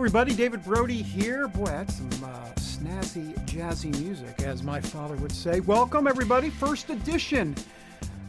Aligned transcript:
Everybody, 0.00 0.34
David 0.34 0.64
Brody 0.64 1.02
here. 1.02 1.46
Boy, 1.46 1.66
that's 1.66 1.96
some 1.96 2.24
uh, 2.24 2.48
snazzy, 2.54 3.34
jazzy 3.44 3.94
music, 4.00 4.40
as 4.40 4.62
my 4.62 4.80
father 4.80 5.14
would 5.16 5.30
say. 5.30 5.60
Welcome 5.60 6.06
everybody, 6.06 6.48
first 6.48 6.88
edition 6.88 7.54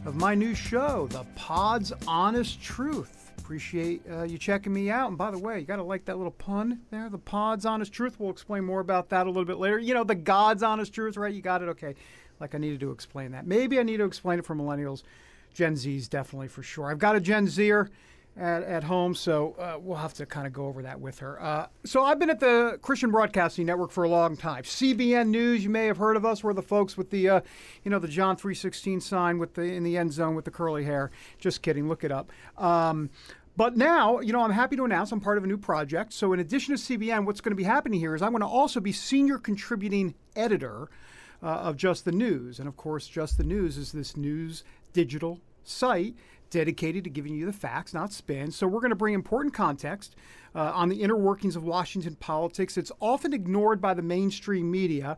of 0.04 0.14
my 0.14 0.34
new 0.34 0.54
show, 0.54 1.06
The 1.06 1.24
Pod's 1.34 1.90
Honest 2.06 2.62
Truth. 2.62 3.32
Appreciate 3.38 4.02
uh, 4.12 4.24
you 4.24 4.36
checking 4.36 4.70
me 4.70 4.90
out. 4.90 5.08
And 5.08 5.16
by 5.16 5.30
the 5.30 5.38
way, 5.38 5.60
you 5.60 5.64
got 5.64 5.76
to 5.76 5.82
like 5.82 6.04
that 6.04 6.18
little 6.18 6.32
pun 6.32 6.78
there, 6.90 7.08
The 7.08 7.16
Pod's 7.16 7.64
Honest 7.64 7.90
Truth. 7.90 8.20
We'll 8.20 8.28
explain 8.28 8.64
more 8.64 8.80
about 8.80 9.08
that 9.08 9.26
a 9.26 9.30
little 9.30 9.46
bit 9.46 9.56
later. 9.56 9.78
You 9.78 9.94
know, 9.94 10.04
the 10.04 10.14
God's 10.14 10.62
Honest 10.62 10.92
Truth, 10.92 11.16
right? 11.16 11.32
You 11.32 11.40
got 11.40 11.62
it? 11.62 11.70
Okay. 11.70 11.94
Like 12.38 12.54
I 12.54 12.58
needed 12.58 12.80
to 12.80 12.90
explain 12.90 13.32
that. 13.32 13.46
Maybe 13.46 13.78
I 13.78 13.82
need 13.82 13.96
to 13.96 14.04
explain 14.04 14.38
it 14.38 14.44
for 14.44 14.54
millennials. 14.54 15.04
Gen 15.54 15.76
Z's 15.76 16.06
definitely 16.06 16.48
for 16.48 16.62
sure. 16.62 16.90
I've 16.90 16.98
got 16.98 17.16
a 17.16 17.20
Gen 17.20 17.48
Zer 17.48 17.88
at, 18.36 18.62
at 18.62 18.84
home, 18.84 19.14
so 19.14 19.54
uh, 19.58 19.78
we'll 19.78 19.98
have 19.98 20.14
to 20.14 20.26
kind 20.26 20.46
of 20.46 20.52
go 20.52 20.66
over 20.66 20.82
that 20.82 21.00
with 21.00 21.18
her. 21.18 21.42
Uh, 21.42 21.66
so 21.84 22.02
I've 22.02 22.18
been 22.18 22.30
at 22.30 22.40
the 22.40 22.78
Christian 22.80 23.10
Broadcasting 23.10 23.66
Network 23.66 23.90
for 23.90 24.04
a 24.04 24.08
long 24.08 24.36
time. 24.36 24.62
CBN 24.62 25.28
News, 25.28 25.62
you 25.62 25.70
may 25.70 25.86
have 25.86 25.98
heard 25.98 26.16
of 26.16 26.24
us. 26.24 26.42
We're 26.42 26.54
the 26.54 26.62
folks 26.62 26.96
with 26.96 27.10
the, 27.10 27.28
uh, 27.28 27.40
you 27.84 27.90
know, 27.90 27.98
the 27.98 28.08
John 28.08 28.36
three 28.36 28.54
sixteen 28.54 29.00
sign 29.00 29.38
with 29.38 29.54
the 29.54 29.62
in 29.62 29.82
the 29.82 29.98
end 29.98 30.12
zone 30.12 30.34
with 30.34 30.46
the 30.46 30.50
curly 30.50 30.84
hair. 30.84 31.10
Just 31.38 31.62
kidding. 31.62 31.88
Look 31.88 32.04
it 32.04 32.12
up. 32.12 32.32
Um, 32.56 33.10
but 33.54 33.76
now, 33.76 34.20
you 34.20 34.32
know, 34.32 34.40
I'm 34.40 34.50
happy 34.50 34.76
to 34.76 34.84
announce 34.84 35.12
I'm 35.12 35.20
part 35.20 35.36
of 35.36 35.44
a 35.44 35.46
new 35.46 35.58
project. 35.58 36.14
So, 36.14 36.32
in 36.32 36.40
addition 36.40 36.74
to 36.74 36.80
CBN, 36.80 37.26
what's 37.26 37.42
going 37.42 37.52
to 37.52 37.56
be 37.56 37.64
happening 37.64 38.00
here 38.00 38.14
is 38.14 38.22
I'm 38.22 38.32
going 38.32 38.40
to 38.40 38.46
also 38.46 38.80
be 38.80 38.92
senior 38.92 39.36
contributing 39.36 40.14
editor 40.34 40.88
uh, 41.42 41.46
of 41.46 41.76
Just 41.76 42.06
the 42.06 42.12
News. 42.12 42.58
And 42.58 42.66
of 42.66 42.76
course, 42.78 43.06
Just 43.06 43.36
the 43.36 43.44
News 43.44 43.76
is 43.76 43.92
this 43.92 44.16
news 44.16 44.64
digital 44.94 45.40
site 45.64 46.14
dedicated 46.52 47.02
to 47.04 47.10
giving 47.10 47.34
you 47.34 47.46
the 47.46 47.52
facts, 47.52 47.92
not 47.92 48.12
spin. 48.12 48.52
So, 48.52 48.68
we're 48.68 48.80
going 48.80 48.90
to 48.90 48.96
bring 48.96 49.14
important 49.14 49.54
context 49.54 50.14
uh, 50.54 50.70
on 50.74 50.88
the 50.88 51.02
inner 51.02 51.16
workings 51.16 51.56
of 51.56 51.64
Washington 51.64 52.14
politics. 52.14 52.76
It's 52.76 52.92
often 53.00 53.32
ignored 53.32 53.80
by 53.80 53.94
the 53.94 54.02
mainstream 54.02 54.70
media. 54.70 55.16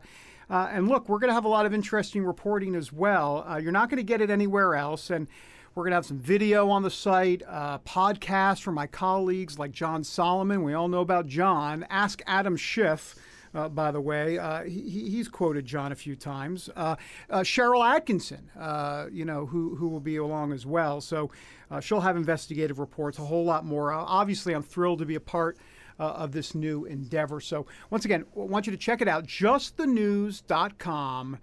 Uh, 0.49 0.69
and 0.71 0.87
look, 0.87 1.09
we're 1.09 1.19
going 1.19 1.29
to 1.29 1.33
have 1.33 1.45
a 1.45 1.49
lot 1.49 1.65
of 1.65 1.73
interesting 1.73 2.23
reporting 2.23 2.75
as 2.75 2.91
well. 2.91 3.45
Uh, 3.47 3.57
you're 3.57 3.71
not 3.71 3.89
going 3.89 3.97
to 3.97 4.03
get 4.03 4.21
it 4.21 4.29
anywhere 4.29 4.75
else. 4.75 5.09
And 5.09 5.27
we're 5.73 5.83
going 5.83 5.91
to 5.91 5.95
have 5.95 6.05
some 6.05 6.19
video 6.19 6.69
on 6.69 6.83
the 6.83 6.89
site, 6.89 7.43
uh, 7.47 7.79
podcasts 7.79 8.61
from 8.61 8.75
my 8.75 8.87
colleagues 8.87 9.59
like 9.59 9.71
John 9.71 10.03
Solomon. 10.03 10.63
We 10.63 10.73
all 10.73 10.87
know 10.87 11.01
about 11.01 11.27
John. 11.27 11.85
Ask 11.89 12.21
Adam 12.25 12.55
Schiff. 12.55 13.15
Uh, 13.55 13.69
by 13.69 13.89
the 13.89 14.01
way. 14.01 14.37
Uh, 14.37 14.63
he, 14.63 15.09
he's 15.09 15.29
quoted 15.29 15.65
John 15.65 15.93
a 15.93 15.95
few 15.95 16.17
times. 16.17 16.69
Uh, 16.75 16.97
uh 17.29 17.39
Sharyl 17.39 17.81
Attkisson, 17.81 18.41
uh, 18.59 19.05
you 19.09 19.23
know, 19.23 19.45
who, 19.45 19.75
who 19.75 19.87
will 19.87 20.01
be 20.01 20.17
along 20.17 20.51
as 20.51 20.65
well. 20.65 20.99
So 20.99 21.31
she'll 21.79 22.01
have 22.01 22.17
investigative 22.17 22.79
reports, 22.79 23.17
a 23.17 23.21
whole 23.21 23.45
lot 23.45 23.63
more. 23.65 23.93
obviously, 23.93 24.53
I'm 24.53 24.63
thrilled 24.63 24.99
to 24.99 25.05
be 25.05 25.15
a 25.15 25.21
part 25.21 25.57
of 25.97 26.33
this 26.33 26.53
new 26.53 26.83
endeavor. 26.83 27.39
So 27.39 27.65
once 27.89 28.03
again, 28.03 28.25
I 28.35 28.39
want 28.39 28.67
you 28.67 28.71
to 28.71 28.77
check 28.77 29.01
it 29.01 29.07
out, 29.07 29.25
justthenews.com. 29.25 31.39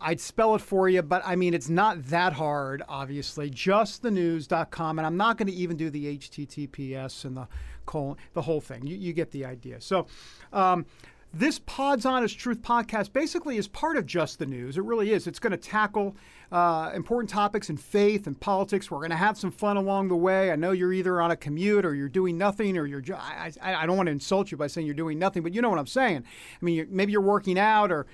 I'd 0.00 0.20
spell 0.20 0.54
it 0.54 0.60
for 0.60 0.88
you, 0.88 1.02
but 1.02 1.22
I 1.24 1.34
mean, 1.34 1.54
it's 1.54 1.68
not 1.68 2.04
that 2.06 2.34
hard, 2.34 2.84
obviously. 2.88 3.50
Justthenews.com. 3.50 4.98
And 4.98 5.06
I'm 5.06 5.16
not 5.16 5.38
going 5.38 5.48
to 5.48 5.54
even 5.54 5.76
do 5.76 5.90
the 5.90 6.18
HTTPS 6.18 7.24
and 7.24 7.36
the 7.36 7.48
colon, 7.84 8.16
the 8.34 8.42
whole 8.42 8.60
thing. 8.60 8.86
You, 8.86 8.96
you 8.96 9.12
get 9.12 9.32
the 9.32 9.44
idea. 9.44 9.80
So, 9.80 10.06
um, 10.52 10.86
this 11.32 11.58
Pod's 11.58 12.06
Honest 12.06 12.38
Truth 12.38 12.62
podcast 12.62 13.12
basically 13.12 13.58
is 13.58 13.68
part 13.68 13.96
of 13.96 14.06
Just 14.06 14.38
the 14.38 14.46
News. 14.46 14.78
It 14.78 14.84
really 14.84 15.12
is. 15.12 15.26
It's 15.26 15.38
going 15.38 15.50
to 15.50 15.58
tackle 15.58 16.16
uh, 16.50 16.90
important 16.94 17.28
topics 17.28 17.68
in 17.68 17.76
faith 17.76 18.26
and 18.26 18.38
politics. 18.38 18.90
We're 18.90 18.98
going 18.98 19.10
to 19.10 19.16
have 19.16 19.36
some 19.36 19.50
fun 19.50 19.76
along 19.76 20.08
the 20.08 20.16
way. 20.16 20.50
I 20.50 20.56
know 20.56 20.72
you're 20.72 20.92
either 20.92 21.20
on 21.20 21.30
a 21.30 21.36
commute 21.36 21.84
or 21.84 21.94
you're 21.94 22.08
doing 22.08 22.38
nothing, 22.38 22.78
or 22.78 22.86
you're. 22.86 23.02
I, 23.14 23.52
I, 23.60 23.74
I 23.82 23.86
don't 23.86 23.96
want 23.96 24.06
to 24.06 24.12
insult 24.12 24.50
you 24.50 24.56
by 24.56 24.68
saying 24.68 24.86
you're 24.86 24.94
doing 24.94 25.18
nothing, 25.18 25.42
but 25.42 25.54
you 25.54 25.60
know 25.60 25.68
what 25.68 25.78
I'm 25.78 25.86
saying. 25.86 26.24
I 26.24 26.64
mean, 26.64 26.76
you're, 26.76 26.86
maybe 26.88 27.12
you're 27.12 27.20
working 27.20 27.58
out 27.58 27.92
or 27.92 28.06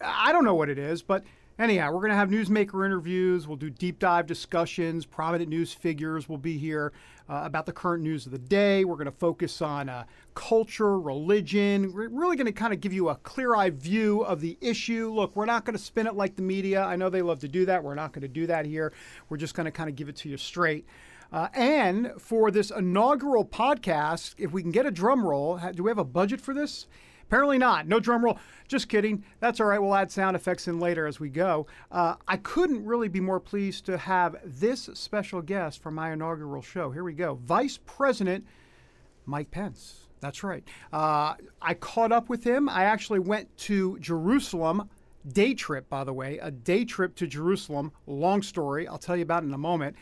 I 0.00 0.32
don't 0.32 0.44
know 0.44 0.54
what 0.54 0.68
it 0.68 0.78
is, 0.78 1.02
but 1.02 1.24
anyhow, 1.58 1.92
we're 1.92 2.00
going 2.00 2.10
to 2.10 2.16
have 2.16 2.28
newsmaker 2.28 2.84
interviews. 2.84 3.46
We'll 3.46 3.56
do 3.56 3.70
deep 3.70 3.98
dive 3.98 4.26
discussions. 4.26 5.06
Prominent 5.06 5.48
news 5.48 5.72
figures 5.72 6.28
will 6.28 6.38
be 6.38 6.58
here 6.58 6.92
uh, 7.28 7.42
about 7.44 7.66
the 7.66 7.72
current 7.72 8.02
news 8.02 8.26
of 8.26 8.32
the 8.32 8.38
day. 8.38 8.84
We're 8.84 8.96
going 8.96 9.06
to 9.06 9.12
focus 9.12 9.60
on 9.62 9.88
uh, 9.88 10.04
culture, 10.34 10.98
religion. 10.98 11.92
We're 11.92 12.08
really 12.08 12.36
going 12.36 12.46
to 12.46 12.52
kind 12.52 12.72
of 12.72 12.80
give 12.80 12.92
you 12.92 13.08
a 13.08 13.16
clear 13.16 13.54
eyed 13.54 13.80
view 13.80 14.22
of 14.22 14.40
the 14.40 14.56
issue. 14.60 15.12
Look, 15.12 15.34
we're 15.34 15.46
not 15.46 15.64
going 15.64 15.76
to 15.76 15.82
spin 15.82 16.06
it 16.06 16.14
like 16.14 16.36
the 16.36 16.42
media. 16.42 16.82
I 16.82 16.96
know 16.96 17.10
they 17.10 17.22
love 17.22 17.40
to 17.40 17.48
do 17.48 17.66
that. 17.66 17.82
We're 17.82 17.94
not 17.94 18.12
going 18.12 18.22
to 18.22 18.28
do 18.28 18.46
that 18.46 18.66
here. 18.66 18.92
We're 19.28 19.38
just 19.38 19.54
going 19.54 19.66
to 19.66 19.72
kind 19.72 19.88
of 19.88 19.96
give 19.96 20.08
it 20.08 20.16
to 20.16 20.28
you 20.28 20.36
straight. 20.36 20.86
Uh, 21.32 21.48
and 21.54 22.12
for 22.18 22.52
this 22.52 22.70
inaugural 22.70 23.44
podcast, 23.44 24.34
if 24.38 24.52
we 24.52 24.62
can 24.62 24.70
get 24.70 24.86
a 24.86 24.92
drum 24.92 25.26
roll, 25.26 25.60
do 25.74 25.82
we 25.82 25.90
have 25.90 25.98
a 25.98 26.04
budget 26.04 26.40
for 26.40 26.54
this? 26.54 26.86
Apparently 27.28 27.58
not. 27.58 27.88
No 27.88 27.98
drum 27.98 28.24
roll. 28.24 28.38
Just 28.68 28.88
kidding. 28.88 29.24
That's 29.40 29.60
all 29.60 29.66
right. 29.66 29.80
We'll 29.80 29.94
add 29.94 30.10
sound 30.10 30.36
effects 30.36 30.68
in 30.68 30.78
later 30.78 31.06
as 31.06 31.18
we 31.18 31.28
go. 31.28 31.66
Uh, 31.90 32.14
I 32.28 32.36
couldn't 32.36 32.84
really 32.84 33.08
be 33.08 33.20
more 33.20 33.40
pleased 33.40 33.86
to 33.86 33.98
have 33.98 34.36
this 34.44 34.88
special 34.94 35.42
guest 35.42 35.82
for 35.82 35.90
my 35.90 36.12
inaugural 36.12 36.62
show. 36.62 36.90
Here 36.90 37.04
we 37.04 37.14
go. 37.14 37.34
Vice 37.44 37.78
President 37.84 38.44
Mike 39.24 39.50
Pence. 39.50 40.06
That's 40.20 40.42
right. 40.42 40.64
Uh, 40.92 41.34
I 41.60 41.74
caught 41.74 42.12
up 42.12 42.28
with 42.28 42.44
him. 42.44 42.68
I 42.68 42.84
actually 42.84 43.18
went 43.18 43.54
to 43.58 43.98
Jerusalem. 43.98 44.88
Day 45.32 45.54
trip, 45.54 45.88
by 45.88 46.04
the 46.04 46.12
way, 46.12 46.38
a 46.38 46.52
day 46.52 46.84
trip 46.84 47.16
to 47.16 47.26
Jerusalem. 47.26 47.90
Long 48.06 48.42
story. 48.42 48.86
I'll 48.86 48.98
tell 48.98 49.16
you 49.16 49.24
about 49.24 49.42
in 49.42 49.52
a 49.52 49.58
moment. 49.58 49.96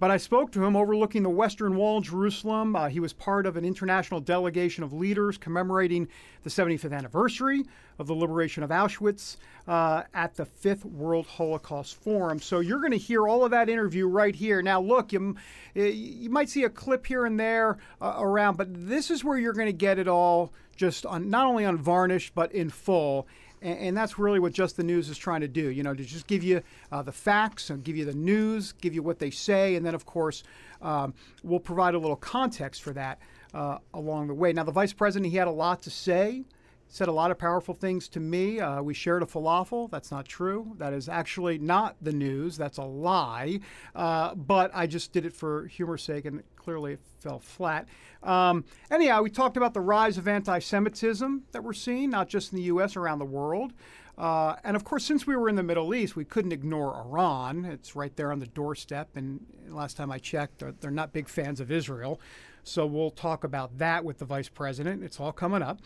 But 0.00 0.12
I 0.12 0.16
spoke 0.16 0.52
to 0.52 0.64
him 0.64 0.76
overlooking 0.76 1.24
the 1.24 1.30
Western 1.30 1.74
Wall 1.74 2.00
Jerusalem. 2.00 2.76
Uh, 2.76 2.88
he 2.88 3.00
was 3.00 3.12
part 3.12 3.46
of 3.46 3.56
an 3.56 3.64
international 3.64 4.20
delegation 4.20 4.84
of 4.84 4.92
leaders 4.92 5.36
commemorating 5.36 6.06
the 6.44 6.50
75th 6.50 6.92
anniversary 6.92 7.64
of 7.98 8.06
the 8.06 8.14
liberation 8.14 8.62
of 8.62 8.70
Auschwitz 8.70 9.38
uh, 9.66 10.04
at 10.14 10.36
the 10.36 10.44
Fifth 10.44 10.84
World 10.84 11.26
Holocaust 11.26 11.96
Forum. 11.96 12.38
So 12.38 12.60
you're 12.60 12.78
going 12.78 12.92
to 12.92 12.98
hear 12.98 13.26
all 13.26 13.44
of 13.44 13.50
that 13.50 13.68
interview 13.68 14.06
right 14.06 14.34
here. 14.34 14.62
Now, 14.62 14.80
look, 14.80 15.12
you, 15.12 15.36
you 15.74 16.30
might 16.30 16.48
see 16.48 16.62
a 16.62 16.70
clip 16.70 17.04
here 17.04 17.26
and 17.26 17.38
there 17.38 17.78
uh, 18.00 18.14
around, 18.18 18.56
but 18.56 18.68
this 18.70 19.10
is 19.10 19.24
where 19.24 19.36
you're 19.36 19.52
going 19.52 19.66
to 19.66 19.72
get 19.72 19.98
it 19.98 20.06
all 20.06 20.52
just 20.76 21.04
on 21.06 21.28
not 21.28 21.46
only 21.46 21.64
unvarnished, 21.64 22.34
but 22.36 22.52
in 22.52 22.70
full. 22.70 23.26
And, 23.62 23.78
and, 23.78 23.96
that's 23.96 24.18
really 24.18 24.38
what 24.38 24.52
Just 24.52 24.76
the 24.76 24.84
News 24.84 25.08
is 25.08 25.18
trying 25.18 25.40
to 25.40 25.48
do, 25.48 25.68
you 25.70 25.82
know, 25.82 25.94
to 25.94 26.04
just 26.04 26.26
give 26.26 26.42
you 26.42 26.62
uh, 26.92 27.02
the 27.02 27.12
facts 27.12 27.70
and 27.70 27.82
give 27.82 27.96
you 27.96 28.04
the 28.04 28.14
news, 28.14 28.72
give 28.72 28.94
you 28.94 29.02
what 29.02 29.18
they 29.18 29.30
say, 29.30 29.74
and 29.74 29.84
then, 29.84 29.94
of 29.94 30.06
course, 30.06 30.42
um, 30.82 31.14
we'll 31.42 31.60
provide 31.60 31.94
a 31.94 31.98
little 31.98 32.16
context 32.16 32.82
for 32.82 32.92
that 32.92 33.18
uh, 33.54 33.78
along 33.94 34.28
the 34.28 34.34
way. 34.34 34.52
Now, 34.52 34.64
the 34.64 34.72
vice 34.72 34.92
president, 34.92 35.30
he 35.30 35.36
had 35.36 35.48
a 35.48 35.52
lot 35.52 35.82
to 35.82 35.90
say 35.90 36.44
said 36.88 37.08
a 37.08 37.12
lot 37.12 37.30
of 37.30 37.38
powerful 37.38 37.74
things 37.74 38.08
to 38.08 38.20
me. 38.20 38.60
Uh, 38.60 38.82
we 38.82 38.94
shared 38.94 39.22
a 39.22 39.26
falafel. 39.26 39.90
That's 39.90 40.10
not 40.10 40.26
true. 40.26 40.74
That 40.78 40.92
is 40.92 41.08
actually 41.08 41.58
not 41.58 41.96
the 42.00 42.12
news. 42.12 42.56
That's 42.56 42.78
a 42.78 42.84
lie. 42.84 43.60
Uh, 43.94 44.34
but 44.34 44.70
I 44.74 44.86
just 44.86 45.12
did 45.12 45.26
it 45.26 45.34
for 45.34 45.66
humor's 45.66 46.02
sake, 46.02 46.24
and 46.24 46.42
clearly 46.56 46.94
it 46.94 47.00
fell 47.20 47.38
flat. 47.38 47.86
Um, 48.22 48.64
anyhow, 48.90 49.22
we 49.22 49.30
talked 49.30 49.56
about 49.56 49.74
the 49.74 49.80
rise 49.80 50.18
of 50.18 50.26
anti 50.26 50.58
Semitism 50.58 51.44
that 51.52 51.62
we're 51.62 51.72
seeing, 51.72 52.10
not 52.10 52.28
just 52.28 52.52
in 52.52 52.56
the 52.56 52.64
U.S., 52.64 52.96
around 52.96 53.18
the 53.18 53.24
world. 53.24 53.72
Uh, 54.16 54.56
and 54.64 54.74
of 54.74 54.82
course, 54.82 55.04
since 55.04 55.26
we 55.26 55.36
were 55.36 55.48
in 55.48 55.54
the 55.54 55.62
Middle 55.62 55.94
East, 55.94 56.16
we 56.16 56.24
couldn't 56.24 56.52
ignore 56.52 56.92
Iran. 56.96 57.64
It's 57.64 57.94
right 57.94 58.14
there 58.16 58.32
on 58.32 58.40
the 58.40 58.48
doorstep. 58.48 59.10
And 59.14 59.46
last 59.68 59.96
time 59.96 60.10
I 60.10 60.18
checked, 60.18 60.58
they're, 60.58 60.72
they're 60.72 60.90
not 60.90 61.12
big 61.12 61.28
fans 61.28 61.60
of 61.60 61.70
Israel. 61.70 62.20
So 62.64 62.84
we'll 62.84 63.12
talk 63.12 63.44
about 63.44 63.78
that 63.78 64.04
with 64.04 64.18
the 64.18 64.24
vice 64.24 64.48
president. 64.48 65.04
It's 65.04 65.20
all 65.20 65.32
coming 65.32 65.62
up. 65.62 65.80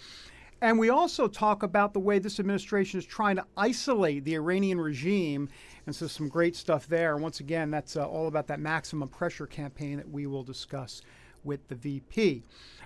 And 0.62 0.78
we 0.78 0.90
also 0.90 1.26
talk 1.26 1.64
about 1.64 1.92
the 1.92 1.98
way 1.98 2.20
this 2.20 2.38
administration 2.38 3.00
is 3.00 3.04
trying 3.04 3.34
to 3.34 3.44
isolate 3.56 4.24
the 4.24 4.36
Iranian 4.36 4.80
regime. 4.80 5.48
And 5.86 5.94
so, 5.94 6.06
some 6.06 6.28
great 6.28 6.54
stuff 6.54 6.86
there. 6.86 7.16
Once 7.16 7.40
again, 7.40 7.72
that's 7.72 7.96
uh, 7.96 8.06
all 8.06 8.28
about 8.28 8.46
that 8.46 8.60
maximum 8.60 9.08
pressure 9.08 9.48
campaign 9.48 9.96
that 9.96 10.08
we 10.08 10.28
will 10.28 10.44
discuss 10.44 11.02
with 11.42 11.66
the 11.66 11.74
VP. 11.74 12.44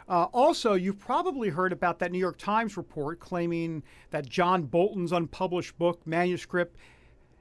Uh, 0.08 0.24
also, 0.32 0.72
you've 0.72 0.98
probably 0.98 1.50
heard 1.50 1.70
about 1.70 1.98
that 1.98 2.10
New 2.12 2.18
York 2.18 2.38
Times 2.38 2.78
report 2.78 3.20
claiming 3.20 3.82
that 4.10 4.26
John 4.26 4.62
Bolton's 4.62 5.12
unpublished 5.12 5.76
book, 5.76 6.00
manuscript, 6.06 6.78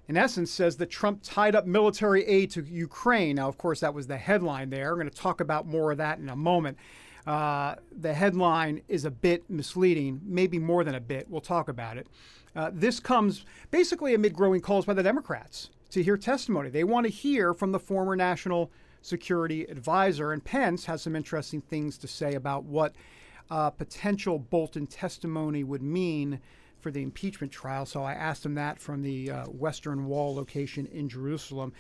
in 0.10 0.18
essence, 0.18 0.52
says 0.52 0.76
that 0.78 0.90
Trump 0.90 1.22
tied 1.24 1.56
up 1.56 1.66
military 1.66 2.26
aid 2.26 2.52
to 2.52 2.62
Ukraine. 2.62 3.38
Now, 3.38 3.48
of 3.48 3.58
course, 3.58 3.80
that 3.80 3.94
was 3.94 4.08
the 4.08 4.18
headline 4.18 4.70
there. 4.70 4.92
We're 4.92 5.02
going 5.02 5.10
to 5.10 5.16
talk 5.16 5.40
about 5.40 5.66
more 5.66 5.94
of 5.94 5.98
that 6.00 6.20
in 6.20 6.28
a 6.28 6.36
moment. 6.36 6.78
Uh, 7.26 7.76
the 7.92 8.14
headline 8.14 8.82
is 8.88 9.06
a 9.06 9.12
bit 9.12 9.50
misleading, 9.50 10.22
maybe 10.24 10.60
more 10.60 10.84
than 10.84 10.96
a 10.96 11.00
bit. 11.00 11.30
We'll 11.30 11.42
talk 11.42 11.70
about 11.70 11.98
it. 11.98 12.08
Uh, 12.56 12.70
this 12.72 13.00
comes 13.00 13.46
basically 13.72 14.14
amid 14.14 14.34
growing 14.34 14.62
calls 14.62 14.86
by 14.86 14.94
the 14.94 15.04
Democrats 15.04 15.70
to 15.90 16.04
hear 16.04 16.18
testimony. 16.18 16.70
They 16.70 16.84
want 16.84 17.06
to 17.06 17.12
hear 17.12 17.54
from 17.54 17.72
the 17.72 17.80
former 17.80 18.16
national 18.16 18.72
security 19.02 19.64
advisor, 19.64 20.32
and 20.32 20.44
Pence 20.44 20.86
has 20.86 21.02
some 21.02 21.16
interesting 21.16 21.62
things 21.62 21.98
to 22.00 22.08
say 22.08 22.36
about 22.36 22.64
what 22.64 22.94
uh, 23.50 23.70
potential 23.70 24.40
Bolton 24.40 24.88
testimony 24.88 25.64
would 25.64 25.84
mean 25.84 26.40
for 26.80 26.92
the 26.92 27.02
impeachment 27.02 27.52
trial. 27.52 27.86
So 27.86 28.04
I 28.04 28.14
asked 28.14 28.46
him 28.46 28.56
that 28.56 28.80
from 28.80 29.02
the 29.02 29.32
uh, 29.32 29.46
Western 29.46 30.06
Wall 30.06 30.36
location 30.36 30.86
in 30.88 31.10
Jerusalem. 31.10 31.74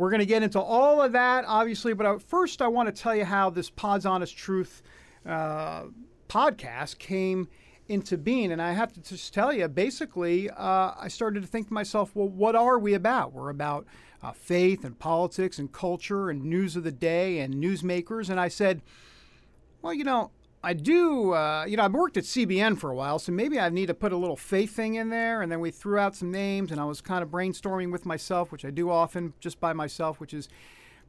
We're 0.00 0.08
going 0.08 0.20
to 0.20 0.26
get 0.26 0.42
into 0.42 0.58
all 0.58 1.02
of 1.02 1.12
that, 1.12 1.44
obviously, 1.46 1.92
but 1.92 2.22
first 2.22 2.62
I 2.62 2.68
want 2.68 2.86
to 2.86 3.02
tell 3.02 3.14
you 3.14 3.26
how 3.26 3.50
this 3.50 3.68
Pod's 3.68 4.06
Honest 4.06 4.34
Truth 4.34 4.82
uh, 5.26 5.88
podcast 6.26 6.98
came 6.98 7.48
into 7.86 8.16
being. 8.16 8.50
And 8.50 8.62
I 8.62 8.72
have 8.72 8.94
to 8.94 9.02
just 9.02 9.34
tell 9.34 9.52
you, 9.52 9.68
basically, 9.68 10.48
uh, 10.48 10.92
I 10.98 11.08
started 11.08 11.42
to 11.42 11.46
think 11.46 11.68
to 11.68 11.74
myself, 11.74 12.16
well, 12.16 12.30
what 12.30 12.56
are 12.56 12.78
we 12.78 12.94
about? 12.94 13.34
We're 13.34 13.50
about 13.50 13.84
uh, 14.22 14.32
faith 14.32 14.86
and 14.86 14.98
politics 14.98 15.58
and 15.58 15.70
culture 15.70 16.30
and 16.30 16.44
news 16.44 16.76
of 16.76 16.84
the 16.84 16.92
day 16.92 17.40
and 17.40 17.56
newsmakers. 17.56 18.30
And 18.30 18.40
I 18.40 18.48
said, 18.48 18.80
well, 19.82 19.92
you 19.92 20.04
know, 20.04 20.30
I 20.62 20.74
do, 20.74 21.32
uh, 21.32 21.64
you 21.66 21.76
know, 21.78 21.84
I've 21.84 21.94
worked 21.94 22.18
at 22.18 22.24
CBN 22.24 22.78
for 22.78 22.90
a 22.90 22.94
while, 22.94 23.18
so 23.18 23.32
maybe 23.32 23.58
I 23.58 23.70
need 23.70 23.86
to 23.86 23.94
put 23.94 24.12
a 24.12 24.16
little 24.16 24.36
faith 24.36 24.76
thing 24.76 24.96
in 24.96 25.08
there. 25.08 25.40
And 25.40 25.50
then 25.50 25.60
we 25.60 25.70
threw 25.70 25.98
out 25.98 26.14
some 26.14 26.30
names, 26.30 26.70
and 26.70 26.78
I 26.78 26.84
was 26.84 27.00
kind 27.00 27.22
of 27.22 27.30
brainstorming 27.30 27.90
with 27.90 28.04
myself, 28.04 28.52
which 28.52 28.64
I 28.66 28.70
do 28.70 28.90
often 28.90 29.32
just 29.40 29.58
by 29.58 29.72
myself, 29.72 30.20
which 30.20 30.34
is 30.34 30.48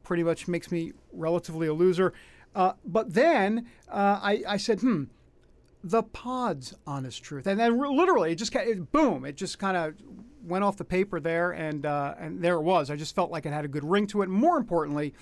pretty 0.04 0.22
much 0.22 0.48
makes 0.48 0.72
me 0.72 0.92
relatively 1.12 1.66
a 1.66 1.74
loser. 1.74 2.14
Uh, 2.54 2.72
but 2.84 3.12
then 3.12 3.66
uh, 3.90 4.20
I, 4.22 4.42
I, 4.48 4.56
said, 4.56 4.80
hmm, 4.80 5.04
the 5.84 6.02
pod's 6.02 6.74
honest 6.86 7.22
truth. 7.22 7.46
And 7.46 7.60
then 7.60 7.78
literally, 7.78 8.32
it 8.32 8.36
just 8.36 8.54
it, 8.54 8.90
boom, 8.90 9.26
it 9.26 9.36
just 9.36 9.58
kind 9.58 9.76
of 9.76 9.94
went 10.42 10.64
off 10.64 10.78
the 10.78 10.84
paper 10.84 11.20
there, 11.20 11.52
and, 11.52 11.84
uh, 11.84 12.14
and 12.18 12.42
there 12.42 12.54
it 12.54 12.62
was. 12.62 12.90
I 12.90 12.96
just 12.96 13.14
felt 13.14 13.30
like 13.30 13.44
it 13.44 13.52
had 13.52 13.66
a 13.66 13.68
good 13.68 13.84
ring 13.84 14.06
to 14.08 14.22
it. 14.22 14.28
More 14.30 14.56
importantly, 14.56 15.14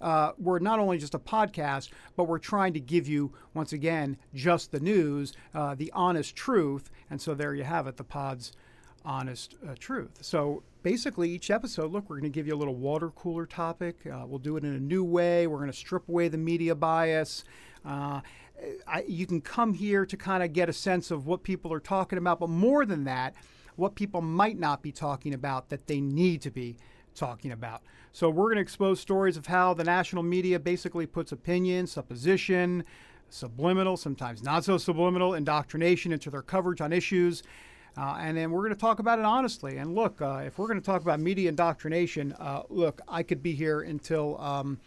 uh, 0.00 0.32
we're 0.38 0.58
not 0.58 0.78
only 0.78 0.98
just 0.98 1.14
a 1.14 1.18
podcast, 1.18 1.90
but 2.16 2.24
we're 2.24 2.38
trying 2.38 2.72
to 2.74 2.80
give 2.80 3.08
you, 3.08 3.32
once 3.54 3.72
again, 3.72 4.16
just 4.34 4.72
the 4.72 4.80
news, 4.80 5.32
uh, 5.54 5.74
the 5.74 5.90
honest 5.94 6.36
truth. 6.36 6.90
And 7.10 7.20
so 7.20 7.34
there 7.34 7.54
you 7.54 7.64
have 7.64 7.86
it, 7.86 7.96
the 7.96 8.04
pod's 8.04 8.52
honest 9.04 9.56
uh, 9.66 9.74
truth. 9.78 10.18
So 10.20 10.62
basically, 10.82 11.30
each 11.30 11.50
episode, 11.50 11.90
look, 11.92 12.08
we're 12.08 12.16
going 12.20 12.30
to 12.32 12.36
give 12.36 12.46
you 12.46 12.54
a 12.54 12.56
little 12.56 12.74
water 12.74 13.10
cooler 13.10 13.46
topic. 13.46 13.96
Uh, 14.06 14.24
we'll 14.26 14.38
do 14.38 14.56
it 14.56 14.64
in 14.64 14.74
a 14.74 14.80
new 14.80 15.04
way. 15.04 15.46
We're 15.46 15.58
going 15.58 15.70
to 15.70 15.76
strip 15.76 16.08
away 16.08 16.28
the 16.28 16.38
media 16.38 16.74
bias. 16.74 17.44
Uh, 17.84 18.20
I, 18.86 19.04
you 19.06 19.26
can 19.26 19.40
come 19.40 19.72
here 19.74 20.04
to 20.04 20.16
kind 20.16 20.42
of 20.42 20.52
get 20.52 20.68
a 20.68 20.72
sense 20.72 21.10
of 21.10 21.26
what 21.26 21.42
people 21.42 21.72
are 21.72 21.80
talking 21.80 22.18
about, 22.18 22.40
but 22.40 22.48
more 22.48 22.84
than 22.84 23.04
that, 23.04 23.34
what 23.76 23.94
people 23.94 24.20
might 24.20 24.58
not 24.58 24.82
be 24.82 24.90
talking 24.90 25.32
about 25.32 25.68
that 25.68 25.86
they 25.86 26.00
need 26.00 26.42
to 26.42 26.50
be 26.50 26.76
talking 27.18 27.52
about. 27.52 27.82
So 28.12 28.30
we're 28.30 28.46
going 28.46 28.56
to 28.56 28.62
expose 28.62 29.00
stories 29.00 29.36
of 29.36 29.46
how 29.46 29.74
the 29.74 29.84
national 29.84 30.22
media 30.22 30.58
basically 30.58 31.06
puts 31.06 31.32
opinion, 31.32 31.86
supposition, 31.86 32.84
subliminal, 33.28 33.96
sometimes 33.96 34.42
not 34.42 34.64
so 34.64 34.78
subliminal, 34.78 35.34
indoctrination 35.34 36.12
into 36.12 36.30
their 36.30 36.42
coverage 36.42 36.80
on 36.80 36.92
issues. 36.92 37.42
Uh, 37.96 38.16
and 38.20 38.36
then 38.36 38.50
we're 38.50 38.60
going 38.60 38.74
to 38.74 38.80
talk 38.80 39.00
about 39.00 39.18
it 39.18 39.24
honestly. 39.24 39.78
And 39.78 39.94
look, 39.94 40.22
uh, 40.22 40.42
if 40.46 40.58
we're 40.58 40.68
going 40.68 40.80
to 40.80 40.84
talk 40.84 41.02
about 41.02 41.20
media 41.20 41.48
indoctrination, 41.48 42.32
uh, 42.34 42.62
look, 42.68 43.00
I 43.08 43.22
could 43.22 43.42
be 43.42 43.52
here 43.52 43.80
until 43.80 44.40
um, 44.40 44.78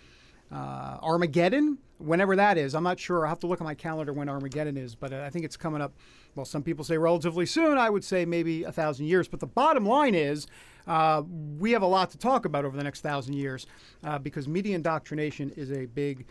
uh, 0.51 0.97
Armageddon, 1.01 1.77
whenever 1.97 2.35
that 2.35 2.57
is. 2.57 2.73
I'm 2.73 2.83
not 2.83 2.99
sure. 2.99 3.25
I 3.25 3.29
have 3.29 3.39
to 3.39 3.47
look 3.47 3.61
at 3.61 3.65
my 3.65 3.75
calendar 3.75 4.13
when 4.13 4.29
Armageddon 4.29 4.77
is, 4.77 4.95
but 4.95 5.13
I 5.13 5.29
think 5.29 5.45
it's 5.45 5.57
coming 5.57 5.81
up. 5.81 5.93
Well, 6.35 6.45
some 6.45 6.63
people 6.63 6.85
say 6.85 6.97
relatively 6.97 7.45
soon. 7.45 7.77
I 7.77 7.89
would 7.89 8.03
say 8.03 8.25
maybe 8.25 8.63
a 8.63 8.71
thousand 8.71 9.07
years. 9.07 9.27
But 9.27 9.39
the 9.39 9.47
bottom 9.47 9.85
line 9.85 10.15
is, 10.15 10.47
uh, 10.87 11.23
we 11.57 11.71
have 11.71 11.81
a 11.81 11.87
lot 11.87 12.11
to 12.11 12.17
talk 12.17 12.45
about 12.45 12.65
over 12.65 12.75
the 12.75 12.83
next 12.83 13.01
thousand 13.01 13.33
years 13.33 13.67
uh, 14.03 14.19
because 14.19 14.47
media 14.47 14.75
indoctrination 14.75 15.51
is 15.51 15.71
a 15.71 15.85
big 15.85 16.25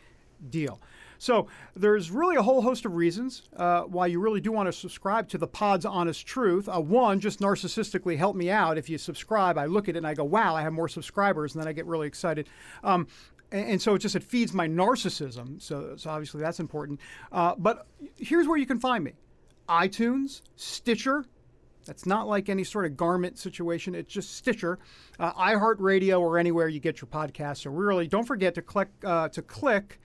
deal. 0.48 0.80
So 1.18 1.48
there's 1.76 2.10
really 2.10 2.36
a 2.36 2.42
whole 2.42 2.62
host 2.62 2.86
of 2.86 2.94
reasons 2.94 3.42
uh, 3.54 3.82
why 3.82 4.06
you 4.06 4.20
really 4.20 4.40
do 4.40 4.52
want 4.52 4.68
to 4.68 4.72
subscribe 4.72 5.28
to 5.28 5.38
the 5.38 5.46
Pod's 5.46 5.84
Honest 5.84 6.26
Truth. 6.26 6.66
Uh, 6.66 6.80
one, 6.80 7.20
just 7.20 7.40
narcissistically 7.40 8.16
help 8.16 8.34
me 8.34 8.50
out. 8.50 8.78
If 8.78 8.88
you 8.88 8.96
subscribe, 8.96 9.58
I 9.58 9.66
look 9.66 9.88
at 9.90 9.96
it 9.96 9.98
and 9.98 10.06
I 10.06 10.14
go, 10.14 10.24
wow, 10.24 10.56
I 10.56 10.62
have 10.62 10.72
more 10.72 10.88
subscribers, 10.88 11.54
and 11.54 11.60
then 11.60 11.68
I 11.68 11.72
get 11.72 11.84
really 11.84 12.06
excited. 12.06 12.48
Um, 12.82 13.06
and, 13.52 13.82
so 13.82 13.96
it 13.96 13.98
just 13.98 14.16
it 14.16 14.22
feeds 14.22 14.54
my 14.54 14.66
narcissism. 14.66 15.60
So, 15.60 15.94
so 15.96 16.08
obviously 16.08 16.40
that's 16.40 16.58
important. 16.58 17.00
Uh, 17.30 17.54
but 17.58 17.86
here's 18.16 18.46
where 18.46 18.56
you 18.56 18.66
can 18.66 18.80
find 18.80 19.04
me: 19.04 19.12
iTunes, 19.68 20.40
Stitcher. 20.56 21.26
That's 21.86 22.06
not 22.06 22.28
like 22.28 22.48
any 22.48 22.64
sort 22.64 22.86
of 22.86 22.96
garment 22.96 23.38
situation. 23.38 23.94
It's 23.94 24.12
just 24.12 24.36
Stitcher, 24.36 24.78
uh, 25.18 25.32
iHeartRadio, 25.32 26.20
or 26.20 26.38
anywhere 26.38 26.68
you 26.68 26.80
get 26.80 27.00
your 27.00 27.08
podcast. 27.08 27.58
So 27.58 27.70
really, 27.70 28.06
don't 28.06 28.26
forget 28.26 28.54
to 28.54 28.62
click 28.62 28.88
uh, 29.04 29.28
to 29.30 29.42
click 29.42 30.00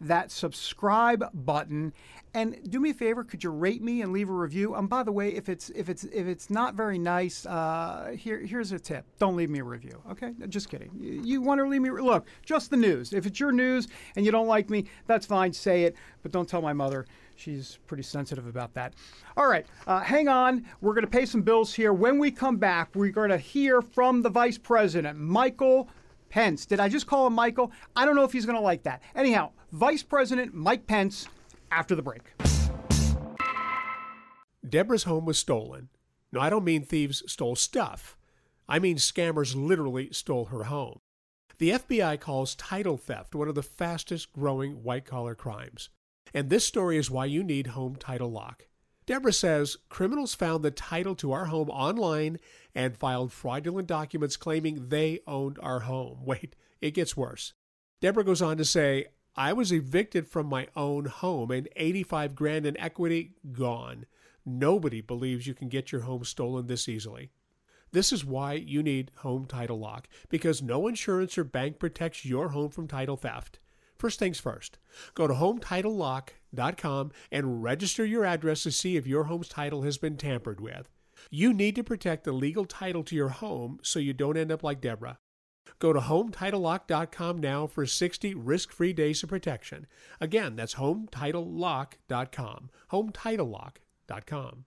that 0.00 0.30
subscribe 0.30 1.24
button. 1.34 1.92
And 2.32 2.58
do 2.70 2.78
me 2.78 2.90
a 2.90 2.94
favor 2.94 3.24
could 3.24 3.42
you 3.42 3.50
rate 3.50 3.82
me 3.82 4.02
and 4.02 4.12
leave 4.12 4.28
a 4.28 4.32
review? 4.32 4.74
And 4.74 4.88
by 4.88 5.02
the 5.02 5.10
way 5.12 5.30
if 5.30 5.48
it's 5.48 5.68
if 5.70 5.88
it's 5.88 6.04
if 6.04 6.26
it's 6.26 6.48
not 6.48 6.74
very 6.74 6.98
nice 6.98 7.44
uh, 7.44 8.14
here 8.16 8.38
here's 8.38 8.72
a 8.72 8.78
tip. 8.78 9.04
Don't 9.18 9.36
leave 9.36 9.50
me 9.50 9.58
a 9.58 9.64
review 9.64 10.00
okay? 10.10 10.32
Just 10.48 10.68
kidding. 10.68 10.90
You, 10.96 11.20
you 11.24 11.40
want 11.42 11.60
to 11.60 11.66
leave 11.66 11.82
me 11.82 11.90
look 11.90 12.26
just 12.44 12.70
the 12.70 12.76
news. 12.76 13.12
If 13.12 13.26
it's 13.26 13.40
your 13.40 13.52
news 13.52 13.88
and 14.14 14.24
you 14.24 14.32
don't 14.32 14.46
like 14.46 14.70
me 14.70 14.86
that's 15.06 15.26
fine 15.26 15.52
say 15.52 15.82
it 15.84 15.96
but 16.22 16.30
don't 16.30 16.48
tell 16.48 16.62
my 16.62 16.72
mother 16.72 17.04
she's 17.40 17.78
pretty 17.86 18.02
sensitive 18.02 18.46
about 18.46 18.74
that. 18.74 18.94
All 19.36 19.48
right, 19.48 19.66
uh, 19.86 20.00
hang 20.00 20.28
on. 20.28 20.66
We're 20.80 20.94
going 20.94 21.04
to 21.04 21.10
pay 21.10 21.26
some 21.26 21.42
bills 21.42 21.74
here. 21.74 21.92
When 21.92 22.18
we 22.18 22.30
come 22.30 22.56
back, 22.56 22.94
we're 22.94 23.10
going 23.10 23.30
to 23.30 23.38
hear 23.38 23.80
from 23.82 24.22
the 24.22 24.30
Vice 24.30 24.58
President, 24.58 25.18
Michael 25.18 25.88
Pence. 26.28 26.66
Did 26.66 26.80
I 26.80 26.88
just 26.88 27.06
call 27.06 27.26
him 27.26 27.32
Michael? 27.32 27.72
I 27.96 28.04
don't 28.04 28.16
know 28.16 28.24
if 28.24 28.32
he's 28.32 28.46
going 28.46 28.58
to 28.58 28.62
like 28.62 28.82
that. 28.84 29.02
Anyhow, 29.14 29.50
Vice 29.72 30.02
President 30.02 30.54
Mike 30.54 30.86
Pence 30.86 31.28
after 31.70 31.94
the 31.94 32.02
break. 32.02 32.22
Deborah's 34.68 35.04
home 35.04 35.24
was 35.24 35.38
stolen. 35.38 35.88
No, 36.32 36.40
I 36.40 36.50
don't 36.50 36.64
mean 36.64 36.84
thieves 36.84 37.22
stole 37.26 37.56
stuff. 37.56 38.16
I 38.68 38.78
mean 38.78 38.96
scammers 38.96 39.56
literally 39.56 40.10
stole 40.12 40.46
her 40.46 40.64
home. 40.64 41.00
The 41.58 41.70
FBI 41.72 42.20
calls 42.20 42.54
title 42.54 42.96
theft 42.96 43.34
one 43.34 43.48
of 43.48 43.54
the 43.54 43.62
fastest 43.62 44.32
growing 44.32 44.82
white 44.82 45.04
collar 45.04 45.34
crimes. 45.34 45.90
And 46.34 46.48
this 46.48 46.66
story 46.66 46.96
is 46.96 47.10
why 47.10 47.24
you 47.26 47.42
need 47.42 47.68
Home 47.68 47.96
Title 47.96 48.30
Lock. 48.30 48.66
Deborah 49.06 49.32
says 49.32 49.76
criminals 49.88 50.34
found 50.34 50.64
the 50.64 50.70
title 50.70 51.16
to 51.16 51.32
our 51.32 51.46
home 51.46 51.68
online 51.70 52.38
and 52.74 52.96
filed 52.96 53.32
fraudulent 53.32 53.88
documents 53.88 54.36
claiming 54.36 54.88
they 54.88 55.20
owned 55.26 55.58
our 55.62 55.80
home. 55.80 56.18
Wait, 56.24 56.54
it 56.80 56.92
gets 56.92 57.16
worse. 57.16 57.52
Deborah 58.00 58.24
goes 58.24 58.40
on 58.40 58.56
to 58.56 58.64
say, 58.64 59.06
I 59.36 59.52
was 59.52 59.72
evicted 59.72 60.28
from 60.28 60.46
my 60.46 60.68
own 60.76 61.06
home 61.06 61.50
and 61.50 61.68
85 61.76 62.34
grand 62.34 62.66
in 62.66 62.78
equity 62.78 63.34
gone. 63.52 64.06
Nobody 64.44 65.00
believes 65.00 65.46
you 65.46 65.54
can 65.54 65.68
get 65.68 65.92
your 65.92 66.02
home 66.02 66.24
stolen 66.24 66.66
this 66.66 66.88
easily. 66.88 67.30
This 67.92 68.12
is 68.12 68.24
why 68.24 68.54
you 68.54 68.82
need 68.82 69.10
Home 69.16 69.46
Title 69.46 69.78
Lock 69.78 70.08
because 70.28 70.62
no 70.62 70.86
insurance 70.86 71.36
or 71.36 71.44
bank 71.44 71.78
protects 71.78 72.24
your 72.24 72.50
home 72.50 72.70
from 72.70 72.86
title 72.86 73.16
theft. 73.16 73.58
First 74.00 74.18
things 74.18 74.40
first, 74.40 74.78
go 75.14 75.26
to 75.26 75.34
HometitleLock.com 75.34 77.12
and 77.30 77.62
register 77.62 78.02
your 78.02 78.24
address 78.24 78.62
to 78.62 78.72
see 78.72 78.96
if 78.96 79.06
your 79.06 79.24
home's 79.24 79.46
title 79.46 79.82
has 79.82 79.98
been 79.98 80.16
tampered 80.16 80.58
with. 80.58 80.88
You 81.30 81.52
need 81.52 81.76
to 81.76 81.84
protect 81.84 82.24
the 82.24 82.32
legal 82.32 82.64
title 82.64 83.04
to 83.04 83.14
your 83.14 83.28
home 83.28 83.78
so 83.82 83.98
you 83.98 84.14
don't 84.14 84.38
end 84.38 84.50
up 84.50 84.62
like 84.62 84.80
Deborah. 84.80 85.18
Go 85.78 85.92
to 85.92 86.00
HometitleLock.com 86.00 87.40
now 87.40 87.66
for 87.66 87.84
60 87.84 88.34
risk 88.34 88.72
free 88.72 88.94
days 88.94 89.22
of 89.22 89.28
protection. 89.28 89.86
Again, 90.18 90.56
that's 90.56 90.76
HometitleLock.com. 90.76 92.70
HometitleLock.com. 92.90 94.64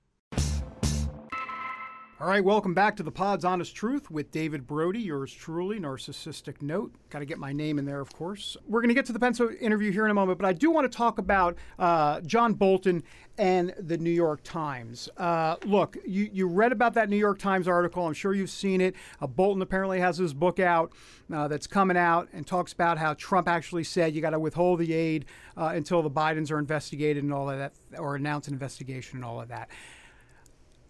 All 2.22 2.28
right, 2.28 2.44
welcome 2.44 2.76
back 2.76 2.96
to 2.98 3.04
the 3.04 3.12
Pod's 3.12 3.44
Honest 3.44 3.76
Truth 3.76 4.12
with 4.12 4.32
David 4.32 4.68
Brody, 4.68 5.00
yours 5.00 5.34
truly, 5.34 5.80
Narcissistic 5.80 6.62
Note. 6.62 6.94
Got 7.10 7.20
to 7.20 7.26
get 7.26 7.40
my 7.40 7.52
name 7.52 7.80
in 7.80 7.86
there, 7.86 8.00
of 8.00 8.14
course. 8.14 8.56
We're 8.68 8.82
going 8.82 8.90
to 8.90 8.94
get 8.94 9.08
to 9.08 9.14
the 9.14 9.20
Pence 9.20 9.42
interview 9.60 9.92
here 9.92 10.06
in 10.06 10.12
a 10.12 10.14
moment, 10.14 10.38
but 10.38 10.46
I 10.46 10.54
do 10.54 10.70
want 10.70 10.90
to 10.90 10.96
talk 10.96 11.18
about 11.18 11.58
uh, 11.80 12.22
John 12.22 12.54
Bolton 12.54 13.04
and 13.40 13.74
the 13.80 13.98
New 13.98 14.12
York 14.12 14.42
Times. 14.44 15.10
Uh, 15.18 15.56
look, 15.66 15.98
you, 16.06 16.30
you 16.32 16.48
read 16.48 16.72
about 16.72 16.94
that 16.94 17.10
New 17.10 17.18
York 17.18 17.40
Times 17.40 17.68
article. 17.68 18.06
I'm 18.06 18.14
sure 18.14 18.36
you've 18.36 18.52
seen 18.52 18.80
it. 18.80 18.96
Uh, 19.20 19.26
Bolton 19.26 19.64
apparently 19.64 20.00
has 20.00 20.20
his 20.20 20.36
book 20.36 20.60
out 20.60 20.94
uh, 21.34 21.48
that's 21.48 21.68
coming 21.68 21.98
out 21.98 22.30
and 22.32 22.46
talks 22.46 22.74
about 22.74 23.00
how 23.00 23.16
Trump 23.16 23.48
actually 23.48 23.84
said 23.84 24.14
you 24.14 24.22
got 24.22 24.30
to 24.30 24.40
withhold 24.40 24.80
the 24.80 24.94
aid 24.94 25.26
uh, 25.58 25.72
until 25.74 26.04
the 26.04 26.12
Bidens 26.12 26.52
are 26.52 26.60
investigated 26.60 27.24
and 27.24 27.34
all 27.34 27.50
of 27.50 27.58
that, 27.58 27.74
or 27.98 28.16
announce 28.16 28.48
an 28.48 28.54
investigation 28.54 29.18
and 29.18 29.26
all 29.26 29.42
of 29.42 29.48
that. 29.48 29.68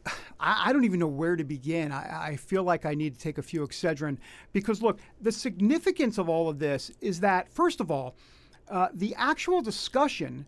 I, 0.39 0.69
I 0.69 0.73
don't 0.73 0.85
even 0.85 0.99
know 0.99 1.07
where 1.07 1.35
to 1.35 1.43
begin. 1.43 1.91
I, 1.91 2.29
I, 2.29 2.35
feel 2.35 2.63
like 2.63 2.85
I 2.85 2.93
need 2.93 3.13
to 3.13 3.19
take 3.19 3.37
a 3.37 3.41
few 3.41 3.65
Excedrin 3.65 4.17
because, 4.51 4.81
look, 4.81 4.99
the 5.21 5.31
significance 5.31 6.17
of 6.17 6.29
all 6.29 6.49
of 6.49 6.59
this 6.59 6.91
is 7.01 7.19
that, 7.21 7.51
first 7.51 7.79
of 7.79 7.91
all, 7.91 8.15
uh, 8.69 8.89
the 8.93 9.13
actual 9.15 9.61
discussion 9.61 10.45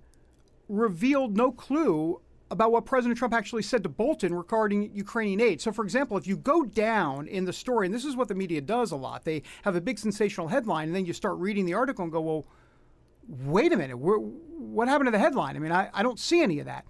revealed 0.67 1.35
no 1.35 1.51
clue 1.51 2.21
about 2.51 2.71
what 2.71 2.85
President 2.85 3.17
Trump 3.17 3.33
actually 3.33 3.63
said 3.63 3.83
to 3.83 3.89
Bolton 3.89 4.33
regarding 4.33 4.91
Ukrainian 4.93 5.41
aid. 5.41 5.61
So, 5.61 5.71
for 5.71 5.83
example, 5.83 6.15
if 6.17 6.27
you 6.27 6.37
go 6.37 6.63
down 6.63 7.27
in 7.27 7.45
the 7.45 7.53
story, 7.53 7.87
and 7.87 7.93
this 7.93 8.05
is 8.05 8.15
what 8.15 8.27
the 8.27 8.35
media 8.35 8.61
does 8.61 8.91
a 8.91 8.95
lot, 8.95 9.25
they 9.25 9.41
have 9.63 9.75
a 9.75 9.81
big 9.81 9.97
sensational 9.97 10.47
headline, 10.47 10.87
and 10.89 10.95
then 10.95 11.05
you 11.05 11.13
start 11.13 11.37
reading 11.37 11.65
the 11.65 11.73
article 11.73 12.03
and 12.03 12.11
go, 12.11 12.21
well, 12.21 12.45
wait 13.27 13.73
a 13.73 13.77
minute, 13.77 13.97
what 13.97 14.87
happened 14.87 15.07
to 15.07 15.11
the 15.11 15.19
headline? 15.19 15.55
I 15.55 15.59
mean, 15.59 15.71
I, 15.71 15.89
I 15.93 16.03
don't 16.03 16.19
see 16.19 16.41
any 16.41 16.59
of 16.59 16.67
that. 16.67 16.85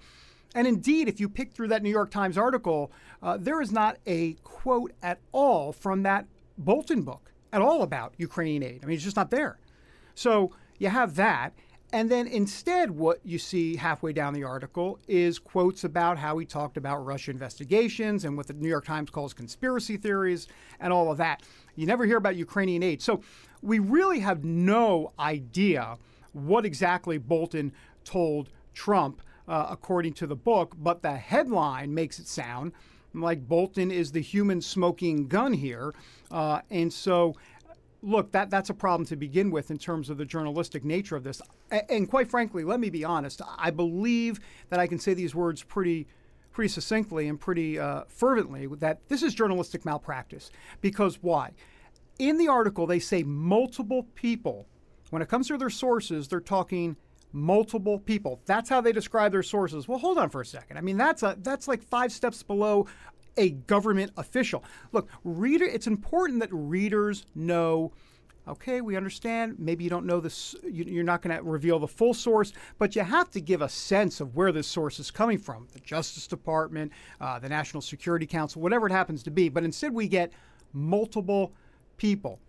And 0.55 0.65
indeed, 0.65 1.09
if 1.09 1.19
you 1.19 1.27
pick 1.27 1.51
through 1.51 1.67
that 1.67 1.83
New 1.83 1.89
York 1.89 2.09
Times 2.09 2.37
article, 2.37 2.91
uh, 3.21 3.37
there 3.37 3.61
is 3.61 3.73
not 3.73 3.97
a 4.07 4.33
quote 4.43 4.93
at 5.03 5.19
all 5.33 5.73
from 5.73 6.03
that 6.03 6.25
Bolton 6.57 7.01
book 7.01 7.33
at 7.51 7.61
all 7.61 7.83
about 7.83 8.13
Ukrainian 8.17 8.63
aid. 8.63 8.79
I 8.81 8.85
mean, 8.87 8.95
it's 8.95 9.03
just 9.03 9.17
not 9.17 9.29
there. 9.29 9.59
So 10.15 10.51
you 10.79 10.87
have 10.87 11.15
that. 11.17 11.53
And 11.91 12.09
then 12.09 12.27
instead, 12.27 12.91
what 12.91 13.19
you 13.23 13.37
see 13.37 13.75
halfway 13.75 14.11
down 14.13 14.33
the 14.33 14.43
article 14.43 14.97
is 15.07 15.39
quotes 15.39 15.83
about 15.83 16.17
how 16.17 16.37
he 16.37 16.45
talked 16.45 16.77
about 16.77 17.05
Russia 17.05 17.31
investigations 17.31 18.23
and 18.23 18.35
what 18.35 18.47
the 18.47 18.53
New 18.53 18.69
York 18.69 18.85
Times 18.85 19.09
calls 19.09 19.33
conspiracy 19.33 19.97
theories 19.97 20.47
and 20.79 20.91
all 20.91 21.11
of 21.11 21.17
that. 21.17 21.43
You 21.75 21.85
never 21.85 22.05
hear 22.05 22.17
about 22.17 22.37
Ukrainian 22.37 22.81
aid. 22.81 23.01
So 23.01 23.21
we 23.61 23.79
really 23.79 24.19
have 24.19 24.43
no 24.43 25.11
idea 25.19 25.97
what 26.31 26.65
exactly 26.65 27.17
Bolton 27.17 27.73
told 28.03 28.49
Trump 28.73 29.21
uh, 29.47 29.67
according 29.69 30.13
to 30.13 30.27
the 30.27 30.35
book, 30.35 30.75
but 30.77 31.01
the 31.01 31.15
headline 31.15 31.93
makes 31.93 32.19
it 32.19 32.27
sound 32.27 32.73
like 33.13 33.47
Bolton 33.47 33.91
is 33.91 34.11
the 34.11 34.21
human 34.21 34.61
smoking 34.61 35.27
gun 35.27 35.53
here. 35.53 35.93
Uh, 36.31 36.61
and 36.69 36.91
so, 36.91 37.35
look, 38.01 38.31
that, 38.33 38.49
that's 38.49 38.69
a 38.69 38.73
problem 38.73 39.05
to 39.07 39.15
begin 39.15 39.51
with 39.51 39.71
in 39.71 39.77
terms 39.77 40.09
of 40.09 40.17
the 40.17 40.25
journalistic 40.25 40.83
nature 40.83 41.15
of 41.15 41.23
this. 41.23 41.41
And 41.89 42.09
quite 42.09 42.29
frankly, 42.29 42.63
let 42.63 42.79
me 42.79 42.89
be 42.89 43.03
honest, 43.03 43.41
I 43.57 43.71
believe 43.71 44.39
that 44.69 44.79
I 44.79 44.87
can 44.87 44.99
say 44.99 45.13
these 45.13 45.33
words 45.33 45.63
pretty 45.63 46.07
pretty 46.51 46.69
succinctly 46.69 47.27
and 47.27 47.37
pretty 47.37 47.77
uh, 47.77 48.03
fervently 48.07 48.65
that 48.65 48.97
this 49.09 49.21
is 49.21 49.35
journalistic 49.35 49.83
malpractice. 49.83 50.51
Because 50.79 51.21
why? 51.21 51.51
In 52.17 52.37
the 52.37 52.47
article, 52.47 52.87
they 52.87 52.99
say 52.99 53.23
multiple 53.23 54.07
people. 54.15 54.65
When 55.09 55.21
it 55.21 55.27
comes 55.27 55.49
to 55.49 55.57
their 55.57 55.69
sources, 55.69 56.29
they're 56.29 56.39
talking 56.39 56.95
multiple 57.35 57.99
people. 57.99 58.41
That's 58.45 58.69
how 58.69 58.81
they 58.81 58.91
describe 58.91 59.31
their 59.31 59.43
sources. 59.43 59.87
Well, 59.87 59.99
hold 59.99 60.17
on 60.17 60.29
for 60.29 60.41
a 60.41 60.45
second. 60.45 60.77
I 60.77 60.81
mean, 60.81 60.97
that's 60.97 61.21
a 61.21 61.35
that's 61.39 61.67
like 61.67 61.83
five 61.83 62.11
steps 62.11 62.41
below 62.41 62.87
a 63.37 63.51
government 63.51 64.11
official. 64.17 64.63
Look, 64.93 65.09
reader, 65.23 65.65
it's 65.65 65.87
important 65.87 66.39
that 66.39 66.49
readers 66.51 67.25
know 67.35 67.91
okay, 68.47 68.79
we 68.79 68.95
understand. 68.95 69.55
Maybe 69.57 69.83
you 69.83 69.89
don't 69.89 70.05
know 70.05 70.19
this, 70.19 70.55
you're 70.63 71.03
not 71.03 71.23
going 71.23 71.35
to 71.35 71.41
reveal 71.41 71.79
the 71.79 71.87
full 71.87 72.13
source, 72.13 72.53
but 72.77 72.95
you 72.95 73.01
have 73.01 73.31
to 73.31 73.41
give 73.41 73.63
a 73.63 73.69
sense 73.69 74.21
of 74.21 74.35
where 74.35 74.51
this 74.51 74.67
source 74.67 74.99
is 74.99 75.09
coming 75.09 75.39
from 75.39 75.67
the 75.73 75.79
Justice 75.79 76.27
Department, 76.27 76.91
uh, 77.19 77.39
the 77.39 77.49
National 77.49 77.81
Security 77.81 78.27
Council, 78.27 78.61
whatever 78.61 78.85
it 78.85 78.91
happens 78.91 79.23
to 79.23 79.31
be. 79.31 79.49
But 79.49 79.63
instead, 79.63 79.93
we 79.93 80.07
get 80.07 80.31
multiple 80.73 81.53
people. 81.97 82.39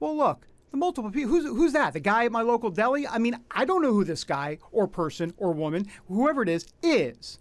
Well, 0.00 0.16
look, 0.16 0.48
the 0.74 0.78
multiple 0.78 1.10
people. 1.10 1.30
Who's, 1.30 1.44
who's 1.44 1.72
that? 1.72 1.92
The 1.92 2.00
guy 2.00 2.24
at 2.24 2.32
my 2.32 2.42
local 2.42 2.68
deli? 2.68 3.06
I 3.06 3.18
mean, 3.18 3.38
I 3.48 3.64
don't 3.64 3.80
know 3.80 3.92
who 3.92 4.02
this 4.02 4.24
guy 4.24 4.58
or 4.72 4.88
person 4.88 5.32
or 5.36 5.52
woman, 5.52 5.86
whoever 6.08 6.42
it 6.42 6.48
is, 6.48 6.66
is. 6.82 7.38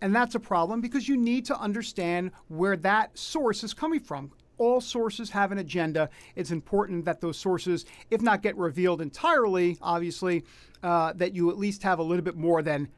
And 0.00 0.12
that's 0.12 0.34
a 0.34 0.40
problem 0.40 0.80
because 0.80 1.08
you 1.08 1.16
need 1.16 1.44
to 1.44 1.56
understand 1.56 2.32
where 2.48 2.76
that 2.78 3.16
source 3.16 3.62
is 3.62 3.72
coming 3.72 4.00
from. 4.00 4.32
All 4.58 4.80
sources 4.80 5.30
have 5.30 5.52
an 5.52 5.58
agenda. 5.58 6.10
It's 6.34 6.50
important 6.50 7.04
that 7.04 7.20
those 7.20 7.38
sources, 7.38 7.84
if 8.10 8.20
not 8.20 8.42
get 8.42 8.56
revealed 8.56 9.00
entirely, 9.00 9.78
obviously, 9.80 10.42
uh, 10.82 11.12
that 11.14 11.36
you 11.36 11.50
at 11.50 11.58
least 11.58 11.84
have 11.84 12.00
a 12.00 12.02
little 12.02 12.24
bit 12.24 12.36
more 12.36 12.62
than 12.62 12.88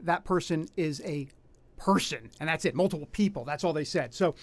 that 0.00 0.24
person 0.24 0.66
is 0.76 1.00
a 1.04 1.28
person. 1.78 2.30
And 2.40 2.48
that's 2.48 2.64
it, 2.64 2.74
multiple 2.74 3.08
people. 3.12 3.44
That's 3.44 3.64
all 3.64 3.72
they 3.72 3.84
said. 3.84 4.14
So 4.14 4.34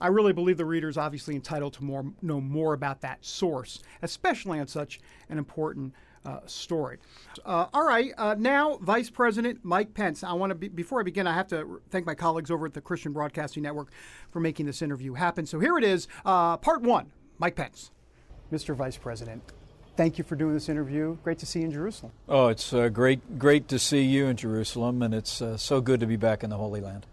I 0.00 0.08
really 0.08 0.32
believe 0.32 0.56
the 0.56 0.64
reader 0.64 0.88
is 0.88 0.96
obviously 0.96 1.34
entitled 1.34 1.74
to 1.74 1.84
more 1.84 2.04
know 2.22 2.40
more 2.40 2.74
about 2.74 3.00
that 3.02 3.24
source, 3.24 3.80
especially 4.02 4.58
on 4.58 4.66
such 4.66 5.00
an 5.28 5.38
important 5.38 5.94
uh, 6.24 6.40
story. 6.46 6.98
Uh, 7.44 7.66
all 7.72 7.86
right, 7.86 8.12
uh, 8.16 8.34
now 8.38 8.78
Vice 8.78 9.10
President 9.10 9.60
Mike 9.62 9.94
Pence. 9.94 10.22
I 10.22 10.32
want 10.34 10.50
to 10.50 10.54
be, 10.54 10.68
before 10.68 11.00
I 11.00 11.02
begin, 11.02 11.26
I 11.26 11.34
have 11.34 11.48
to 11.48 11.80
thank 11.90 12.06
my 12.06 12.14
colleagues 12.14 12.50
over 12.50 12.66
at 12.66 12.74
the 12.74 12.80
Christian 12.80 13.12
Broadcasting 13.12 13.62
Network 13.62 13.90
for 14.30 14.40
making 14.40 14.66
this 14.66 14.82
interview 14.82 15.14
happen. 15.14 15.46
So 15.46 15.58
here 15.58 15.76
it 15.78 15.84
is, 15.84 16.08
uh, 16.24 16.56
part 16.58 16.82
one. 16.82 17.12
Mike 17.38 17.56
Pence, 17.56 17.90
Mr. 18.52 18.74
Vice 18.74 18.96
President. 18.96 19.42
Thank 19.96 20.16
you 20.18 20.24
for 20.24 20.36
doing 20.36 20.54
this 20.54 20.68
interview. 20.68 21.18
Great 21.22 21.38
to 21.40 21.46
see 21.46 21.60
you 21.60 21.66
in 21.66 21.72
Jerusalem. 21.72 22.12
Oh, 22.28 22.48
it's 22.48 22.72
uh, 22.72 22.88
great, 22.88 23.38
great 23.38 23.68
to 23.68 23.78
see 23.78 24.02
you 24.02 24.26
in 24.26 24.36
Jerusalem, 24.36 25.02
and 25.02 25.12
it's 25.12 25.42
uh, 25.42 25.56
so 25.56 25.80
good 25.80 26.00
to 26.00 26.06
be 26.06 26.16
back 26.16 26.42
in 26.42 26.50
the 26.50 26.56
Holy 26.56 26.80
Land 26.80 27.06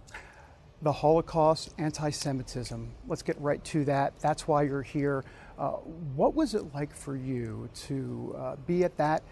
the 0.82 0.92
Holocaust, 0.92 1.74
anti 1.78 2.10
Semitism. 2.10 2.90
Let's 3.08 3.22
get 3.22 3.40
right 3.40 3.64
to 3.66 3.86
that. 3.86 4.14
That's 4.20 4.48
why 4.48 4.64
you're 4.64 4.82
here. 4.82 5.24
Uh, 5.58 5.72
what 6.16 6.36
was 6.36 6.56
it 6.56 6.74
like 6.74 6.94
for 6.94 7.16
you 7.16 7.70
to 7.88 8.36
uh, 8.38 8.56
be 8.66 8.84
at 8.84 8.96
that 8.98 9.24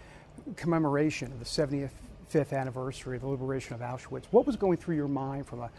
commemoration 0.56 1.32
of 1.32 1.38
the 1.38 1.44
75th 1.44 2.52
anniversary 2.52 3.16
of 3.16 3.22
the 3.22 3.28
liberation 3.28 3.74
of 3.74 3.80
Auschwitz? 3.80 4.26
What 4.30 4.46
was 4.46 4.56
going 4.56 4.76
through 4.76 4.96
your 4.96 5.08
mind 5.08 5.46
from 5.46 5.60
a, 5.60 5.70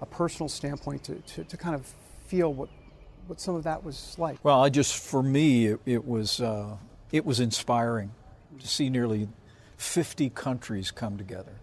a 0.00 0.06
personal 0.06 0.48
standpoint 0.48 1.02
to, 1.04 1.16
to, 1.16 1.44
to, 1.44 1.56
kind 1.56 1.74
of 1.74 1.92
feel 2.26 2.54
what, 2.54 2.68
what 3.26 3.40
some 3.40 3.56
of 3.56 3.64
that 3.64 3.82
was 3.82 4.14
like? 4.16 4.38
Well, 4.44 4.62
I 4.62 4.68
just, 4.68 4.96
for 4.96 5.24
me, 5.24 5.66
it, 5.66 5.80
it 5.86 6.06
was, 6.06 6.40
uh, 6.40 6.76
it 7.16 7.24
was 7.24 7.40
inspiring 7.40 8.12
to 8.60 8.66
see 8.66 8.88
nearly 8.90 9.28
50 9.76 10.30
countries 10.30 10.90
come 10.90 11.16
together 11.16 11.60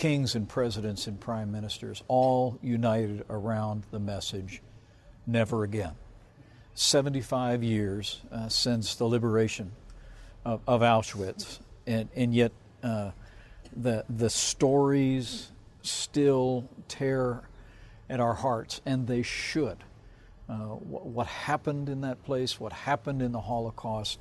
kings 0.00 0.34
and 0.34 0.48
presidents 0.48 1.06
and 1.06 1.20
prime 1.20 1.52
ministers, 1.52 2.02
all 2.08 2.58
united 2.62 3.22
around 3.28 3.84
the 3.90 3.98
message 3.98 4.62
never 5.26 5.62
again. 5.62 5.92
75 6.72 7.62
years 7.62 8.22
uh, 8.32 8.48
since 8.48 8.94
the 8.94 9.04
liberation 9.04 9.72
of, 10.42 10.62
of 10.66 10.80
Auschwitz, 10.80 11.58
and, 11.86 12.08
and 12.16 12.34
yet 12.34 12.50
uh, 12.82 13.10
the, 13.76 14.02
the 14.08 14.30
stories 14.30 15.52
still 15.82 16.66
tear 16.88 17.42
at 18.08 18.20
our 18.20 18.32
hearts, 18.34 18.80
and 18.86 19.06
they 19.06 19.20
should. 19.20 19.84
Uh, 20.48 20.54
what, 20.54 21.04
what 21.04 21.26
happened 21.26 21.90
in 21.90 22.00
that 22.00 22.24
place, 22.24 22.58
what 22.58 22.72
happened 22.72 23.20
in 23.20 23.32
the 23.32 23.40
Holocaust, 23.42 24.18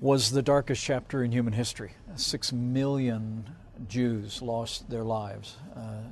was 0.00 0.30
the 0.30 0.42
darkest 0.42 0.82
chapter 0.82 1.22
in 1.22 1.30
human 1.30 1.52
history. 1.52 1.92
Six 2.16 2.52
million 2.52 3.48
Jews 3.86 4.40
lost 4.40 4.88
their 4.88 5.04
lives 5.04 5.56
uh, 5.76 6.02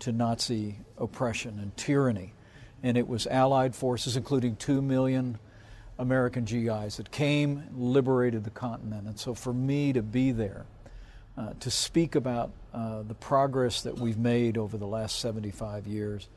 to 0.00 0.12
Nazi 0.12 0.76
oppression 0.98 1.58
and 1.58 1.74
tyranny. 1.76 2.34
And 2.82 2.98
it 2.98 3.08
was 3.08 3.26
Allied 3.26 3.74
forces, 3.74 4.16
including 4.16 4.56
two 4.56 4.82
million 4.82 5.38
American 5.98 6.44
GIs, 6.44 6.96
that 6.96 7.10
came, 7.10 7.64
liberated 7.74 8.44
the 8.44 8.50
continent. 8.50 9.06
And 9.06 9.18
so 9.18 9.34
for 9.34 9.52
me 9.52 9.92
to 9.92 10.02
be 10.02 10.32
there, 10.32 10.66
uh, 11.38 11.54
to 11.60 11.70
speak 11.70 12.14
about 12.14 12.50
uh, 12.74 13.02
the 13.02 13.14
progress 13.14 13.82
that 13.82 13.98
we've 13.98 14.18
made 14.18 14.58
over 14.58 14.76
the 14.76 14.86
last 14.86 15.20
75 15.20 15.86
years, 15.86 16.28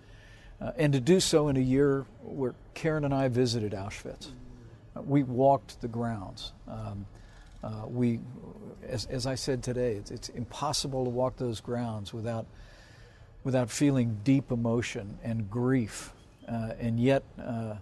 uh, 0.61 0.71
and 0.77 0.93
to 0.93 1.01
do 1.01 1.19
so 1.19 1.49
in 1.49 1.57
a 1.57 1.61
year 1.61 2.05
where 2.21 2.55
Karen 2.73 3.03
and 3.03 3.13
I 3.13 3.27
visited 3.27 3.73
Auschwitz. 3.73 4.29
We 4.95 5.23
walked 5.23 5.81
the 5.81 5.87
grounds. 5.87 6.53
Um, 6.67 7.05
uh, 7.63 7.85
we, 7.87 8.19
as, 8.87 9.05
as, 9.05 9.25
I 9.25 9.35
said 9.35 9.63
today, 9.63 9.93
it's, 9.93 10.11
it's, 10.11 10.29
impossible 10.29 11.03
to 11.03 11.09
walk 11.09 11.35
those 11.37 11.59
grounds 11.59 12.13
without, 12.13 12.45
without 13.43 13.71
feeling 13.71 14.19
deep 14.23 14.51
emotion 14.51 15.17
and 15.23 15.49
grief. 15.49 16.13
Uh, 16.47 16.73
and 16.79 16.99
yet, 16.99 17.23
uh, 17.39 17.75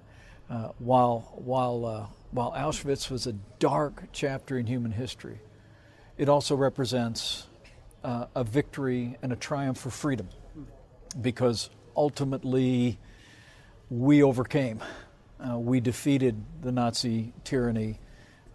uh 0.49 0.69
while, 0.79 1.33
while, 1.35 1.85
uh, 1.85 2.05
while 2.31 2.53
Auschwitz 2.53 3.11
was 3.11 3.27
a 3.27 3.33
dark 3.59 4.03
chapter 4.13 4.57
in 4.57 4.65
human 4.67 4.91
history, 4.91 5.39
it 6.17 6.29
also 6.29 6.55
represents 6.55 7.47
uh, 8.03 8.27
a 8.35 8.43
victory 8.43 9.17
and 9.21 9.33
a 9.33 9.35
triumph 9.35 9.77
for 9.77 9.89
freedom. 9.89 10.29
Because 11.19 11.69
ultimately, 11.95 12.97
we 13.89 14.23
overcame. 14.23 14.81
Uh, 15.45 15.57
we 15.57 15.79
defeated 15.79 16.41
the 16.61 16.71
Nazi 16.71 17.33
tyranny, 17.43 17.99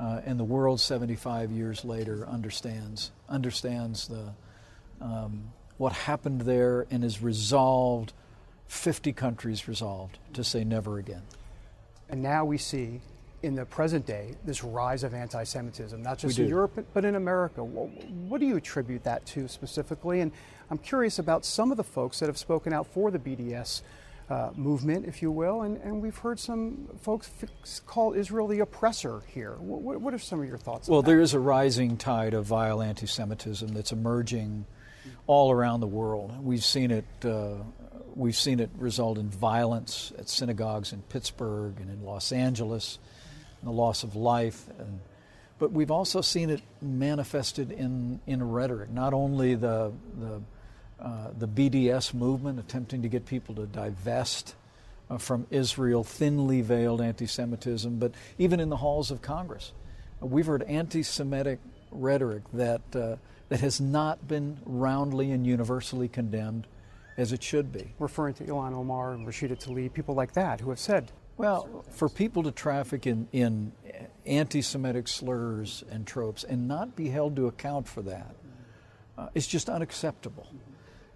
uh, 0.01 0.21
and 0.25 0.39
the 0.41 0.45
world 0.45 0.81
75 0.81 1.51
years 1.51 1.85
later 1.85 2.27
understands 2.27 3.11
understands 3.29 4.09
the 4.09 4.33
um, 5.01 5.53
what 5.77 5.93
happened 5.93 6.43
there 6.43 6.87
and 6.91 7.05
is 7.05 7.23
resolved. 7.23 8.13
50 8.69 9.15
countries 9.15 9.67
resolved 9.67 10.19
to 10.35 10.45
say 10.45 10.63
never 10.63 10.99
again. 10.99 11.23
And 12.11 12.23
now 12.23 12.45
we 12.45 12.59
see 12.59 13.01
in 13.43 13.55
the 13.55 13.65
present 13.65 14.05
day 14.05 14.35
this 14.45 14.65
rise 14.65 15.05
of 15.05 15.15
anti 15.15 15.45
Semitism, 15.45 16.03
not 16.03 16.19
just 16.19 16.39
in. 16.39 16.49
Europe, 16.49 16.87
but 16.93 17.05
in 17.05 17.15
America. 17.15 17.63
What, 17.63 17.89
what 18.11 18.41
do 18.41 18.47
you 18.47 18.57
attribute 18.57 19.05
that 19.05 19.25
to 19.27 19.49
specifically? 19.49 20.21
And 20.21 20.33
I'm 20.71 20.79
curious 20.79 21.19
about 21.19 21.45
some 21.45 21.71
of 21.71 21.77
the 21.77 21.85
folks 21.85 22.19
that 22.21 22.27
have 22.27 22.39
spoken 22.39 22.73
out 22.73 22.87
for 22.87 23.11
the 23.11 23.19
BDS. 23.19 23.83
Uh, 24.31 24.51
movement, 24.57 25.07
if 25.07 25.23
you 25.23 25.31
will, 25.31 25.63
and, 25.63 25.79
and 25.79 26.03
we've 26.03 26.19
heard 26.19 26.39
some 26.39 26.87
folks 27.01 27.31
call 27.87 28.13
Israel 28.13 28.47
the 28.47 28.61
oppressor 28.61 29.23
here. 29.27 29.55
What, 29.59 30.03
what 30.03 30.13
are 30.13 30.19
some 30.19 30.43
of 30.43 30.47
your 30.47 30.59
thoughts? 30.59 30.87
Well, 30.87 30.99
on 30.99 31.05
that? 31.07 31.11
there 31.11 31.21
is 31.23 31.33
a 31.33 31.41
rising 31.41 31.97
tide 31.97 32.35
of 32.35 32.45
vile 32.45 32.83
anti 32.83 33.07
Semitism 33.07 33.69
that's 33.69 33.91
emerging 33.91 34.67
all 35.27 35.51
around 35.51 35.81
the 35.81 35.87
world. 35.87 36.45
We've 36.45 36.63
seen 36.63 36.91
it. 36.91 37.07
Uh, 37.25 37.55
we've 38.15 38.37
seen 38.37 38.61
it 38.61 38.69
result 38.77 39.17
in 39.17 39.31
violence 39.31 40.13
at 40.19 40.29
synagogues 40.29 40.93
in 40.93 41.01
Pittsburgh 41.03 41.81
and 41.81 41.89
in 41.89 42.05
Los 42.05 42.31
Angeles, 42.31 42.99
and 43.63 43.69
the 43.71 43.75
loss 43.75 44.03
of 44.03 44.15
life. 44.15 44.69
And, 44.79 45.01
but 45.59 45.73
we've 45.73 45.91
also 45.91 46.21
seen 46.21 46.51
it 46.51 46.61
manifested 46.83 47.73
in, 47.73 48.21
in 48.27 48.43
rhetoric. 48.47 48.91
Not 48.91 49.15
only 49.15 49.55
the 49.55 49.93
the 50.19 50.43
uh, 51.01 51.29
the 51.39 51.49
BDS 51.49 52.13
movement 52.15 52.59
attempting 52.59 53.03
to 53.03 53.09
get 53.09 53.25
people 53.25 53.55
to 53.55 53.67
divest 53.67 54.55
uh, 55.11 55.19
from 55.19 55.47
Israel, 55.51 56.05
thinly 56.05 56.61
veiled 56.61 57.01
anti 57.01 57.27
Semitism, 57.27 57.99
but 57.99 58.13
even 58.39 58.61
in 58.61 58.69
the 58.69 58.77
halls 58.77 59.11
of 59.11 59.23
Congress. 59.23 59.73
Uh, 60.23 60.27
we've 60.27 60.47
heard 60.47 60.63
anti 60.65 61.03
Semitic 61.03 61.61
rhetoric 61.91 62.43
that, 62.53 62.83
uh, 62.95 63.17
that 63.49 63.61
has 63.61 63.81
not 63.81 64.27
been 64.27 64.59
roundly 64.65 65.31
and 65.31 65.47
universally 65.47 66.09
condemned 66.09 66.67
as 67.17 67.33
it 67.33 67.43
should 67.43 67.73
be. 67.73 67.93
referring 67.99 68.35
to 68.35 68.45
Ilhan 68.45 68.75
Omar 68.75 69.13
and 69.13 69.27
Rashida 69.27 69.59
Tlaib, 69.59 69.93
people 69.93 70.15
like 70.15 70.33
that 70.35 70.61
who 70.61 70.71
have 70.71 70.79
said 70.79 71.11
Well, 71.37 71.85
for 71.91 72.09
people 72.09 72.45
to 72.45 72.53
traffic 72.53 73.07
in, 73.07 73.29
in 73.33 73.73
anti 74.25 74.63
Semitic 74.63 75.09
slurs 75.09 75.83
and 75.91 76.07
tropes 76.07 76.45
and 76.45 76.69
not 76.69 76.95
be 76.95 77.09
held 77.09 77.35
to 77.37 77.47
account 77.47 77.89
for 77.89 78.03
that 78.03 78.35
uh, 79.17 79.29
is 79.35 79.47
just 79.47 79.69
unacceptable. 79.69 80.47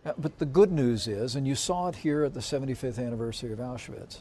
Uh, 0.04 0.12
but 0.18 0.38
the 0.38 0.46
good 0.46 0.72
news 0.72 1.06
is, 1.06 1.36
and 1.36 1.46
you 1.46 1.54
saw 1.54 1.88
it 1.88 1.96
here 1.96 2.24
at 2.24 2.34
the 2.34 2.40
75th 2.40 2.98
anniversary 2.98 3.52
of 3.52 3.58
Auschwitz, 3.60 4.18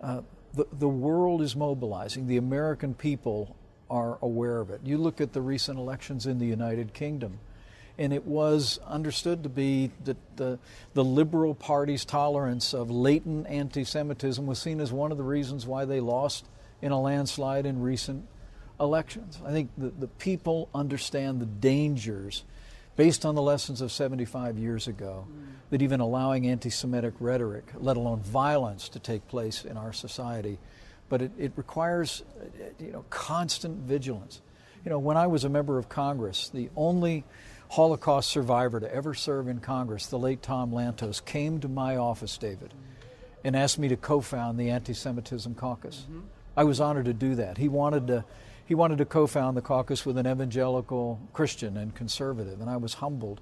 uh, 0.00 0.20
the, 0.54 0.66
the 0.72 0.88
world 0.88 1.42
is 1.42 1.56
mobilizing. 1.56 2.26
The 2.26 2.36
American 2.36 2.94
people 2.94 3.56
are 3.90 4.18
aware 4.22 4.60
of 4.60 4.70
it. 4.70 4.80
You 4.84 4.98
look 4.98 5.20
at 5.20 5.32
the 5.32 5.40
recent 5.40 5.78
elections 5.78 6.26
in 6.26 6.38
the 6.38 6.46
United 6.46 6.94
Kingdom, 6.94 7.38
and 7.98 8.12
it 8.12 8.24
was 8.24 8.78
understood 8.86 9.42
to 9.42 9.48
be 9.48 9.90
that 10.04 10.16
the, 10.36 10.58
the 10.94 11.04
Liberal 11.04 11.54
Party's 11.54 12.04
tolerance 12.04 12.72
of 12.72 12.90
latent 12.90 13.46
anti 13.48 13.84
Semitism 13.84 14.46
was 14.46 14.60
seen 14.60 14.80
as 14.80 14.92
one 14.92 15.10
of 15.10 15.18
the 15.18 15.24
reasons 15.24 15.66
why 15.66 15.84
they 15.84 16.00
lost 16.00 16.46
in 16.80 16.92
a 16.92 17.00
landslide 17.00 17.66
in 17.66 17.82
recent 17.82 18.24
elections. 18.78 19.40
I 19.44 19.50
think 19.50 19.70
the, 19.76 19.88
the 19.88 20.06
people 20.06 20.68
understand 20.72 21.40
the 21.40 21.46
dangers 21.46 22.44
based 22.98 23.24
on 23.24 23.36
the 23.36 23.42
lessons 23.42 23.80
of 23.80 23.92
75 23.92 24.58
years 24.58 24.88
ago, 24.88 25.24
that 25.70 25.82
even 25.82 26.00
allowing 26.00 26.48
anti 26.48 26.68
Semitic 26.68 27.14
rhetoric, 27.20 27.64
let 27.76 27.96
alone 27.96 28.20
violence, 28.20 28.88
to 28.88 28.98
take 28.98 29.26
place 29.28 29.64
in 29.64 29.76
our 29.76 29.92
society. 29.92 30.58
But 31.08 31.22
it, 31.22 31.30
it 31.38 31.52
requires 31.54 32.24
uh, 32.40 32.64
you 32.80 32.90
know, 32.90 33.04
constant 33.08 33.78
vigilance. 33.78 34.42
You 34.84 34.90
know, 34.90 34.98
when 34.98 35.16
I 35.16 35.28
was 35.28 35.44
a 35.44 35.48
member 35.48 35.78
of 35.78 35.88
Congress, 35.88 36.50
the 36.52 36.70
only 36.74 37.24
Holocaust 37.70 38.30
survivor 38.30 38.80
to 38.80 38.92
ever 38.92 39.14
serve 39.14 39.46
in 39.46 39.60
Congress, 39.60 40.06
the 40.06 40.18
late 40.18 40.42
Tom 40.42 40.72
Lantos, 40.72 41.24
came 41.24 41.60
to 41.60 41.68
my 41.68 41.96
office, 41.96 42.36
David, 42.36 42.74
and 43.44 43.54
asked 43.54 43.78
me 43.78 43.86
to 43.88 43.96
co 43.96 44.20
found 44.20 44.58
the 44.58 44.70
Anti 44.70 44.92
Semitism 44.92 45.54
Caucus. 45.54 46.04
I 46.56 46.64
was 46.64 46.80
honored 46.80 47.04
to 47.04 47.14
do 47.14 47.36
that. 47.36 47.58
He 47.58 47.68
wanted 47.68 48.08
to, 48.08 48.24
he 48.68 48.74
wanted 48.74 48.98
to 48.98 49.06
co 49.06 49.26
found 49.26 49.56
the 49.56 49.62
caucus 49.62 50.04
with 50.04 50.18
an 50.18 50.26
evangelical 50.26 51.18
Christian 51.32 51.78
and 51.78 51.94
conservative, 51.94 52.60
and 52.60 52.68
I 52.68 52.76
was 52.76 52.94
humbled 52.94 53.40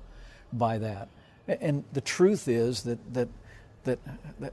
by 0.53 0.79
that. 0.79 1.09
And 1.49 1.83
the 1.93 2.01
truth 2.01 2.47
is 2.47 2.85
that, 2.85 2.99
that, 3.13 3.29
that, 3.83 3.99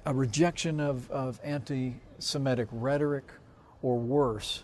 a 0.04 0.14
rejection 0.16 0.80
of, 0.80 1.10
of 1.12 1.40
anti 1.44 1.94
Semitic 2.18 2.68
rhetoric 2.72 3.26
or 3.84 4.00
worse 4.00 4.64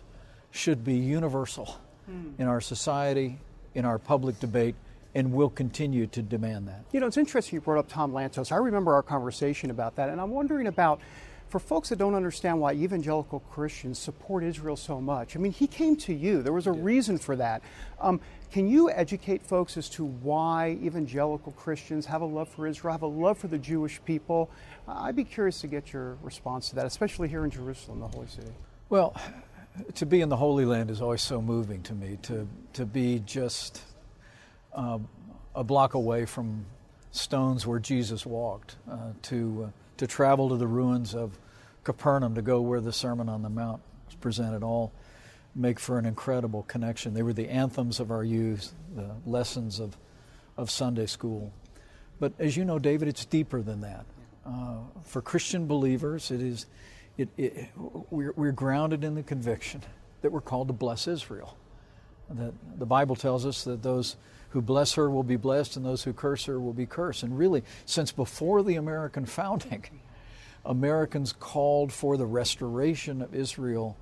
should 0.50 0.82
be 0.82 0.94
universal 0.94 1.78
hmm. 2.06 2.30
in 2.38 2.48
our 2.48 2.60
society, 2.60 3.38
in 3.76 3.84
our 3.84 4.00
public 4.00 4.40
debate, 4.40 4.74
and 5.14 5.32
we'll 5.32 5.50
continue 5.50 6.08
to 6.08 6.22
demand 6.22 6.66
that. 6.66 6.84
You 6.90 6.98
know, 6.98 7.06
it's 7.06 7.18
interesting 7.18 7.56
you 7.56 7.60
brought 7.60 7.78
up 7.78 7.88
Tom 7.88 8.12
Lantos. 8.12 8.50
I 8.50 8.56
remember 8.56 8.94
our 8.94 9.02
conversation 9.02 9.70
about 9.70 9.94
that, 9.94 10.08
and 10.08 10.20
I'm 10.20 10.30
wondering 10.30 10.66
about 10.66 11.00
for 11.50 11.58
folks 11.58 11.88
that 11.88 11.98
don't 11.98 12.14
understand 12.14 12.60
why 12.60 12.72
evangelical 12.72 13.40
Christians 13.40 13.98
support 13.98 14.44
Israel 14.44 14.76
so 14.76 15.00
much. 15.00 15.36
I 15.36 15.40
mean, 15.40 15.52
he 15.52 15.66
came 15.66 15.96
to 15.96 16.14
you. 16.14 16.42
There 16.42 16.52
was 16.52 16.68
a 16.68 16.72
reason 16.72 17.18
for 17.18 17.34
that. 17.36 17.60
Um, 18.00 18.20
can 18.52 18.68
you 18.68 18.88
educate 18.90 19.42
folks 19.42 19.76
as 19.76 19.88
to 19.90 20.04
why 20.04 20.78
evangelical 20.82 21.52
Christians 21.52 22.06
have 22.06 22.22
a 22.22 22.26
love 22.26 22.48
for 22.48 22.66
Israel, 22.68 22.92
have 22.92 23.02
a 23.02 23.06
love 23.06 23.36
for 23.36 23.48
the 23.48 23.58
Jewish 23.58 24.00
people? 24.04 24.48
Uh, 24.86 24.92
I'd 24.98 25.16
be 25.16 25.24
curious 25.24 25.60
to 25.62 25.66
get 25.66 25.92
your 25.92 26.16
response 26.22 26.70
to 26.70 26.76
that, 26.76 26.86
especially 26.86 27.28
here 27.28 27.44
in 27.44 27.50
Jerusalem, 27.50 28.00
the 28.00 28.08
holy 28.08 28.28
city. 28.28 28.52
Well, 28.88 29.14
to 29.94 30.06
be 30.06 30.20
in 30.20 30.28
the 30.28 30.36
Holy 30.36 30.64
Land 30.64 30.90
is 30.90 31.02
always 31.02 31.22
so 31.22 31.42
moving 31.42 31.82
to 31.82 31.94
me. 31.94 32.18
To 32.22 32.46
to 32.74 32.86
be 32.86 33.22
just 33.26 33.82
um, 34.72 35.08
a 35.54 35.64
block 35.64 35.94
away 35.94 36.26
from 36.26 36.64
stones 37.12 37.66
where 37.66 37.78
Jesus 37.78 38.24
walked, 38.24 38.76
uh, 38.90 39.12
to 39.22 39.66
uh, 39.66 39.70
to 40.00 40.06
travel 40.06 40.48
to 40.50 40.56
the 40.56 40.66
ruins 40.66 41.14
of 41.14 41.38
Capernaum, 41.84 42.34
to 42.34 42.42
go 42.42 42.60
where 42.60 42.80
the 42.80 42.92
Sermon 42.92 43.28
on 43.28 43.42
the 43.42 43.48
Mount 43.48 43.80
was 44.06 44.16
presented, 44.16 44.62
all 44.62 44.92
make 45.54 45.78
for 45.78 45.98
an 45.98 46.04
incredible 46.04 46.64
connection. 46.64 47.14
They 47.14 47.22
were 47.22 47.32
the 47.32 47.48
anthems 47.48 48.00
of 48.00 48.10
our 48.10 48.24
youth, 48.24 48.74
the 48.94 49.14
lessons 49.24 49.80
of 49.80 49.96
of 50.60 50.70
Sunday 50.70 51.06
school. 51.06 51.52
But 52.18 52.34
as 52.38 52.56
you 52.56 52.64
know, 52.64 52.78
David, 52.78 53.08
it's 53.08 53.24
deeper 53.24 53.62
than 53.62 53.80
that. 53.80 54.04
Uh, 54.44 54.78
for 55.04 55.22
Christian 55.22 55.66
believers, 55.66 56.30
it 56.30 56.42
is, 56.42 56.66
it, 57.16 57.28
it, 57.38 57.68
we're, 58.10 58.32
we're 58.36 58.52
grounded 58.52 59.04
in 59.04 59.14
the 59.14 59.22
conviction 59.22 59.82
that 60.20 60.30
we're 60.30 60.42
called 60.42 60.68
to 60.68 60.74
bless 60.74 61.08
Israel. 61.08 61.56
That 62.28 62.52
the 62.78 62.86
Bible 62.86 63.16
tells 63.16 63.46
us 63.46 63.64
that 63.64 63.82
those 63.82 64.16
who 64.50 64.60
bless 64.60 64.94
her 64.94 65.08
will 65.10 65.22
be 65.22 65.36
blessed 65.36 65.76
and 65.76 65.84
those 65.84 66.02
who 66.02 66.12
curse 66.12 66.44
her 66.44 66.60
will 66.60 66.72
be 66.72 66.86
cursed. 66.86 67.22
And 67.22 67.36
really, 67.36 67.62
since 67.86 68.12
before 68.12 68.62
the 68.62 68.76
American 68.76 69.26
founding, 69.26 69.84
Americans 70.64 71.32
called 71.32 71.92
for 71.92 72.16
the 72.16 72.26
restoration 72.26 73.22
of 73.22 73.34
Israel 73.34 73.96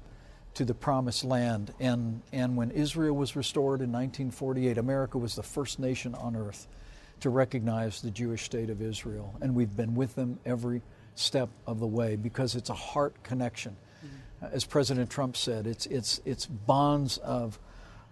to 0.55 0.65
the 0.65 0.75
promised 0.75 1.23
land. 1.23 1.73
And, 1.79 2.23
and 2.33 2.57
when 2.57 2.71
Israel 2.73 3.15
was 3.15 3.37
restored 3.37 3.81
in 3.81 3.93
1948, 3.93 4.79
America 4.79 5.19
was 5.19 5.37
the 5.37 5.43
first 5.43 5.79
nation 5.79 6.15
on 6.15 6.35
earth 6.35 6.67
to 7.21 7.31
recognize 7.31 8.01
the 8.01 8.11
Jewish 8.11 8.45
state 8.45 8.71
of 8.71 8.81
Israel. 8.81 9.37
And 9.41 9.55
we've 9.55 9.77
been 9.77 9.95
with 9.95 10.15
them 10.15 10.39
every 10.45 10.83
step 11.15 11.49
of 11.67 11.81
the 11.81 11.87
way 11.87 12.17
because 12.17 12.55
it's 12.55 12.71
a 12.71 12.75
heart 12.75 13.23
connection. 13.23 13.77
Mm-hmm. 14.05 14.55
As 14.55 14.65
President 14.65 15.11
Trump 15.11 15.37
said, 15.37 15.67
it's, 15.67 15.87
it's, 15.87 16.21
it's 16.25 16.47
bonds 16.47 17.19
of, 17.19 17.59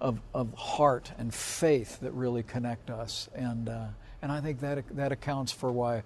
of, 0.01 0.21
of 0.35 0.53
heart 0.55 1.13
and 1.19 1.33
faith 1.33 2.01
that 2.01 2.13
really 2.13 2.43
connect 2.43 2.91
us. 2.91 3.29
And, 3.35 3.69
uh, 3.69 3.87
and 4.23 4.31
I 4.31 4.41
think 4.41 4.61
that, 4.61 4.85
that 4.97 5.13
accounts 5.13 5.53
for 5.53 5.73
why, 5.73 6.03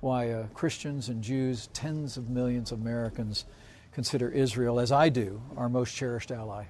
why 0.00 0.30
uh, 0.30 0.46
Christians 0.54 1.08
and 1.08 1.22
Jews, 1.22 1.68
tens 1.72 2.16
of 2.16 2.30
millions 2.30 2.72
of 2.72 2.80
Americans, 2.80 3.44
consider 3.92 4.28
Israel, 4.28 4.80
as 4.80 4.92
I 4.92 5.08
do, 5.08 5.40
our 5.56 5.68
most 5.68 5.94
cherished 5.94 6.30
ally. 6.30 6.64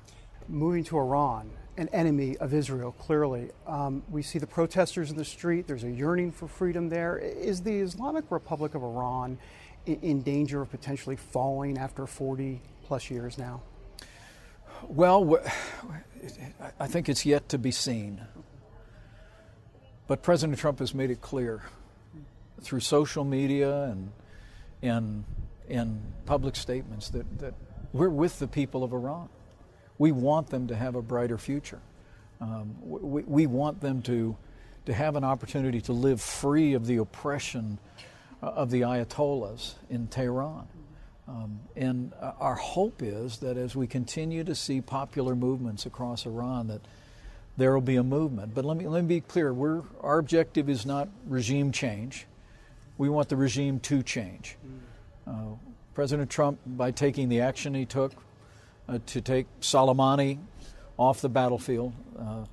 moving 0.49 0.85
to 0.85 0.99
Iran, 0.99 1.51
an 1.77 1.89
enemy 1.89 2.37
of 2.39 2.53
Israel, 2.53 2.93
clearly. 2.93 3.51
Um, 3.67 4.03
we 4.11 4.23
see 4.23 4.39
the 4.39 4.47
protesters 4.47 5.11
in 5.11 5.17
the 5.17 5.25
street. 5.25 5.67
There's 5.67 5.85
a 5.85 5.91
yearning 5.91 6.33
for 6.33 6.49
freedom 6.49 6.89
there. 6.89 7.19
Is 7.19 7.63
the 7.63 7.75
Islamic 7.75 8.31
Republic 8.31 8.75
of 8.75 8.83
Iran 8.83 9.39
in, 9.87 10.01
in 10.01 10.23
danger 10.23 10.63
of 10.63 10.71
potentially 10.71 11.17
falling 11.17 11.79
after 11.79 12.07
40 12.07 12.61
plus 12.85 13.11
years 13.11 13.39
now? 13.39 13.63
Well, 14.89 15.39
I 16.79 16.87
think 16.87 17.09
it's 17.09 17.25
yet 17.25 17.49
to 17.51 17.59
be 17.59 17.71
seen. 17.71 18.21
But 20.07 20.23
President 20.23 20.59
Trump 20.59 20.81
has 20.81 20.95
made 20.95 21.11
it 21.11 21.21
clear 21.21 21.63
through 22.61 22.81
social 22.81 23.25
media 23.25 23.85
and, 23.85 24.13
and, 24.83 25.25
and 25.69 26.01
public 26.27 26.57
statements 26.57 27.11
that, 27.11 27.39
that 27.39 27.55
we're 27.93 28.09
with 28.09 28.39
the 28.39 28.49
people 28.49 28.85
of 28.85 28.93
Iran. 28.93 29.29
We 29.99 30.13
want 30.13 30.49
them 30.49 30.67
to 30.69 30.77
have 30.77 30.95
a 30.95 31.03
brighter 31.03 31.39
future. 31.39 31.81
Um, 32.41 32.75
we, 32.83 33.23
we 33.23 33.47
want 33.47 33.81
them 33.81 34.03
to, 34.03 34.37
to 34.87 34.93
have 34.93 35.17
an 35.17 35.25
opportunity 35.25 35.81
to 35.83 35.93
live 35.93 36.21
free 36.21 36.75
of 36.75 36.87
the 36.87 36.97
oppression 36.97 37.79
uh, 38.43 38.47
of 38.47 38.71
the 38.71 38.81
Ayatollahs 38.81 39.75
in 39.89 40.09
Tehran. 40.09 40.67
Um, 41.29 41.61
and 41.77 42.13
uh, 42.21 42.33
our 42.41 42.57
hope 42.57 43.01
is 43.03 43.39
that 43.39 43.57
as 43.57 43.77
we 43.77 43.87
continue 43.87 44.43
to 44.45 44.55
see 44.55 44.81
popular 44.81 45.37
movements 45.37 45.87
across 45.87 46.27
Iran, 46.27 46.67
that 46.67 46.81
there 47.57 47.73
will 47.73 47.81
be 47.81 47.97
a 47.97 48.03
movement. 48.03 48.55
But 48.55 48.65
let 48.65 48.77
me 48.77 48.89
let 48.89 49.03
me 49.03 49.09
be 49.17 49.21
clear: 49.21 49.53
we're, 49.53 49.83
our 50.01 50.19
objective 50.19 50.69
is 50.69 50.85
not 50.85 51.09
regime 51.27 51.71
change. 51.71 52.27
We 52.99 53.09
want 53.09 53.29
the 53.29 53.37
regime 53.37 53.81
to 53.81 54.03
change. 54.03 54.57
Uh, 55.27 55.55
President 55.95 56.31
Trump, 56.31 56.59
by 56.67 56.91
taking 56.91 57.29
the 57.29 57.41
action 57.41 57.75
he 57.75 57.85
took 57.85 58.13
uh, 58.89 58.99
to 59.07 59.21
take 59.21 59.47
Soleimani 59.61 60.39
off 60.97 61.21
the 61.21 61.29
battlefield, 61.29 61.93
uh, 62.19 62.45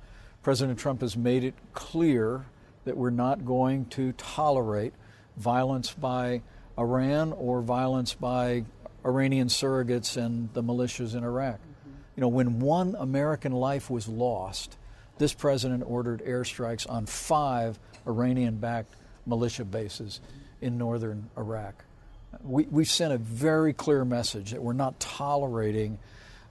President 0.42 0.78
Trump 0.78 1.00
has 1.00 1.16
made 1.16 1.44
it 1.44 1.54
clear 1.72 2.44
that 2.84 2.96
we're 2.96 3.10
not 3.10 3.44
going 3.44 3.86
to 3.86 4.12
tolerate 4.12 4.92
violence 5.36 5.92
by 5.92 6.42
Iran 6.80 7.32
or 7.32 7.60
violence 7.60 8.14
by 8.14 8.64
Iranian 9.04 9.48
surrogates 9.48 10.16
and 10.16 10.52
the 10.54 10.62
militias 10.62 11.14
in 11.14 11.22
Iraq. 11.22 11.56
Mm-hmm. 11.56 11.90
You 12.16 12.20
know, 12.22 12.28
when 12.28 12.58
one 12.60 12.96
American 12.98 13.52
life 13.52 13.90
was 13.90 14.08
lost, 14.08 14.76
this 15.18 15.34
president 15.34 15.84
ordered 15.86 16.24
airstrikes 16.24 16.88
on 16.90 17.06
five 17.06 17.78
Iranian 18.06 18.56
backed 18.56 18.94
militia 19.26 19.64
bases 19.64 20.20
in 20.60 20.78
northern 20.78 21.28
Iraq. 21.36 21.84
We, 22.42 22.64
we 22.64 22.84
sent 22.84 23.12
a 23.12 23.18
very 23.18 23.72
clear 23.72 24.04
message 24.04 24.52
that 24.52 24.62
we're 24.62 24.72
not 24.72 24.98
tolerating 24.98 25.98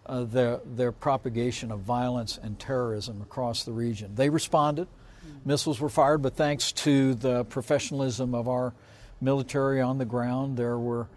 uh, 0.05 0.23
their, 0.23 0.59
their 0.65 0.91
propagation 0.91 1.71
of 1.71 1.79
violence 1.79 2.39
and 2.41 2.59
terrorism 2.59 3.21
across 3.21 3.63
the 3.63 3.71
region. 3.71 4.13
They 4.15 4.29
responded. 4.29 4.87
Mm-hmm. 4.87 5.49
Missiles 5.49 5.79
were 5.79 5.89
fired, 5.89 6.21
but 6.21 6.35
thanks 6.35 6.71
to 6.73 7.15
the 7.15 7.45
professionalism 7.45 8.35
of 8.35 8.47
our 8.47 8.73
military 9.21 9.81
on 9.81 9.97
the 9.97 10.05
ground, 10.05 10.57
there 10.57 10.77
were, 10.77 11.07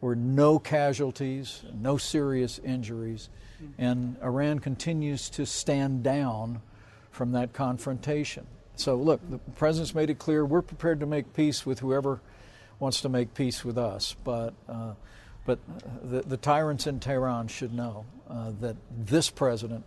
were 0.00 0.16
no 0.16 0.58
casualties, 0.58 1.62
no 1.74 1.96
serious 1.96 2.58
injuries, 2.58 3.28
mm-hmm. 3.62 3.82
and 3.82 4.16
Iran 4.22 4.58
continues 4.58 5.30
to 5.30 5.46
stand 5.46 6.02
down 6.02 6.62
from 7.10 7.32
that 7.32 7.52
confrontation. 7.52 8.46
So, 8.76 8.94
look, 8.96 9.20
the 9.28 9.38
president's 9.38 9.94
made 9.94 10.10
it 10.10 10.18
clear 10.18 10.44
we're 10.44 10.62
prepared 10.62 11.00
to 11.00 11.06
make 11.06 11.34
peace 11.34 11.66
with 11.66 11.80
whoever 11.80 12.20
wants 12.78 13.02
to 13.02 13.08
make 13.08 13.34
peace 13.34 13.64
with 13.64 13.78
us, 13.78 14.16
but. 14.24 14.54
Uh, 14.68 14.94
but 15.46 15.58
the, 16.02 16.20
the, 16.20 16.36
tyrants 16.36 16.86
in 16.86 17.00
Tehran 17.00 17.48
should 17.48 17.72
know 17.72 18.04
uh, 18.28 18.52
that 18.60 18.76
this 18.96 19.30
president, 19.30 19.84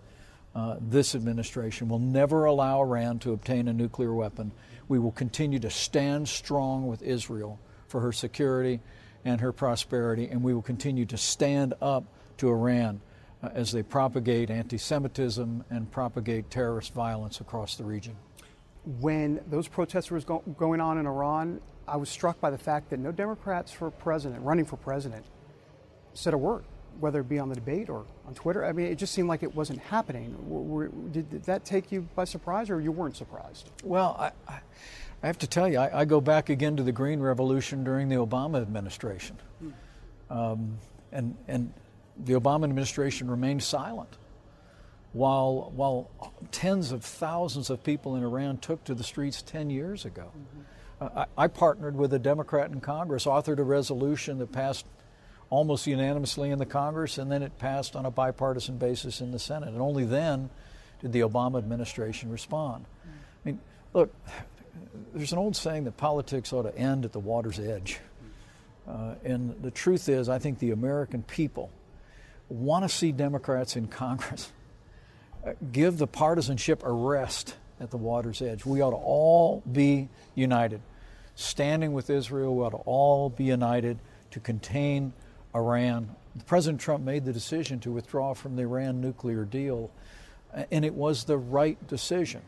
uh, 0.56 0.78
this 0.82 1.16
administration, 1.16 1.88
will 1.88 2.00
never 2.00 2.46
allow 2.46 2.82
Iran 2.82 3.20
to 3.20 3.34
obtain 3.34 3.68
a 3.68 3.74
nuclear 3.74 4.14
weapon. 4.14 4.52
We 4.88 5.00
will 5.00 5.12
continue 5.12 5.60
to 5.60 5.70
stand 5.70 6.28
strong 6.28 6.88
with 6.88 7.02
Israel 7.02 7.60
for 7.94 8.02
her 8.02 8.12
security 8.12 8.80
and 9.24 9.40
her 9.40 9.52
prosperity, 9.52 10.28
and 10.28 10.42
we 10.42 10.52
will 10.52 10.64
continue 10.64 11.06
to 11.06 11.16
stand 11.16 11.76
up 11.80 12.04
to 12.38 12.50
Iran 12.50 13.00
uh, 13.44 13.50
as 13.54 13.72
they 13.72 13.84
propagate 13.84 14.50
anti 14.50 14.80
Semitism 14.80 15.64
and 15.70 15.92
propagate 15.92 16.50
terrorist 16.50 16.92
violence 16.96 17.40
across 17.40 17.76
the 17.76 17.84
region. 17.84 18.16
When 19.00 19.42
those 19.48 19.68
protests 19.68 20.10
were 20.10 20.20
go- 20.22 20.44
going 20.58 20.82
on 20.82 20.98
in 20.98 21.06
Iran, 21.06 21.62
I 21.88 21.98
was 21.98 22.10
struck 22.10 22.42
by 22.42 22.50
the 22.50 22.58
fact 22.58 22.90
that 22.90 22.98
no 22.98 23.12
Democrats 23.12 23.72
for 23.72 23.92
president, 23.92 24.44
running 24.44 24.66
for 24.66 24.78
president, 24.78 25.24
said 26.16 26.34
a 26.34 26.38
word, 26.38 26.64
whether 27.00 27.20
it 27.20 27.30
be 27.30 27.38
on 27.38 27.48
the 27.48 27.56
debate 27.56 27.90
or 27.90 28.06
on 28.26 28.34
Twitter. 28.34 28.66
I 28.66 28.72
mean, 28.72 28.88
it 28.88 28.96
just 28.96 29.14
seemed 29.14 29.28
like 29.28 29.44
it 29.44 29.54
wasn't 29.54 29.80
happening. 29.82 30.36
Were, 30.50 30.88
did, 30.88 31.30
did, 31.30 31.44
that 31.44 31.64
take 31.64 31.92
you 31.92 32.08
by 32.16 32.24
surprise, 32.24 32.72
or 32.72 32.82
you 32.82 32.92
weren't 32.92 33.16
surprised? 33.16 33.70
Well, 33.84 34.16
I, 34.20 34.32
I 34.52 34.62
have 35.28 35.40
to 35.40 35.48
tell 35.48 35.68
you, 35.68 35.78
I, 35.78 36.02
I, 36.02 36.06
go 36.06 36.20
back 36.20 36.50
again 36.50 36.78
to 36.78 36.84
the 36.84 36.92
Green 36.92 37.20
Revolution 37.20 37.84
during 37.84 38.10
the 38.10 38.16
Obama 38.16 38.62
administration, 38.62 39.38
um, 40.30 40.78
and 41.12 41.36
and 41.48 41.74
the 42.18 42.34
Obama 42.34 42.66
administration 42.66 43.30
remained 43.30 43.64
silent. 43.64 44.18
While, 45.14 45.72
while 45.76 46.10
tens 46.52 46.92
of 46.92 47.04
thousands 47.04 47.70
of 47.70 47.84
people 47.84 48.16
in 48.16 48.24
Iran 48.24 48.58
took 48.58 48.84
to 48.86 48.96
the 48.96 49.04
streets 49.04 49.44
10 49.44 49.70
years 49.70 50.06
ago. 50.06 50.32
Mm-hmm. 50.36 50.62
Uh, 51.18 51.26
I, 51.38 51.44
I 51.44 51.48
partnered 51.50 51.96
with 51.96 52.14
a 52.14 52.20
Democrat 52.20 52.72
in 52.72 52.82
Congress, 52.82 53.26
authored 53.26 53.60
a 53.60 53.64
resolution 53.64 54.40
that 54.40 54.52
passed 54.52 54.88
almost 55.52 55.86
unanimously 55.86 56.50
in 56.50 56.58
the 56.58 56.66
Congress, 56.66 57.20
and 57.20 57.32
then 57.32 57.44
it 57.44 57.60
passed 57.60 57.96
on 57.96 58.08
a 58.08 58.12
bipartisan 58.12 58.80
basis 58.80 59.22
in 59.22 59.30
the 59.30 59.38
Senate. 59.38 59.70
And 59.70 59.82
only 59.82 60.04
then 60.04 60.50
did 61.00 61.12
the 61.12 61.20
Obama 61.20 61.60
administration 61.60 62.32
respond. 62.32 62.86
I 63.06 63.50
mean, 63.50 63.60
look, 63.94 64.12
there's 65.14 65.32
an 65.32 65.38
old 65.38 65.56
saying 65.56 65.84
that 65.86 65.98
politics 65.98 66.52
ought 66.54 66.64
to 66.64 66.76
end 66.78 67.06
at 67.06 67.12
the 67.12 67.20
water's 67.20 67.60
edge. 67.60 68.00
Uh, 68.88 69.16
and 69.24 69.62
the 69.62 69.72
truth 69.72 70.10
is, 70.10 70.28
I 70.28 70.40
think 70.40 70.60
the 70.60 70.72
American 70.72 71.24
people 71.24 71.70
want 72.50 72.84
to 72.84 72.90
see 72.90 73.12
Democrats 73.12 73.76
in 73.76 73.88
Congress 73.88 74.52
uh, 75.46 75.54
give 75.72 75.98
the 75.98 76.08
partisanship 76.08 76.84
a 76.84 76.92
rest 76.92 77.56
at 77.80 77.92
the 77.92 77.98
water's 77.98 78.42
edge. 78.42 78.66
We 78.66 78.82
ought 78.82 78.92
to 78.92 78.98
all 78.98 79.62
be 79.72 80.10
united. 80.36 80.82
Standing 81.36 81.94
with 81.94 82.10
Israel, 82.10 82.56
we 82.56 82.64
ought 82.64 82.72
to 82.72 82.78
all 82.78 83.30
be 83.30 83.46
united 83.46 83.98
to 84.32 84.40
contain 84.40 85.14
Iran. 85.56 86.16
President 86.46 86.82
Trump 86.82 87.04
made 87.04 87.26
the 87.26 87.34
decision 87.34 87.80
to 87.82 87.92
withdraw 87.92 88.34
from 88.34 88.56
the 88.56 88.64
Iran 88.64 89.02
nuclear 89.02 89.46
deal, 89.46 89.92
and 90.72 90.86
it 90.86 90.94
was 90.94 91.24
the 91.24 91.38
right 91.38 91.88
decision. 91.88 92.42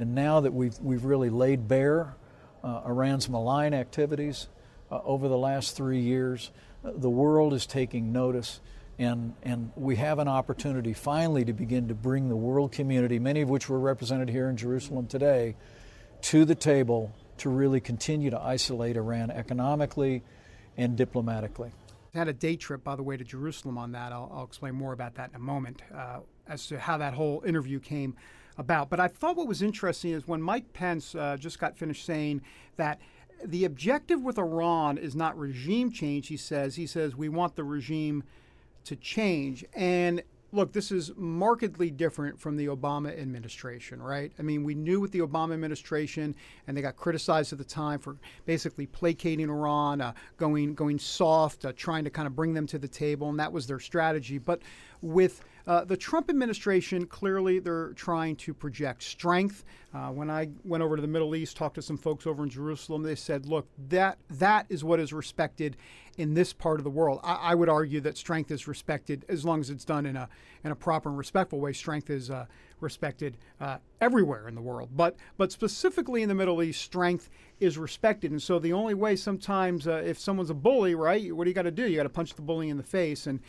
And 0.00 0.14
now 0.14 0.40
that 0.40 0.54
we've, 0.54 0.78
we've 0.80 1.04
really 1.04 1.28
laid 1.28 1.68
bare 1.68 2.16
uh, 2.64 2.80
Iran's 2.86 3.28
malign 3.28 3.74
activities 3.74 4.48
uh, 4.90 4.98
over 5.04 5.28
the 5.28 5.36
last 5.36 5.76
three 5.76 6.00
years, 6.00 6.50
uh, 6.82 6.92
the 6.96 7.10
world 7.10 7.52
is 7.52 7.66
taking 7.66 8.10
notice. 8.10 8.60
And, 8.98 9.34
and 9.42 9.72
we 9.76 9.96
have 9.96 10.18
an 10.18 10.26
opportunity 10.26 10.94
finally 10.94 11.44
to 11.44 11.52
begin 11.52 11.88
to 11.88 11.94
bring 11.94 12.30
the 12.30 12.36
world 12.36 12.72
community, 12.72 13.18
many 13.18 13.42
of 13.42 13.50
which 13.50 13.68
were 13.68 13.78
represented 13.78 14.30
here 14.30 14.48
in 14.48 14.56
Jerusalem 14.56 15.06
today, 15.06 15.54
to 16.22 16.46
the 16.46 16.54
table 16.54 17.12
to 17.36 17.50
really 17.50 17.80
continue 17.80 18.30
to 18.30 18.40
isolate 18.40 18.96
Iran 18.96 19.30
economically 19.30 20.22
and 20.78 20.96
diplomatically. 20.96 21.72
I 22.14 22.18
had 22.18 22.28
a 22.28 22.32
day 22.32 22.56
trip, 22.56 22.82
by 22.82 22.96
the 22.96 23.02
way, 23.02 23.18
to 23.18 23.24
Jerusalem 23.24 23.76
on 23.76 23.92
that. 23.92 24.12
I'll, 24.12 24.32
I'll 24.34 24.44
explain 24.44 24.76
more 24.76 24.94
about 24.94 25.16
that 25.16 25.28
in 25.28 25.36
a 25.36 25.40
moment 25.40 25.82
uh, 25.94 26.20
as 26.48 26.66
to 26.68 26.78
how 26.78 26.96
that 26.98 27.12
whole 27.12 27.42
interview 27.46 27.80
came 27.80 28.16
about. 28.58 28.90
But 28.90 29.00
I 29.00 29.08
thought 29.08 29.36
what 29.36 29.46
was 29.46 29.62
interesting 29.62 30.12
is 30.12 30.26
when 30.26 30.42
Mike 30.42 30.72
Pence 30.72 31.14
uh, 31.14 31.36
just 31.38 31.58
got 31.58 31.76
finished 31.76 32.04
saying 32.04 32.42
that 32.76 33.00
the 33.44 33.64
objective 33.64 34.22
with 34.22 34.38
Iran 34.38 34.98
is 34.98 35.14
not 35.14 35.38
regime 35.38 35.90
change, 35.90 36.28
he 36.28 36.36
says. 36.36 36.76
He 36.76 36.86
says, 36.86 37.16
we 37.16 37.28
want 37.28 37.56
the 37.56 37.64
regime 37.64 38.22
to 38.84 38.96
change. 38.96 39.64
And 39.74 40.22
look, 40.52 40.72
this 40.72 40.90
is 40.90 41.12
markedly 41.16 41.90
different 41.90 42.38
from 42.38 42.56
the 42.56 42.66
Obama 42.66 43.16
administration, 43.18 44.02
right? 44.02 44.32
I 44.38 44.42
mean, 44.42 44.64
we 44.64 44.74
knew 44.74 45.00
with 45.00 45.12
the 45.12 45.20
Obama 45.20 45.54
administration, 45.54 46.34
and 46.66 46.76
they 46.76 46.82
got 46.82 46.96
criticized 46.96 47.52
at 47.52 47.58
the 47.58 47.64
time 47.64 47.98
for 47.98 48.16
basically 48.46 48.86
placating 48.86 49.48
Iran, 49.48 50.00
uh, 50.00 50.12
going 50.36 50.74
going 50.74 50.98
soft, 50.98 51.64
uh, 51.64 51.72
trying 51.76 52.04
to 52.04 52.10
kind 52.10 52.26
of 52.26 52.34
bring 52.34 52.54
them 52.54 52.66
to 52.68 52.78
the 52.78 52.88
table, 52.88 53.28
and 53.28 53.38
that 53.38 53.52
was 53.52 53.66
their 53.66 53.80
strategy. 53.80 54.38
But 54.38 54.60
with 55.02 55.42
uh, 55.66 55.84
the 55.84 55.96
Trump 55.96 56.30
administration, 56.30 57.06
clearly 57.06 57.58
they're 57.58 57.92
trying 57.92 58.36
to 58.36 58.54
project 58.54 59.02
strength. 59.02 59.64
Uh, 59.92 60.08
when 60.10 60.30
I 60.30 60.50
went 60.64 60.82
over 60.82 60.96
to 60.96 61.02
the 61.02 61.08
Middle 61.08 61.34
East, 61.34 61.56
talked 61.56 61.74
to 61.74 61.82
some 61.82 61.96
folks 61.96 62.26
over 62.26 62.42
in 62.42 62.48
Jerusalem, 62.48 63.02
they 63.02 63.14
said, 63.16 63.46
look, 63.46 63.66
that 63.88 64.18
that 64.30 64.66
is 64.68 64.84
what 64.84 65.00
is 65.00 65.12
respected 65.12 65.76
in 66.16 66.34
this 66.34 66.52
part 66.52 66.78
of 66.78 66.84
the 66.84 66.90
world. 66.90 67.20
I, 67.22 67.34
I 67.34 67.54
would 67.54 67.68
argue 67.68 68.00
that 68.02 68.16
strength 68.16 68.50
is 68.50 68.68
respected 68.68 69.24
as 69.28 69.44
long 69.44 69.60
as 69.60 69.70
it's 69.70 69.84
done 69.84 70.06
in 70.06 70.16
a 70.16 70.28
in 70.62 70.70
a 70.70 70.76
proper 70.76 71.08
and 71.08 71.16
respectful 71.16 71.60
way. 71.60 71.72
Strength 71.72 72.10
is 72.10 72.30
uh, 72.30 72.46
respected 72.80 73.38
uh, 73.60 73.78
everywhere 74.00 74.46
in 74.46 74.54
the 74.54 74.60
world, 74.60 74.90
but 74.94 75.16
but 75.38 75.50
specifically 75.50 76.22
in 76.22 76.28
the 76.28 76.34
Middle 76.34 76.62
East, 76.62 76.82
strength 76.82 77.30
is 77.58 77.78
respected. 77.78 78.30
And 78.30 78.42
so 78.42 78.58
the 78.58 78.72
only 78.72 78.94
way 78.94 79.16
sometimes, 79.16 79.86
uh, 79.86 80.02
if 80.04 80.18
someone's 80.18 80.50
a 80.50 80.54
bully, 80.54 80.94
right, 80.94 81.34
what 81.34 81.44
do 81.44 81.50
you 81.50 81.54
got 81.54 81.62
to 81.62 81.70
do? 81.70 81.88
You 81.88 81.96
got 81.96 82.04
to 82.04 82.08
punch 82.08 82.34
the 82.34 82.42
bully 82.42 82.68
in 82.68 82.76
the 82.76 82.82
face 82.82 83.26
and 83.26 83.40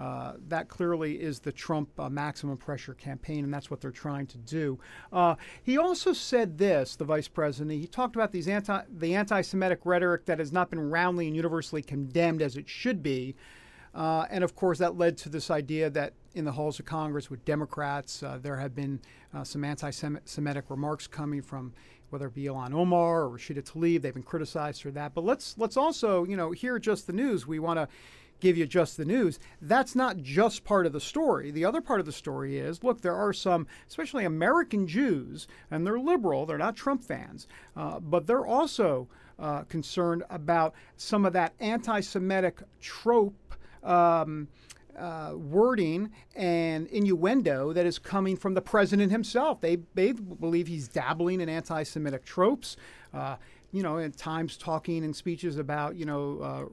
uh, 0.00 0.32
that 0.48 0.68
clearly 0.68 1.20
is 1.20 1.40
the 1.40 1.52
Trump 1.52 1.90
uh, 2.00 2.08
maximum 2.08 2.56
pressure 2.56 2.94
campaign, 2.94 3.44
and 3.44 3.52
that's 3.52 3.70
what 3.70 3.82
they're 3.82 3.90
trying 3.90 4.26
to 4.26 4.38
do. 4.38 4.78
Uh, 5.12 5.34
he 5.62 5.76
also 5.76 6.14
said 6.14 6.56
this, 6.56 6.96
the 6.96 7.04
vice 7.04 7.28
president. 7.28 7.78
He 7.78 7.86
talked 7.86 8.16
about 8.16 8.32
these 8.32 8.48
anti 8.48 8.80
the 8.90 9.14
anti-Semitic 9.14 9.80
rhetoric 9.84 10.24
that 10.24 10.38
has 10.38 10.52
not 10.52 10.70
been 10.70 10.90
roundly 10.90 11.26
and 11.26 11.36
universally 11.36 11.82
condemned 11.82 12.40
as 12.40 12.56
it 12.56 12.66
should 12.66 13.02
be. 13.02 13.36
Uh, 13.94 14.24
and 14.30 14.42
of 14.42 14.56
course, 14.56 14.78
that 14.78 14.96
led 14.96 15.18
to 15.18 15.28
this 15.28 15.50
idea 15.50 15.90
that 15.90 16.14
in 16.34 16.46
the 16.46 16.52
halls 16.52 16.78
of 16.78 16.86
Congress 16.86 17.28
with 17.28 17.44
Democrats, 17.44 18.22
uh, 18.22 18.38
there 18.40 18.56
have 18.56 18.74
been 18.74 19.00
some 19.42 19.64
anti 19.64 19.90
Semitic 19.90 20.70
remarks 20.70 21.06
coming 21.06 21.42
from 21.42 21.74
whether 22.08 22.26
it 22.26 22.34
be 22.34 22.44
Ilhan 22.44 22.72
Omar 22.72 23.24
or 23.24 23.36
Rashida 23.36 23.62
Tlaib. 23.62 24.00
They've 24.00 24.14
been 24.14 24.22
criticized 24.22 24.80
for 24.80 24.90
that. 24.92 25.12
But 25.14 25.24
let's, 25.24 25.56
let's 25.58 25.76
also, 25.76 26.24
you 26.24 26.36
know, 26.36 26.52
hear 26.52 26.78
just 26.78 27.06
the 27.06 27.12
news. 27.12 27.46
We 27.46 27.58
want 27.58 27.78
to 27.78 27.88
give 28.40 28.56
you 28.56 28.66
just 28.66 28.96
the 28.96 29.04
news. 29.04 29.38
That's 29.60 29.94
not 29.94 30.18
just 30.18 30.64
part 30.64 30.86
of 30.86 30.92
the 30.92 31.00
story. 31.00 31.50
The 31.50 31.64
other 31.64 31.80
part 31.80 32.00
of 32.00 32.06
the 32.06 32.12
story 32.12 32.58
is 32.58 32.82
look, 32.82 33.00
there 33.00 33.14
are 33.14 33.32
some, 33.32 33.66
especially 33.88 34.24
American 34.24 34.86
Jews, 34.86 35.46
and 35.70 35.86
they're 35.86 35.98
liberal, 35.98 36.46
they're 36.46 36.58
not 36.58 36.76
Trump 36.76 37.02
fans, 37.04 37.46
uh, 37.76 38.00
but 38.00 38.26
they're 38.26 38.46
also 38.46 39.08
uh, 39.38 39.62
concerned 39.62 40.22
about 40.30 40.74
some 40.96 41.24
of 41.24 41.32
that 41.32 41.54
anti 41.60 42.00
Semitic 42.00 42.62
trope 42.80 43.54
Um, 43.82 44.48
uh, 44.98 45.32
wording 45.34 46.10
and 46.36 46.86
innuendo 46.88 47.72
that 47.72 47.86
is 47.86 47.98
coming 47.98 48.36
from 48.36 48.54
the 48.54 48.60
president 48.60 49.10
himself. 49.10 49.60
They, 49.60 49.78
they 49.94 50.12
believe 50.12 50.66
he's 50.66 50.88
dabbling 50.88 51.40
in 51.40 51.48
anti 51.48 51.82
Semitic 51.84 52.24
tropes, 52.24 52.76
uh, 53.14 53.36
you 53.72 53.82
know, 53.82 53.98
at 53.98 54.16
times 54.16 54.56
talking 54.56 55.04
in 55.04 55.14
speeches 55.14 55.56
about, 55.56 55.96
you 55.96 56.04
know, 56.04 56.38
uh, 56.40 56.64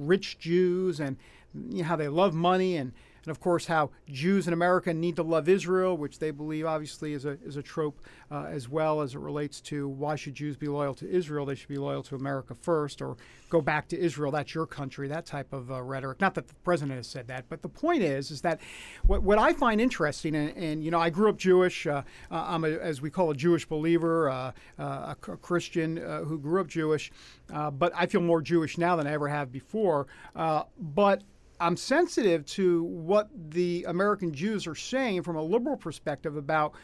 rich 0.00 0.38
Jews 0.38 1.00
and 1.00 1.16
you 1.54 1.78
know, 1.78 1.84
how 1.84 1.96
they 1.96 2.08
love 2.08 2.34
money 2.34 2.76
and 2.76 2.92
and 3.24 3.30
of 3.30 3.40
course 3.40 3.66
how 3.66 3.90
Jews 4.08 4.46
in 4.46 4.52
America 4.52 4.92
need 4.92 5.16
to 5.16 5.22
love 5.22 5.48
Israel, 5.48 5.96
which 5.96 6.18
they 6.18 6.30
believe 6.30 6.66
obviously 6.66 7.12
is 7.12 7.24
a 7.24 7.38
is 7.44 7.56
a 7.56 7.62
trope 7.62 8.00
uh, 8.30 8.44
as 8.44 8.68
well 8.68 9.00
as 9.00 9.14
it 9.14 9.18
relates 9.18 9.60
to 9.62 9.88
why 9.88 10.16
should 10.16 10.34
Jews 10.34 10.56
be 10.56 10.68
loyal 10.68 10.94
to 10.94 11.10
Israel? 11.10 11.46
They 11.46 11.54
should 11.54 11.68
be 11.68 11.78
loyal 11.78 12.02
to 12.04 12.14
America 12.14 12.54
first, 12.54 13.02
or 13.02 13.16
go 13.48 13.60
back 13.60 13.88
to 13.88 13.98
Israel. 13.98 14.30
That's 14.30 14.54
your 14.54 14.66
country. 14.66 15.08
That 15.08 15.26
type 15.26 15.52
of 15.52 15.70
uh, 15.70 15.82
rhetoric. 15.82 16.20
Not 16.20 16.34
that 16.34 16.48
the 16.48 16.54
president 16.64 16.96
has 16.96 17.06
said 17.06 17.26
that, 17.28 17.46
but 17.48 17.62
the 17.62 17.68
point 17.68 18.02
is 18.02 18.30
is 18.30 18.40
that 18.42 18.60
what, 19.06 19.22
what 19.22 19.38
I 19.38 19.52
find 19.52 19.80
interesting, 19.80 20.34
and, 20.34 20.56
and 20.56 20.84
you 20.84 20.90
know 20.90 21.00
I 21.00 21.10
grew 21.10 21.28
up 21.28 21.36
Jewish. 21.36 21.86
Uh, 21.86 22.02
uh 22.30 22.44
I'm 22.50 22.64
a, 22.64 22.70
as 22.70 23.00
we 23.00 23.10
call 23.10 23.30
a 23.30 23.34
Jewish 23.34 23.66
believer, 23.66 24.30
uh, 24.30 24.52
uh, 24.78 24.82
a, 25.28 25.32
a, 25.32 25.36
Christian 25.36 25.96
who 25.96 26.38
grew 26.38 26.60
up 26.60 26.66
Jewish, 26.66 27.10
but 27.48 27.92
I 27.94 28.06
feel 28.06 28.20
more 28.20 28.42
Jewish 28.42 28.78
now 28.78 28.96
than 28.96 29.06
I 29.06 29.12
ever 29.12 29.28
have 29.28 29.52
before. 29.52 30.06
but 30.34 31.22
I'm 31.60 31.76
sensitive 31.76 32.46
to 32.46 32.84
what 32.84 33.28
the 33.50 33.84
American 33.86 34.32
Jews 34.32 34.66
are 34.66 34.74
saying 34.74 35.22
from 35.22 35.36
a 35.36 35.42
liberal 35.42 35.76
perspective 35.76 36.36
about 36.36 36.74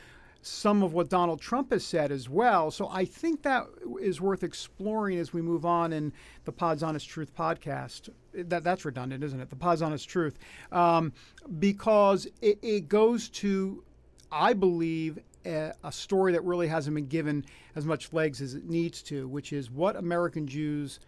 some 0.42 0.82
of 0.82 0.92
what 0.92 1.08
Donald 1.08 1.40
Trump 1.40 1.72
has 1.72 1.84
said 1.84 2.12
as 2.12 2.28
well. 2.28 2.70
So 2.70 2.88
I 2.88 3.04
think 3.04 3.42
that 3.42 3.66
is 4.00 4.20
worth 4.20 4.44
exploring 4.44 5.18
as 5.18 5.32
we 5.32 5.42
move 5.42 5.64
on 5.64 5.92
in 5.92 6.12
the 6.44 6.52
Pod's 6.52 6.82
Honest 6.82 7.08
Truth 7.08 7.34
podcast. 7.34 8.10
That 8.32 8.62
that's 8.62 8.84
redundant, 8.84 9.24
isn't 9.24 9.40
it? 9.40 9.50
The 9.50 9.56
Pod's 9.56 9.82
Honest 9.82 10.08
Truth, 10.08 10.38
um, 10.70 11.12
because 11.58 12.26
it, 12.42 12.58
it, 12.62 12.88
goes 12.88 13.28
to, 13.30 13.82
I 14.30 14.52
believe, 14.52 15.18
a, 15.44 15.72
a 15.82 15.90
story 15.90 16.32
that 16.32 16.44
really 16.44 16.68
hasn't 16.68 16.94
been 16.94 17.06
given 17.06 17.44
as 17.74 17.84
much 17.86 18.12
legs 18.12 18.40
as 18.40 18.54
it 18.54 18.68
needs 18.68 19.02
to, 19.04 19.26
which 19.26 19.52
is 19.52 19.70
what 19.70 19.96
American 19.96 20.46
Jews 20.46 21.00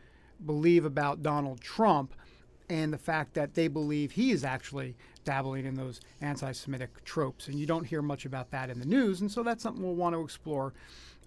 believe 0.46 0.84
about 0.84 1.22
Donald 1.22 1.60
Trump 1.60 2.14
and 2.68 2.92
the 2.92 2.98
fact 2.98 3.34
that 3.34 3.54
they 3.54 3.68
believe 3.68 4.12
he 4.12 4.30
is 4.30 4.44
actually 4.44 4.94
dabbling 5.24 5.66
in 5.66 5.74
those 5.74 6.00
anti 6.20 6.52
Semitic 6.52 7.04
tropes. 7.04 7.48
And 7.48 7.58
you 7.58 7.66
don't 7.66 7.84
hear 7.84 8.02
much 8.02 8.24
about 8.24 8.50
that 8.50 8.70
in 8.70 8.78
the 8.78 8.86
news. 8.86 9.20
And 9.20 9.30
so 9.30 9.42
that's 9.42 9.62
something 9.62 9.82
we'll 9.82 9.94
want 9.94 10.14
to 10.14 10.22
explore 10.22 10.72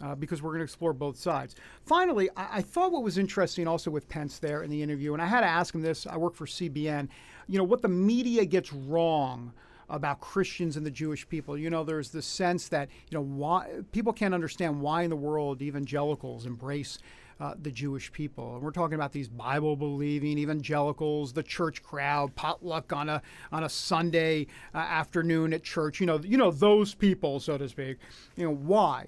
uh, 0.02 0.16
because 0.16 0.42
we're 0.42 0.52
going 0.52 0.60
to 0.60 0.66
explore 0.66 0.94
both 0.94 1.18
sides. 1.18 1.56
Finally, 1.86 2.30
I-, 2.36 2.58
I, 2.58 2.62
thought 2.62 2.92
what 2.92 3.04
was 3.04 3.18
interesting 3.18 3.68
also 3.68 3.92
with 3.92 4.10
Pence 4.10 4.40
there 4.40 4.64
in 4.64 4.70
the 4.70 4.82
interview, 4.82 5.14
and 5.14 5.22
I 5.22 5.28
had 5.28 5.42
to 5.42 5.48
ask 5.48 5.74
him 5.74 5.82
this 5.82 6.08
I 6.08 6.18
work 6.18 6.36
for 6.36 6.46
CBN, 6.46 7.10
you 7.48 7.58
know, 7.58 7.64
what 7.64 7.82
the 7.82 7.88
media 7.88 8.46
gets 8.46 8.74
wrong 8.74 9.54
about 9.90 10.22
Christians 10.22 10.78
and 10.78 10.86
the 10.86 10.92
Jewish 10.92 11.28
people. 11.28 11.58
You 11.58 11.70
know, 11.70 11.84
there's 11.84 12.10
this 12.10 12.26
sense 12.26 12.70
that 12.70 12.90
you 13.10 13.18
know 13.18 13.24
why 13.24 13.68
people 13.92 14.14
can't 14.14 14.34
understand 14.34 14.82
why 14.82 15.04
in 15.04 15.10
the 15.10 15.16
world 15.16 15.62
evangelicals 15.62 16.46
embrace 16.46 16.98
uh, 17.42 17.56
the 17.60 17.72
Jewish 17.72 18.12
people. 18.12 18.54
And 18.54 18.64
we're 18.64 18.72
talking 18.72 18.94
about 18.94 19.12
these 19.12 19.28
Bible 19.28 19.76
believing 19.76 20.38
evangelicals, 20.38 21.34
the 21.34 21.42
church 21.42 21.82
crowd, 21.82 22.36
potluck 22.36 22.94
on 22.94 23.10
a 23.10 23.22
on 23.52 23.64
a 23.64 23.70
Sunday 23.70 24.46
uh, 24.76 24.78
afternoon 24.78 25.52
at 25.54 25.64
church. 25.64 26.00
You 26.00 26.06
know, 26.06 26.20
you 26.20 26.38
know 26.38 26.52
those 26.52 26.94
people, 26.94 27.40
so 27.40 27.58
to 27.58 27.68
speak. 27.68 27.98
You 28.36 28.46
know 28.46 28.54
why? 28.54 29.08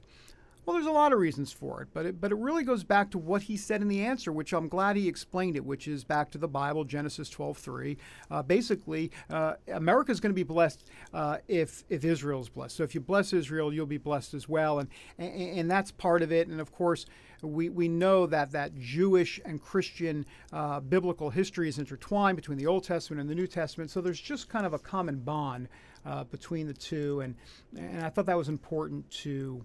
Well, 0.65 0.75
there's 0.75 0.87
a 0.87 0.91
lot 0.91 1.11
of 1.11 1.19
reasons 1.19 1.51
for 1.51 1.81
it, 1.81 1.89
but 1.93 2.05
it, 2.05 2.21
but 2.21 2.31
it 2.31 2.37
really 2.37 2.63
goes 2.63 2.85
back 2.85 3.11
to 3.11 3.17
what 3.17 3.41
he 3.41 3.57
said 3.57 3.81
in 3.81 3.89
the 3.89 4.01
answer, 4.01 4.31
which 4.31 4.53
I'm 4.53 4.69
glad 4.69 4.95
he 4.95 5.09
explained 5.09 5.57
it, 5.57 5.65
which 5.65 5.89
is 5.89 6.05
back 6.05 6.31
to 6.31 6.37
the 6.37 6.47
Bible, 6.47 6.85
Genesis 6.85 7.29
12:3. 7.29 7.97
Uh, 8.31 8.41
basically, 8.43 9.11
uh, 9.29 9.55
America 9.67 10.11
is 10.11 10.21
going 10.21 10.31
to 10.31 10.35
be 10.35 10.43
blessed 10.43 10.85
uh, 11.13 11.37
if 11.47 11.83
if 11.89 12.05
Israel's 12.05 12.47
blessed. 12.47 12.77
So 12.77 12.83
if 12.83 12.95
you 12.95 13.01
bless 13.01 13.33
Israel, 13.33 13.73
you'll 13.73 13.85
be 13.85 13.97
blessed 13.97 14.33
as 14.33 14.47
well, 14.47 14.79
and 14.79 14.89
and, 15.19 15.59
and 15.59 15.71
that's 15.71 15.91
part 15.91 16.21
of 16.21 16.31
it. 16.31 16.47
And 16.47 16.61
of 16.61 16.71
course, 16.71 17.05
we, 17.47 17.69
we 17.69 17.87
know 17.87 18.25
that 18.27 18.51
that 18.51 18.77
Jewish 18.79 19.39
and 19.45 19.61
Christian 19.61 20.25
uh, 20.51 20.79
biblical 20.79 21.29
history 21.29 21.67
is 21.69 21.79
intertwined 21.79 22.35
between 22.35 22.57
the 22.57 22.67
Old 22.67 22.83
Testament 22.83 23.21
and 23.21 23.29
the 23.29 23.35
New 23.35 23.47
Testament. 23.47 23.91
So 23.91 24.01
there's 24.01 24.21
just 24.21 24.49
kind 24.49 24.65
of 24.65 24.73
a 24.73 24.79
common 24.79 25.19
bond 25.19 25.67
uh, 26.05 26.23
between 26.25 26.67
the 26.67 26.73
two, 26.73 27.21
and 27.21 27.35
and 27.77 28.03
I 28.03 28.09
thought 28.09 28.25
that 28.25 28.37
was 28.37 28.49
important 28.49 29.09
to 29.23 29.63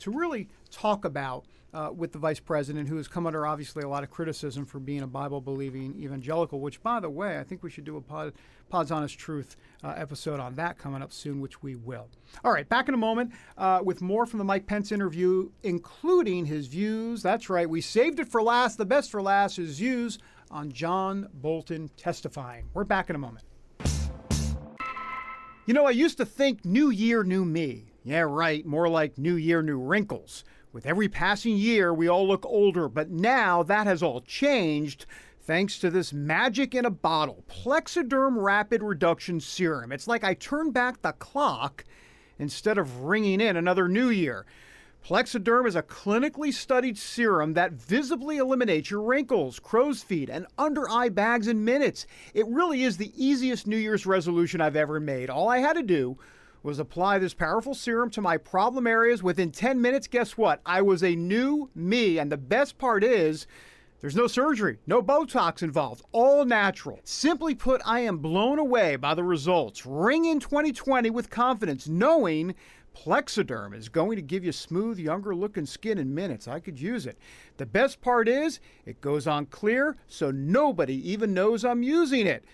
to 0.00 0.10
really 0.10 0.48
talk 0.70 1.04
about 1.04 1.46
uh, 1.74 1.90
with 1.94 2.12
the 2.12 2.18
vice 2.18 2.38
president, 2.38 2.88
who 2.88 2.96
has 2.96 3.08
come 3.08 3.26
under 3.26 3.46
obviously 3.46 3.82
a 3.82 3.88
lot 3.88 4.04
of 4.04 4.10
criticism 4.10 4.64
for 4.64 4.78
being 4.78 5.02
a 5.02 5.06
Bible 5.06 5.40
believing 5.40 6.00
evangelical, 6.00 6.60
which, 6.60 6.80
by 6.82 7.00
the 7.00 7.10
way, 7.10 7.38
I 7.38 7.42
think 7.42 7.64
we 7.64 7.70
should 7.70 7.84
do 7.84 7.96
a 7.96 8.00
pod, 8.00 8.32
Pod's 8.68 8.92
Honest 8.92 9.18
Truth 9.18 9.56
uh, 9.82 9.92
episode 9.96 10.38
on 10.38 10.54
that 10.54 10.78
coming 10.78 11.02
up 11.02 11.12
soon, 11.12 11.40
which 11.40 11.62
we 11.62 11.74
will. 11.74 12.08
All 12.44 12.52
right, 12.52 12.68
back 12.68 12.88
in 12.88 12.94
a 12.94 12.98
moment 12.98 13.32
uh, 13.58 13.80
with 13.82 14.00
more 14.00 14.24
from 14.24 14.38
the 14.38 14.44
Mike 14.44 14.66
Pence 14.66 14.92
interview, 14.92 15.50
including 15.64 16.46
his 16.46 16.68
views. 16.68 17.22
That's 17.22 17.50
right, 17.50 17.68
we 17.68 17.80
saved 17.80 18.20
it 18.20 18.28
for 18.28 18.40
last, 18.40 18.78
the 18.78 18.86
best 18.86 19.10
for 19.10 19.20
last, 19.20 19.56
his 19.56 19.78
views 19.78 20.18
on 20.52 20.70
John 20.70 21.28
Bolton 21.34 21.90
testifying. 21.96 22.66
We're 22.72 22.84
back 22.84 23.10
in 23.10 23.16
a 23.16 23.18
moment. 23.18 23.44
You 25.66 25.72
know, 25.72 25.86
I 25.86 25.90
used 25.90 26.18
to 26.18 26.26
think 26.26 26.64
New 26.64 26.90
Year, 26.90 27.24
New 27.24 27.44
Me. 27.44 27.86
Yeah, 28.06 28.20
right, 28.20 28.66
more 28.66 28.86
like 28.86 29.16
New 29.16 29.36
Year, 29.36 29.62
New 29.62 29.78
Wrinkles. 29.78 30.44
With 30.74 30.84
every 30.84 31.08
passing 31.08 31.56
year, 31.56 31.94
we 31.94 32.06
all 32.06 32.28
look 32.28 32.44
older, 32.44 32.86
but 32.86 33.08
now 33.08 33.62
that 33.62 33.86
has 33.86 34.02
all 34.02 34.20
changed 34.20 35.06
thanks 35.40 35.78
to 35.78 35.88
this 35.88 36.12
magic 36.12 36.74
in 36.74 36.84
a 36.84 36.90
bottle 36.90 37.44
Plexaderm 37.48 38.42
Rapid 38.42 38.82
Reduction 38.82 39.40
Serum. 39.40 39.90
It's 39.90 40.06
like 40.06 40.22
I 40.22 40.34
turn 40.34 40.70
back 40.70 41.00
the 41.00 41.12
clock 41.12 41.84
instead 42.38 42.76
of 42.76 43.04
ringing 43.04 43.40
in 43.40 43.56
another 43.56 43.88
new 43.88 44.10
year. 44.10 44.44
Plexaderm 45.02 45.66
is 45.66 45.76
a 45.76 45.82
clinically 45.82 46.52
studied 46.52 46.98
serum 46.98 47.54
that 47.54 47.72
visibly 47.72 48.36
eliminates 48.36 48.90
your 48.90 49.02
wrinkles, 49.02 49.58
crow's 49.58 50.02
feet, 50.02 50.28
and 50.28 50.46
under 50.58 50.90
eye 50.90 51.08
bags 51.08 51.48
in 51.48 51.64
minutes. 51.64 52.06
It 52.34 52.46
really 52.48 52.84
is 52.84 52.98
the 52.98 53.12
easiest 53.16 53.66
New 53.66 53.78
Year's 53.78 54.04
resolution 54.04 54.60
I've 54.60 54.76
ever 54.76 55.00
made. 55.00 55.30
All 55.30 55.48
I 55.48 55.58
had 55.58 55.74
to 55.74 55.82
do 55.82 56.18
was 56.64 56.78
apply 56.78 57.18
this 57.18 57.34
powerful 57.34 57.74
serum 57.74 58.08
to 58.10 58.22
my 58.22 58.38
problem 58.38 58.86
areas. 58.86 59.22
Within 59.22 59.52
10 59.52 59.80
minutes, 59.80 60.06
guess 60.06 60.36
what? 60.38 60.62
I 60.64 60.80
was 60.80 61.04
a 61.04 61.14
new 61.14 61.68
me. 61.74 62.18
And 62.18 62.32
the 62.32 62.38
best 62.38 62.78
part 62.78 63.04
is, 63.04 63.46
there's 64.00 64.16
no 64.16 64.26
surgery, 64.26 64.78
no 64.86 65.02
Botox 65.02 65.62
involved, 65.62 66.02
all 66.12 66.44
natural. 66.46 67.00
Simply 67.04 67.54
put, 67.54 67.82
I 67.84 68.00
am 68.00 68.18
blown 68.18 68.58
away 68.58 68.96
by 68.96 69.14
the 69.14 69.22
results. 69.22 69.84
Ring 69.84 70.24
in 70.24 70.40
2020 70.40 71.10
with 71.10 71.28
confidence, 71.28 71.86
knowing 71.86 72.54
Plexaderm 72.96 73.74
is 73.74 73.90
going 73.90 74.16
to 74.16 74.22
give 74.22 74.44
you 74.44 74.52
smooth, 74.52 74.98
younger 74.98 75.34
looking 75.34 75.66
skin 75.66 75.98
in 75.98 76.14
minutes. 76.14 76.48
I 76.48 76.60
could 76.60 76.80
use 76.80 77.06
it. 77.06 77.18
The 77.58 77.66
best 77.66 78.00
part 78.00 78.26
is, 78.26 78.60
it 78.86 79.02
goes 79.02 79.26
on 79.26 79.46
clear, 79.46 79.96
so 80.06 80.30
nobody 80.30 81.10
even 81.10 81.34
knows 81.34 81.64
I'm 81.64 81.82
using 81.82 82.26
it. 82.26 82.44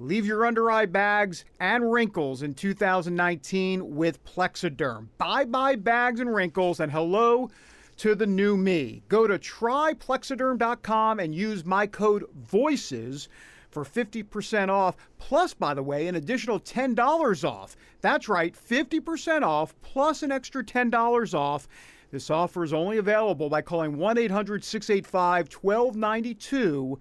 Leave 0.00 0.24
your 0.24 0.46
under 0.46 0.70
eye 0.70 0.86
bags 0.86 1.44
and 1.58 1.90
wrinkles 1.90 2.44
in 2.44 2.54
2019 2.54 3.96
with 3.96 4.24
Plexaderm. 4.24 5.08
Bye 5.18 5.44
bye 5.44 5.74
bags 5.74 6.20
and 6.20 6.32
wrinkles, 6.32 6.78
and 6.78 6.92
hello 6.92 7.50
to 7.96 8.14
the 8.14 8.24
new 8.24 8.56
me. 8.56 9.02
Go 9.08 9.26
to 9.26 9.36
tryplexaderm.com 9.36 11.18
and 11.18 11.34
use 11.34 11.64
my 11.64 11.84
code 11.88 12.26
VOICES 12.48 13.26
for 13.70 13.84
50% 13.84 14.68
off, 14.68 14.96
plus, 15.18 15.52
by 15.52 15.74
the 15.74 15.82
way, 15.82 16.06
an 16.06 16.14
additional 16.14 16.60
$10 16.60 17.44
off. 17.44 17.76
That's 18.00 18.28
right, 18.28 18.54
50% 18.54 19.42
off, 19.42 19.74
plus 19.82 20.22
an 20.22 20.30
extra 20.30 20.62
$10 20.62 21.34
off. 21.34 21.66
This 22.12 22.30
offer 22.30 22.62
is 22.62 22.72
only 22.72 22.98
available 22.98 23.48
by 23.48 23.62
calling 23.62 23.96
1 23.96 24.16
800 24.16 24.62
685 24.62 25.52
1292 25.52 27.00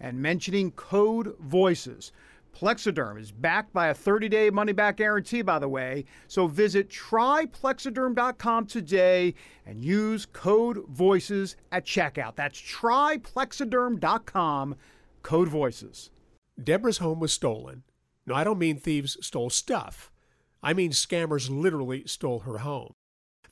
and 0.00 0.22
mentioning 0.22 0.70
code 0.70 1.36
VOICES. 1.40 2.10
Plexaderm 2.58 3.20
is 3.20 3.30
backed 3.30 3.72
by 3.72 3.86
a 3.86 3.94
30 3.94 4.28
day 4.28 4.50
money 4.50 4.72
back 4.72 4.96
guarantee, 4.96 5.42
by 5.42 5.60
the 5.60 5.68
way. 5.68 6.06
So 6.26 6.48
visit 6.48 6.88
tryplexaderm.com 6.88 8.66
today 8.66 9.34
and 9.64 9.84
use 9.84 10.26
code 10.26 10.78
VOICES 10.88 11.54
at 11.70 11.86
checkout. 11.86 12.34
That's 12.34 12.60
tryplexaderm.com, 12.60 14.74
code 15.22 15.48
VOICES. 15.48 16.10
Deborah's 16.60 16.98
home 16.98 17.20
was 17.20 17.32
stolen. 17.32 17.84
No, 18.26 18.34
I 18.34 18.42
don't 18.42 18.58
mean 18.58 18.80
thieves 18.80 19.16
stole 19.24 19.50
stuff. 19.50 20.10
I 20.60 20.72
mean 20.72 20.90
scammers 20.90 21.48
literally 21.48 22.02
stole 22.06 22.40
her 22.40 22.58
home. 22.58 22.94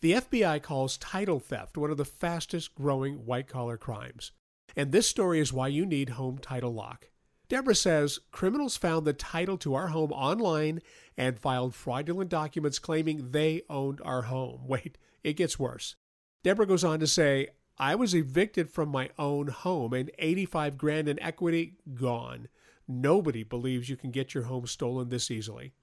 The 0.01 0.15
FBI 0.15 0.61
calls 0.63 0.99
title 0.99 1.39
theft 1.39 1.79
one 1.79 1.93
of 1.93 1.97
the 1.97 2.05
fastest 2.05 2.75
growing 2.75 3.25
white 3.25 3.47
collar 3.47 3.77
crimes. 3.77 4.33
And 4.75 4.91
this 4.91 5.09
story 5.09 5.39
is 5.39 5.53
why 5.53 5.69
you 5.69 5.87
need 5.87 6.09
Home 6.11 6.39
Title 6.39 6.75
Lock. 6.75 7.11
Deborah 7.49 7.75
says 7.75 8.19
criminals 8.33 8.77
found 8.77 9.07
the 9.07 9.13
title 9.13 9.57
to 9.59 9.75
our 9.75 9.89
home 9.89 10.13
online 10.13 10.81
and 11.17 11.39
filed 11.39 11.75
fraudulent 11.75 12.29
documents 12.29 12.79
claiming 12.79 13.31
they 13.31 13.63
owned 13.71 14.01
our 14.05 14.23
home. 14.23 14.63
Wait, 14.67 14.99
it 15.23 15.35
gets 15.35 15.59
worse. 15.59 15.95
Deborah 16.43 16.67
goes 16.67 16.85
on 16.85 17.01
to 17.01 17.07
say, 17.07 17.49
I 17.79 17.95
was 17.95 18.15
evicted 18.15 18.71
from 18.71 18.89
my 18.89 19.11
own 19.19 19.49
home 19.49 19.93
and 19.93 20.11
85 20.19 20.79
grand 20.79 21.09
in 21.09 21.21
equity 21.23 21.75
gone. 21.95 22.49
Nobody 22.89 23.43
believes 23.43 23.89
you 23.89 23.97
can 23.97 24.11
get 24.11 24.35
your 24.35 24.45
home 24.45 24.67
stolen 24.67 25.09
this 25.09 25.31
easily. 25.31 25.75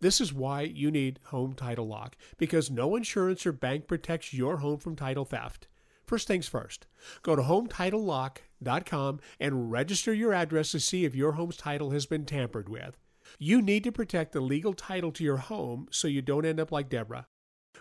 This 0.00 0.20
is 0.20 0.32
why 0.32 0.62
you 0.62 0.90
need 0.90 1.20
Home 1.26 1.54
Title 1.54 1.86
Lock, 1.86 2.16
because 2.36 2.70
no 2.70 2.96
insurance 2.96 3.46
or 3.46 3.52
bank 3.52 3.86
protects 3.86 4.34
your 4.34 4.58
home 4.58 4.78
from 4.78 4.96
title 4.96 5.24
theft. 5.24 5.68
First 6.12 6.28
things 6.28 6.46
first, 6.46 6.84
go 7.22 7.34
to 7.34 7.40
HometitleLock.com 7.40 9.20
and 9.40 9.72
register 9.72 10.12
your 10.12 10.34
address 10.34 10.72
to 10.72 10.78
see 10.78 11.06
if 11.06 11.14
your 11.14 11.32
home's 11.32 11.56
title 11.56 11.92
has 11.92 12.04
been 12.04 12.26
tampered 12.26 12.68
with. 12.68 12.98
You 13.38 13.62
need 13.62 13.82
to 13.84 13.92
protect 13.92 14.32
the 14.32 14.42
legal 14.42 14.74
title 14.74 15.10
to 15.12 15.24
your 15.24 15.38
home 15.38 15.88
so 15.90 16.08
you 16.08 16.20
don't 16.20 16.44
end 16.44 16.60
up 16.60 16.70
like 16.70 16.90
Deborah. 16.90 17.28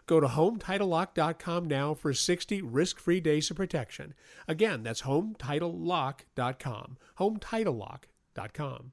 Go 0.06 0.22
to 0.22 0.28
HometitleLock.com 0.28 1.66
now 1.66 1.94
for 1.94 2.14
60 2.14 2.62
risk-free 2.62 3.20
days 3.20 3.52
of 3.52 3.58
protection. 3.58 4.14
Again, 4.48 4.84
that's 4.84 5.02
HometitleLock.com. 5.02 6.98
HometitleLock.com. 7.20 8.92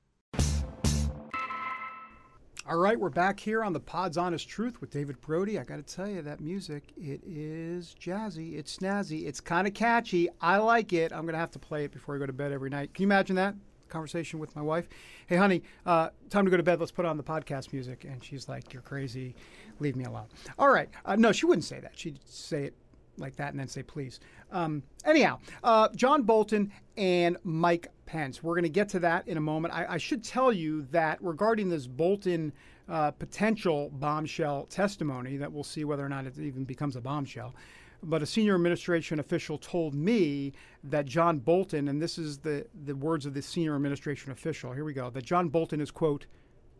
All 2.70 2.76
right, 2.76 3.00
we're 3.00 3.08
back 3.08 3.40
here 3.40 3.64
on 3.64 3.72
the 3.72 3.80
Pod's 3.80 4.18
Honest 4.18 4.46
Truth 4.46 4.82
with 4.82 4.90
David 4.90 5.18
Brody. 5.22 5.58
I 5.58 5.64
got 5.64 5.76
to 5.76 5.96
tell 5.96 6.06
you, 6.06 6.20
that 6.20 6.38
music, 6.38 6.82
it 6.98 7.22
is 7.26 7.96
jazzy, 7.98 8.58
it's 8.58 8.76
snazzy, 8.76 9.26
it's 9.26 9.40
kind 9.40 9.66
of 9.66 9.72
catchy. 9.72 10.28
I 10.42 10.58
like 10.58 10.92
it. 10.92 11.10
I'm 11.10 11.22
going 11.22 11.32
to 11.32 11.38
have 11.38 11.50
to 11.52 11.58
play 11.58 11.84
it 11.84 11.92
before 11.92 12.14
I 12.14 12.18
go 12.18 12.26
to 12.26 12.32
bed 12.34 12.52
every 12.52 12.68
night. 12.68 12.92
Can 12.92 13.04
you 13.04 13.06
imagine 13.06 13.36
that? 13.36 13.54
Conversation 13.88 14.38
with 14.38 14.54
my 14.54 14.60
wife. 14.60 14.86
Hey, 15.28 15.36
honey, 15.36 15.62
uh, 15.86 16.10
time 16.28 16.44
to 16.44 16.50
go 16.50 16.58
to 16.58 16.62
bed. 16.62 16.78
Let's 16.78 16.92
put 16.92 17.06
on 17.06 17.16
the 17.16 17.22
podcast 17.22 17.72
music. 17.72 18.04
And 18.04 18.22
she's 18.22 18.50
like, 18.50 18.74
You're 18.74 18.82
crazy. 18.82 19.34
Leave 19.80 19.96
me 19.96 20.04
alone. 20.04 20.26
All 20.58 20.68
right. 20.68 20.90
Uh, 21.06 21.16
no, 21.16 21.32
she 21.32 21.46
wouldn't 21.46 21.64
say 21.64 21.80
that. 21.80 21.98
She'd 21.98 22.20
say 22.26 22.64
it 22.64 22.74
like 23.20 23.36
that 23.36 23.50
and 23.50 23.60
then 23.60 23.68
say 23.68 23.82
please. 23.82 24.20
Um, 24.50 24.82
anyhow, 25.04 25.38
uh, 25.62 25.88
John 25.94 26.22
Bolton 26.22 26.72
and 26.96 27.36
Mike 27.44 27.88
Pence. 28.06 28.42
We're 28.42 28.54
going 28.54 28.62
to 28.62 28.70
get 28.70 28.88
to 28.90 28.98
that 29.00 29.28
in 29.28 29.36
a 29.36 29.40
moment. 29.40 29.74
I, 29.74 29.86
I, 29.86 29.98
should 29.98 30.24
tell 30.24 30.52
you 30.52 30.82
that 30.90 31.22
regarding 31.22 31.68
this 31.68 31.86
Bolton 31.86 32.52
uh, 32.88 33.10
potential 33.10 33.90
bombshell 33.92 34.64
testimony, 34.64 35.36
that 35.36 35.52
we'll 35.52 35.62
see 35.62 35.84
whether 35.84 36.04
or 36.04 36.08
not 36.08 36.26
it 36.26 36.38
even 36.38 36.64
becomes 36.64 36.96
a 36.96 37.00
bombshell. 37.02 37.54
But 38.02 38.22
a 38.22 38.26
senior 38.26 38.54
administration 38.54 39.20
official 39.20 39.58
told 39.58 39.94
me 39.94 40.54
that 40.84 41.04
John 41.04 41.38
Bolton, 41.38 41.88
and 41.88 42.00
this 42.00 42.16
is 42.16 42.38
the, 42.38 42.66
the 42.84 42.94
words 42.94 43.26
of 43.26 43.34
the 43.34 43.42
senior 43.42 43.74
administration 43.74 44.32
official, 44.32 44.72
here 44.72 44.84
we 44.84 44.94
go, 44.94 45.10
that 45.10 45.24
John 45.24 45.48
Bolton 45.48 45.80
is, 45.80 45.90
quote, 45.90 46.26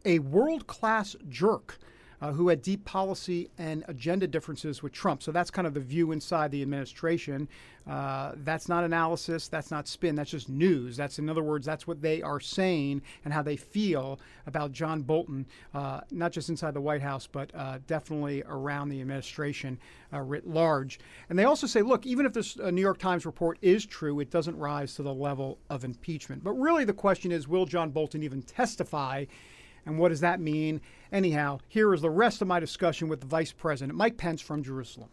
a 0.04 0.20
world 0.20 0.66
class 0.66 1.16
jerk 1.28 1.78
uh, 2.20 2.32
who 2.32 2.48
had 2.48 2.62
deep 2.62 2.84
policy 2.84 3.50
and 3.58 3.84
agenda 3.88 4.26
differences 4.26 4.82
with 4.82 4.92
Trump. 4.92 5.22
So 5.22 5.32
that's 5.32 5.50
kind 5.50 5.66
of 5.66 5.74
the 5.74 5.80
view 5.80 6.12
inside 6.12 6.50
the 6.50 6.62
administration. 6.62 7.48
Uh, 7.88 8.32
that's 8.44 8.68
not 8.68 8.84
analysis. 8.84 9.48
That's 9.48 9.70
not 9.70 9.88
spin. 9.88 10.14
That's 10.14 10.30
just 10.30 10.48
news. 10.48 10.96
That's, 10.96 11.18
in 11.18 11.30
other 11.30 11.42
words, 11.42 11.64
that's 11.64 11.86
what 11.86 12.02
they 12.02 12.20
are 12.20 12.40
saying 12.40 13.02
and 13.24 13.32
how 13.32 13.42
they 13.42 13.56
feel 13.56 14.20
about 14.46 14.72
John 14.72 15.02
Bolton, 15.02 15.46
uh, 15.72 16.00
not 16.10 16.32
just 16.32 16.50
inside 16.50 16.74
the 16.74 16.80
White 16.80 17.00
House, 17.00 17.26
but 17.26 17.50
uh, 17.54 17.78
definitely 17.86 18.42
around 18.46 18.90
the 18.90 19.00
administration 19.00 19.78
uh, 20.12 20.20
writ 20.20 20.46
large. 20.46 20.98
And 21.30 21.38
they 21.38 21.44
also 21.44 21.66
say, 21.66 21.80
look, 21.80 22.04
even 22.04 22.26
if 22.26 22.34
this 22.34 22.58
uh, 22.58 22.70
New 22.70 22.82
York 22.82 22.98
Times 22.98 23.24
report 23.24 23.58
is 23.62 23.86
true, 23.86 24.20
it 24.20 24.30
doesn't 24.30 24.56
rise 24.58 24.94
to 24.96 25.02
the 25.02 25.14
level 25.14 25.58
of 25.70 25.84
impeachment. 25.84 26.44
But 26.44 26.52
really, 26.52 26.84
the 26.84 26.92
question 26.92 27.32
is, 27.32 27.48
will 27.48 27.64
John 27.64 27.90
Bolton 27.90 28.22
even 28.22 28.42
testify? 28.42 29.24
And 29.86 29.98
what 29.98 30.08
does 30.10 30.20
that 30.20 30.40
mean? 30.40 30.80
Anyhow, 31.12 31.60
here 31.68 31.94
is 31.94 32.02
the 32.02 32.10
rest 32.10 32.42
of 32.42 32.48
my 32.48 32.60
discussion 32.60 33.08
with 33.08 33.20
the 33.20 33.26
Vice 33.26 33.52
President, 33.52 33.96
Mike 33.96 34.16
Pence 34.16 34.40
from 34.40 34.62
Jerusalem. 34.62 35.08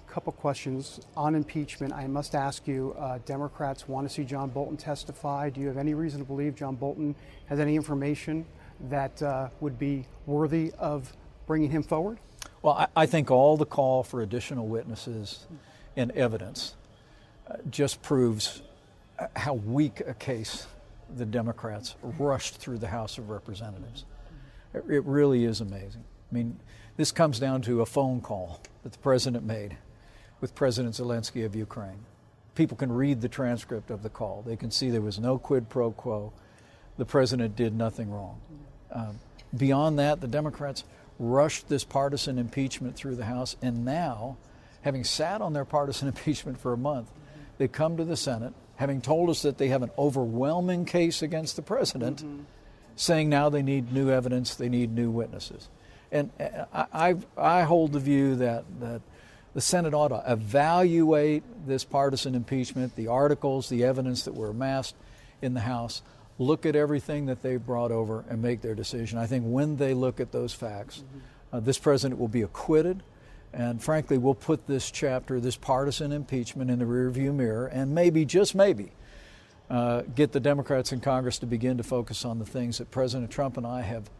A 0.00 0.10
couple 0.10 0.32
questions 0.32 1.00
on 1.16 1.34
impeachment. 1.34 1.92
I 1.92 2.06
must 2.06 2.34
ask 2.34 2.66
you 2.66 2.96
uh, 2.98 3.18
Democrats 3.26 3.86
want 3.86 4.08
to 4.08 4.12
see 4.12 4.24
John 4.24 4.48
Bolton 4.50 4.76
testify. 4.76 5.50
Do 5.50 5.60
you 5.60 5.68
have 5.68 5.76
any 5.76 5.94
reason 5.94 6.20
to 6.20 6.26
believe 6.26 6.54
John 6.54 6.76
Bolton 6.76 7.14
has 7.46 7.60
any 7.60 7.76
information 7.76 8.46
that 8.88 9.22
uh, 9.22 9.48
would 9.60 9.78
be 9.78 10.06
worthy 10.26 10.72
of 10.78 11.12
bringing 11.46 11.70
him 11.70 11.82
forward? 11.82 12.18
Well, 12.62 12.74
I, 12.74 12.86
I, 12.96 13.06
think 13.06 13.30
all 13.30 13.56
the 13.56 13.66
call 13.66 14.02
for 14.02 14.22
additional 14.22 14.66
witnesses 14.66 15.46
and 15.96 16.10
evidence 16.12 16.74
uh, 17.48 17.56
just 17.70 18.02
proves 18.02 18.62
uh, 19.18 19.26
how 19.36 19.54
weak 19.54 20.00
a 20.06 20.14
case 20.14 20.66
the 21.16 21.26
Democrats 21.26 21.96
rushed 22.02 22.56
through 22.56 22.78
the 22.78 22.88
House 22.88 23.18
of 23.18 23.30
Representatives. 23.30 24.04
It, 24.74 24.84
it 24.88 25.04
really 25.04 25.44
is 25.44 25.60
amazing. 25.60 26.04
I 26.30 26.34
mean, 26.34 26.60
this 26.96 27.12
comes 27.12 27.38
down 27.38 27.62
to 27.62 27.80
a 27.80 27.86
phone 27.86 28.20
call 28.20 28.60
that 28.82 28.92
the 28.92 28.98
president 28.98 29.44
made 29.44 29.76
with 30.40 30.54
President 30.54 30.94
Zelensky 30.94 31.44
of 31.44 31.54
Ukraine. 31.54 32.04
People 32.54 32.76
can 32.76 32.92
read 32.92 33.20
the 33.20 33.28
transcript 33.28 33.90
of 33.90 34.02
the 34.02 34.08
call. 34.08 34.42
They 34.42 34.56
can 34.56 34.70
see 34.70 34.90
there 34.90 35.00
was 35.00 35.18
no 35.18 35.38
quid 35.38 35.68
pro 35.68 35.92
quo. 35.92 36.32
The 36.96 37.04
president 37.04 37.54
did 37.56 37.74
nothing 37.74 38.10
wrong. 38.10 38.40
Um, 38.90 39.20
beyond 39.56 39.98
that, 39.98 40.20
the 40.20 40.26
Democrats 40.26 40.84
rushed 41.18 41.68
this 41.68 41.84
partisan 41.84 42.38
impeachment 42.38 42.96
through 42.96 43.16
the 43.16 43.24
House, 43.24 43.56
and 43.62 43.84
now, 43.84 44.36
having 44.82 45.04
sat 45.04 45.40
on 45.40 45.52
their 45.52 45.64
partisan 45.64 46.08
impeachment 46.08 46.58
for 46.58 46.72
a 46.72 46.76
month, 46.76 47.10
they 47.58 47.68
come 47.68 47.96
to 47.96 48.04
the 48.04 48.16
Senate 48.16 48.54
having 48.78 49.00
told 49.00 49.28
us 49.28 49.42
that 49.42 49.58
they 49.58 49.68
have 49.68 49.82
an 49.82 49.90
overwhelming 49.98 50.84
case 50.84 51.20
against 51.20 51.56
the 51.56 51.62
president, 51.62 52.18
mm-hmm. 52.18 52.42
saying 52.94 53.28
now 53.28 53.48
they 53.48 53.62
need 53.62 53.92
new 53.92 54.08
evidence, 54.08 54.54
they 54.54 54.68
need 54.68 54.94
new 54.94 55.10
witnesses. 55.10 55.68
And 56.12 56.30
I, 56.72 56.86
I, 56.92 57.16
I 57.36 57.62
hold 57.62 57.92
the 57.92 57.98
view 57.98 58.36
that, 58.36 58.64
that 58.78 59.02
the 59.52 59.60
Senate 59.60 59.94
ought 59.94 60.08
to 60.08 60.22
evaluate 60.30 61.42
this 61.66 61.82
partisan 61.82 62.36
impeachment, 62.36 62.94
the 62.94 63.08
articles, 63.08 63.68
the 63.68 63.82
evidence 63.82 64.22
that 64.22 64.34
were 64.34 64.50
amassed 64.50 64.94
in 65.42 65.54
the 65.54 65.60
House, 65.60 66.00
look 66.38 66.64
at 66.64 66.76
everything 66.76 67.26
that 67.26 67.42
they've 67.42 67.66
brought 67.66 67.90
over 67.90 68.24
and 68.30 68.40
make 68.40 68.62
their 68.62 68.76
decision. 68.76 69.18
I 69.18 69.26
think 69.26 69.42
when 69.44 69.76
they 69.76 69.92
look 69.92 70.20
at 70.20 70.30
those 70.30 70.52
facts, 70.52 70.98
mm-hmm. 70.98 71.56
uh, 71.56 71.60
this 71.60 71.78
president 71.78 72.20
will 72.20 72.28
be 72.28 72.42
acquitted. 72.42 73.02
And 73.52 73.82
frankly, 73.82 74.18
we'll 74.18 74.34
put 74.34 74.66
this 74.66 74.90
chapter, 74.90 75.40
this 75.40 75.56
partisan 75.56 76.12
impeachment, 76.12 76.70
in 76.70 76.78
the 76.78 76.84
rearview 76.84 77.34
mirror, 77.34 77.66
and 77.66 77.94
maybe, 77.94 78.24
just 78.24 78.54
maybe, 78.54 78.92
uh, 79.70 80.02
get 80.14 80.32
the 80.32 80.40
Democrats 80.40 80.92
in 80.92 81.00
Congress 81.00 81.38
to 81.38 81.46
begin 81.46 81.78
to 81.78 81.82
focus 81.82 82.24
on 82.24 82.38
the 82.38 82.46
things 82.46 82.78
that 82.78 82.90
President 82.90 83.30
Trump 83.30 83.56
and 83.56 83.66
I 83.66 83.82
have 83.82 84.10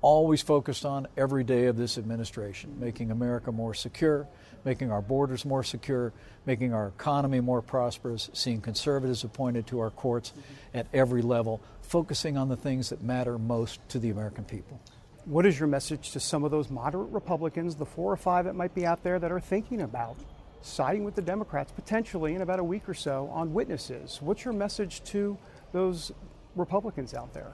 always 0.00 0.42
focused 0.42 0.84
on 0.84 1.06
every 1.16 1.44
day 1.44 1.66
of 1.66 1.76
this 1.76 1.96
administration 1.96 2.78
making 2.78 3.10
America 3.10 3.52
more 3.52 3.72
secure, 3.72 4.26
making 4.64 4.90
our 4.90 5.00
borders 5.00 5.44
more 5.44 5.62
secure, 5.62 6.12
making 6.44 6.74
our 6.74 6.88
economy 6.88 7.40
more 7.40 7.62
prosperous, 7.62 8.28
seeing 8.32 8.60
conservatives 8.60 9.24
appointed 9.24 9.66
to 9.68 9.78
our 9.78 9.90
courts 9.90 10.32
at 10.74 10.86
every 10.92 11.22
level, 11.22 11.60
focusing 11.82 12.36
on 12.36 12.48
the 12.48 12.56
things 12.56 12.90
that 12.90 13.02
matter 13.02 13.38
most 13.38 13.80
to 13.88 13.98
the 13.98 14.10
American 14.10 14.44
people. 14.44 14.80
What 15.24 15.46
is 15.46 15.58
your 15.58 15.68
message 15.68 16.10
to 16.12 16.20
some 16.20 16.42
of 16.42 16.50
those 16.50 16.68
moderate 16.68 17.10
Republicans, 17.10 17.76
the 17.76 17.86
four 17.86 18.12
or 18.12 18.16
five 18.16 18.46
that 18.46 18.56
might 18.56 18.74
be 18.74 18.84
out 18.84 19.04
there 19.04 19.18
that 19.18 19.30
are 19.30 19.40
thinking 19.40 19.80
about 19.80 20.16
siding 20.62 21.04
with 21.04 21.14
the 21.14 21.22
Democrats 21.22 21.70
potentially 21.72 22.34
in 22.34 22.42
about 22.42 22.58
a 22.58 22.64
week 22.64 22.88
or 22.88 22.94
so 22.94 23.28
on 23.32 23.54
witnesses? 23.54 24.18
What's 24.20 24.44
your 24.44 24.54
message 24.54 25.02
to 25.04 25.38
those 25.72 26.10
Republicans 26.56 27.14
out 27.14 27.32
there? 27.34 27.52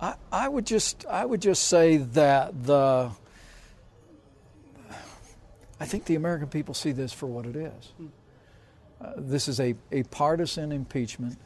I, 0.00 0.14
I 0.32 0.48
would 0.48 0.66
just 0.66 1.06
I 1.06 1.24
would 1.24 1.42
just 1.42 1.68
say 1.68 1.98
that 1.98 2.64
the 2.64 3.10
I 5.78 5.86
think 5.86 6.06
the 6.06 6.16
American 6.16 6.48
people 6.48 6.74
see 6.74 6.92
this 6.92 7.12
for 7.12 7.26
what 7.26 7.46
it 7.46 7.56
is. 7.56 7.92
Uh, 9.00 9.12
this 9.16 9.48
is 9.48 9.60
a, 9.60 9.74
a 9.92 10.02
partisan 10.04 10.72
impeachment 10.72 11.38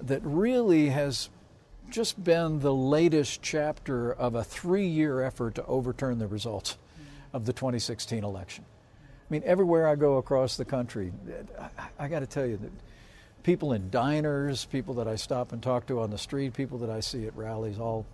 that 0.00 0.20
really 0.24 0.88
has 0.88 1.28
just 1.90 2.22
been 2.22 2.60
the 2.60 2.74
latest 2.74 3.42
chapter 3.42 4.12
of 4.12 4.34
a 4.34 4.44
three 4.44 4.86
year 4.86 5.22
effort 5.22 5.54
to 5.56 5.64
overturn 5.66 6.18
the 6.18 6.26
results 6.26 6.76
of 7.32 7.44
the 7.46 7.52
2016 7.52 8.24
election. 8.24 8.64
I 9.28 9.32
mean, 9.32 9.42
everywhere 9.44 9.86
I 9.86 9.94
go 9.94 10.16
across 10.16 10.56
the 10.56 10.64
country, 10.64 11.12
I, 11.58 11.68
I 11.98 12.08
got 12.08 12.20
to 12.20 12.26
tell 12.26 12.46
you 12.46 12.56
that 12.58 12.72
people 13.42 13.72
in 13.72 13.90
diners, 13.90 14.64
people 14.64 14.94
that 14.94 15.08
I 15.08 15.16
stop 15.16 15.52
and 15.52 15.62
talk 15.62 15.86
to 15.86 16.00
on 16.00 16.10
the 16.10 16.18
street, 16.18 16.54
people 16.54 16.78
that 16.78 16.90
I 16.90 17.00
see 17.00 17.26
at 17.26 17.36
rallies, 17.36 17.78
all, 17.78 18.06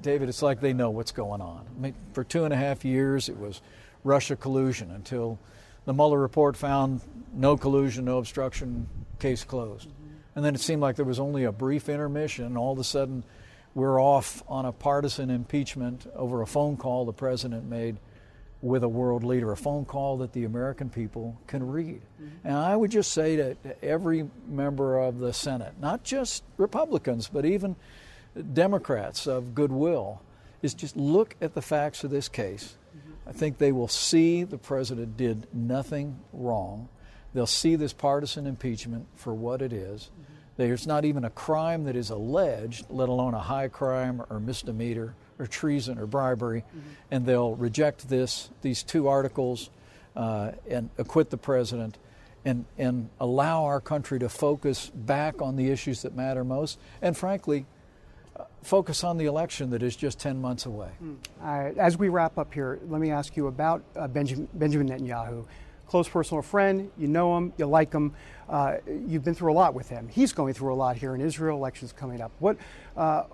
David, 0.00 0.28
it's 0.28 0.42
like 0.42 0.60
they 0.60 0.72
know 0.72 0.90
what's 0.90 1.12
going 1.12 1.40
on. 1.40 1.66
I 1.76 1.80
mean, 1.80 1.94
for 2.12 2.22
two 2.22 2.44
and 2.44 2.52
a 2.52 2.56
half 2.56 2.84
years, 2.84 3.28
it 3.28 3.38
was 3.38 3.60
Russia 4.04 4.36
collusion 4.36 4.90
until 4.90 5.38
the 5.84 5.92
Mueller 5.92 6.18
report 6.18 6.56
found 6.56 7.00
no 7.32 7.56
collusion, 7.56 8.04
no 8.04 8.18
obstruction, 8.18 8.86
case 9.18 9.42
closed. 9.42 9.88
And 10.34 10.44
then 10.44 10.54
it 10.54 10.60
seemed 10.60 10.80
like 10.80 10.96
there 10.96 11.04
was 11.04 11.20
only 11.20 11.44
a 11.44 11.52
brief 11.52 11.88
intermission, 11.88 12.46
and 12.46 12.56
all 12.56 12.72
of 12.72 12.78
a 12.78 12.84
sudden 12.84 13.24
we're 13.74 14.00
off 14.00 14.42
on 14.48 14.66
a 14.66 14.72
partisan 14.72 15.30
impeachment 15.30 16.06
over 16.14 16.42
a 16.42 16.46
phone 16.46 16.76
call 16.76 17.04
the 17.04 17.12
president 17.12 17.64
made 17.64 17.98
with 18.62 18.84
a 18.84 18.88
world 18.88 19.24
leader, 19.24 19.50
a 19.50 19.56
phone 19.56 19.84
call 19.84 20.18
that 20.18 20.32
the 20.32 20.44
American 20.44 20.88
people 20.88 21.36
can 21.48 21.66
read. 21.66 22.00
Mm-hmm. 22.00 22.46
And 22.46 22.56
I 22.56 22.76
would 22.76 22.92
just 22.92 23.12
say 23.12 23.36
to 23.36 23.56
every 23.82 24.30
member 24.46 24.98
of 24.98 25.18
the 25.18 25.32
Senate, 25.32 25.74
not 25.80 26.04
just 26.04 26.44
Republicans, 26.56 27.28
but 27.28 27.44
even 27.44 27.74
Democrats 28.52 29.26
of 29.26 29.54
goodwill, 29.54 30.22
is 30.62 30.74
just 30.74 30.96
look 30.96 31.34
at 31.40 31.54
the 31.54 31.62
facts 31.62 32.04
of 32.04 32.10
this 32.10 32.28
case. 32.28 32.76
Mm-hmm. 32.96 33.28
I 33.30 33.32
think 33.32 33.58
they 33.58 33.72
will 33.72 33.88
see 33.88 34.44
the 34.44 34.58
president 34.58 35.16
did 35.16 35.48
nothing 35.52 36.20
wrong. 36.32 36.88
They'll 37.34 37.46
see 37.46 37.76
this 37.76 37.92
partisan 37.92 38.46
impeachment 38.46 39.06
for 39.14 39.32
what 39.34 39.62
it 39.62 39.72
is. 39.72 40.10
There's 40.56 40.86
not 40.86 41.04
even 41.04 41.24
a 41.24 41.30
crime 41.30 41.84
that 41.84 41.96
is 41.96 42.10
alleged, 42.10 42.86
let 42.90 43.08
alone 43.08 43.34
a 43.34 43.40
high 43.40 43.68
crime 43.68 44.22
or 44.28 44.38
misdemeanor 44.38 45.14
or 45.38 45.46
treason 45.46 45.98
or 45.98 46.06
bribery, 46.06 46.60
mm-hmm. 46.60 46.88
and 47.10 47.24
they'll 47.24 47.54
reject 47.54 48.08
this, 48.08 48.50
these 48.60 48.82
two 48.82 49.08
articles, 49.08 49.70
uh, 50.14 50.52
and 50.68 50.90
acquit 50.98 51.30
the 51.30 51.38
president, 51.38 51.96
and 52.44 52.66
and 52.76 53.08
allow 53.18 53.64
our 53.64 53.80
country 53.80 54.18
to 54.18 54.28
focus 54.28 54.90
back 54.94 55.40
on 55.40 55.56
the 55.56 55.70
issues 55.70 56.02
that 56.02 56.14
matter 56.14 56.44
most, 56.44 56.78
and 57.00 57.16
frankly, 57.16 57.64
uh, 58.36 58.44
focus 58.62 59.02
on 59.04 59.16
the 59.16 59.24
election 59.24 59.70
that 59.70 59.82
is 59.82 59.96
just 59.96 60.18
10 60.20 60.40
months 60.40 60.66
away. 60.66 60.90
Mm. 61.02 61.78
as 61.78 61.96
we 61.96 62.10
wrap 62.10 62.36
up 62.36 62.52
here, 62.52 62.78
let 62.88 63.00
me 63.00 63.10
ask 63.10 63.36
you 63.36 63.46
about 63.46 63.82
uh, 63.96 64.06
Benjamin, 64.06 64.48
Benjamin 64.52 64.88
Netanyahu 64.90 65.46
close 65.92 66.08
personal 66.08 66.40
friend. 66.40 66.90
You 66.96 67.06
know 67.06 67.36
him, 67.36 67.52
you 67.58 67.66
like 67.66 67.92
him. 67.92 68.14
Uh, 68.48 68.76
you've 69.06 69.22
been 69.22 69.34
through 69.34 69.52
a 69.52 69.58
lot 69.62 69.74
with 69.74 69.90
him. 69.90 70.08
He's 70.08 70.32
going 70.32 70.54
through 70.54 70.72
a 70.72 70.74
lot 70.74 70.96
here 70.96 71.14
in 71.14 71.20
Israel. 71.20 71.58
Elections 71.58 71.92
coming 71.92 72.22
up. 72.22 72.32
What 72.38 72.56
uh, 72.96 73.24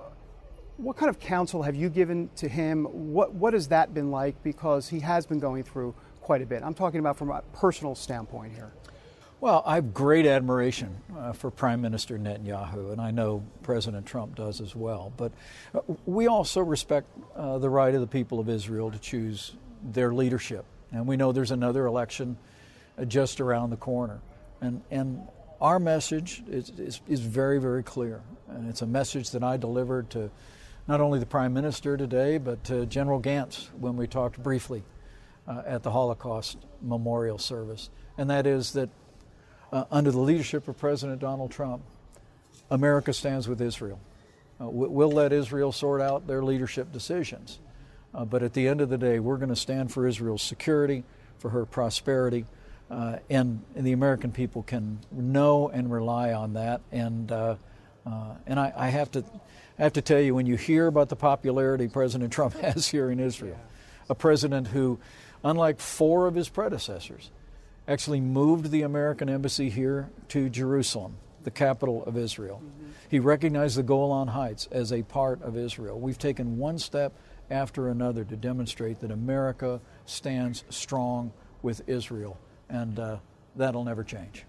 what 0.77 0.97
kind 0.97 1.09
of 1.09 1.21
counsel 1.21 1.63
have 1.63 1.77
you 1.77 1.89
given 1.89 2.29
to 2.35 2.49
him? 2.49 2.85
What 3.15 3.33
what 3.33 3.55
has 3.55 3.69
that 3.69 3.95
been 3.95 4.11
like? 4.11 4.43
Because 4.43 4.89
he 4.89 4.99
has 4.99 5.25
been 5.25 5.39
going 5.39 5.63
through 5.63 5.95
quite 6.21 6.43
a 6.43 6.47
bit. 6.47 6.65
I'm 6.65 6.75
talking 6.75 6.99
about 6.99 7.17
from 7.17 7.31
a 7.31 7.43
personal 7.53 7.95
standpoint 7.95 8.55
here. 8.55 8.73
Well, 9.41 9.63
I 9.65 9.77
have 9.77 9.95
great 9.95 10.27
admiration 10.27 11.01
uh, 11.17 11.33
for 11.35 11.53
Prime 11.53 11.81
Minister 11.81 12.19
Netanyahu, 12.19 12.91
and 12.91 13.01
I 13.01 13.13
know 13.13 13.45
President 13.63 14.05
Trump 14.05 14.35
does 14.35 14.61
as 14.61 14.75
well. 14.75 15.13
But 15.17 15.31
uh, 15.73 15.83
we 16.07 16.27
also 16.27 16.61
respect 16.61 17.07
uh, 17.37 17.59
the 17.59 17.71
right 17.71 17.95
of 17.95 18.01
the 18.01 18.09
people 18.09 18.41
of 18.41 18.49
Israel 18.49 18.91
to 18.91 18.99
choose 18.99 19.55
their 19.81 20.13
leadership. 20.13 20.65
And 20.93 21.07
we 21.07 21.17
know 21.17 21.33
there's 21.33 21.51
another 21.51 21.87
election 21.87 22.37
just 23.07 23.41
around 23.41 23.71
the 23.71 23.77
corner. 23.77 24.21
And, 24.61 24.83
and 24.91 25.23
our 25.61 25.79
message 25.79 26.43
is, 26.49 26.71
is, 26.71 27.01
is, 27.09 27.21
very, 27.21 27.61
very 27.61 27.83
clear. 27.83 28.23
And 28.49 28.69
it's 28.69 28.83
a 28.83 28.87
message 28.87 29.31
that 29.31 29.43
I 29.43 29.57
delivered 29.57 30.11
to 30.11 30.31
not 30.87 31.01
only 31.01 31.19
the 31.19 31.27
Prime 31.27 31.53
Minister 31.53 31.97
today, 31.97 32.39
but 32.39 32.65
to 32.65 32.87
General 32.87 33.21
Gantz 33.21 33.69
when 33.79 33.97
we 33.97 34.07
talked 34.07 34.43
briefly 34.43 34.83
uh, 35.47 35.63
at 35.67 35.83
the 35.83 35.91
Holocaust 35.91 36.59
Memorial 36.81 37.39
Service. 37.39 37.91
And 38.17 38.31
that 38.31 38.47
is 38.47 38.73
that 38.73 38.89
uh, 39.73 39.85
under 39.91 40.11
the 40.11 40.21
leadership 40.21 40.67
of 40.67 40.79
President 40.79 41.21
Donald 41.21 41.51
Trump, 41.51 41.83
America 42.71 43.13
stands 43.13 43.49
with 43.49 43.61
Israel. 43.61 44.01
Uh, 44.61 44.69
we'll 44.69 45.13
let 45.13 45.33
Israel 45.33 45.73
sort 45.73 46.01
out 46.01 46.27
their 46.27 46.43
leadership 46.43 46.93
decisions. 46.93 47.61
Uh, 48.19 48.25
but 48.25 48.43
at 48.43 48.53
the 48.53 48.67
end 48.67 48.81
of 48.81 48.89
the 48.89 48.99
day, 48.99 49.21
we're 49.21 49.37
going 49.37 49.49
to 49.49 49.55
stand 49.55 49.93
for 49.93 50.05
Israel's 50.05 50.43
security, 50.43 51.05
for 51.39 51.51
her 51.51 51.65
prosperity, 51.65 52.47
uh, 52.91 53.19
and, 53.31 53.63
and, 53.77 53.87
the 53.87 53.93
American 53.93 54.33
people 54.33 54.65
can 54.65 54.99
know 55.13 55.69
and 55.69 55.93
rely 55.93 56.33
on 56.33 56.55
that. 56.55 56.81
And 56.91 57.31
uh, 57.31 57.55
uh, 58.05 58.35
and 58.45 58.59
I, 58.59 58.73
I, 58.75 58.89
have 58.89 59.13
to 59.13 59.25
I 59.79 59.83
have 59.83 59.93
to 59.93 60.03
tell 60.03 60.21
you, 60.21 60.35
when 60.35 60.47
you 60.47 60.57
hear 60.57 60.89
about 60.89 61.11
the 61.11 61.17
popularity 61.17 61.87
President 61.87 62.33
Trump 62.39 62.55
has 62.55 62.89
here 62.89 63.09
in 63.09 63.21
Israel, 63.21 63.61
a 64.09 64.17
president 64.17 64.69
who, 64.69 64.99
unlike 65.45 65.79
four 65.79 66.27
of 66.27 66.35
his 66.35 66.49
predecessors, 66.49 67.31
actually 67.87 68.21
moved 68.21 68.73
the 68.73 68.83
American 68.83 69.29
embassy 69.29 69.71
here 69.71 70.11
to 70.31 70.49
Jerusalem, 70.49 71.19
the 71.45 71.53
capital 71.53 72.03
of 72.05 72.17
Israel. 72.17 72.63
Mm-hmm. 72.65 72.91
He 73.11 73.21
recognized 73.21 73.77
the 73.77 73.85
Golan 73.85 74.29
Heights 74.29 74.67
as 74.73 74.93
a 74.93 75.03
part 75.03 75.41
of 75.43 75.57
Israel. 75.57 76.01
We've 76.01 76.19
taken 76.19 76.59
one 76.59 76.81
step 76.81 77.13
after 77.51 77.89
another 77.89 78.25
to 78.25 78.37
demonstrate 78.37 79.01
that 79.01 79.11
America 79.11 79.81
stands 80.05 80.65
strong 80.71 81.33
with 81.63 81.83
Israel 81.89 82.39
and 82.69 82.99
uh, 82.99 83.17
that'll 83.57 83.85
never 83.85 84.05
change. 84.05 84.45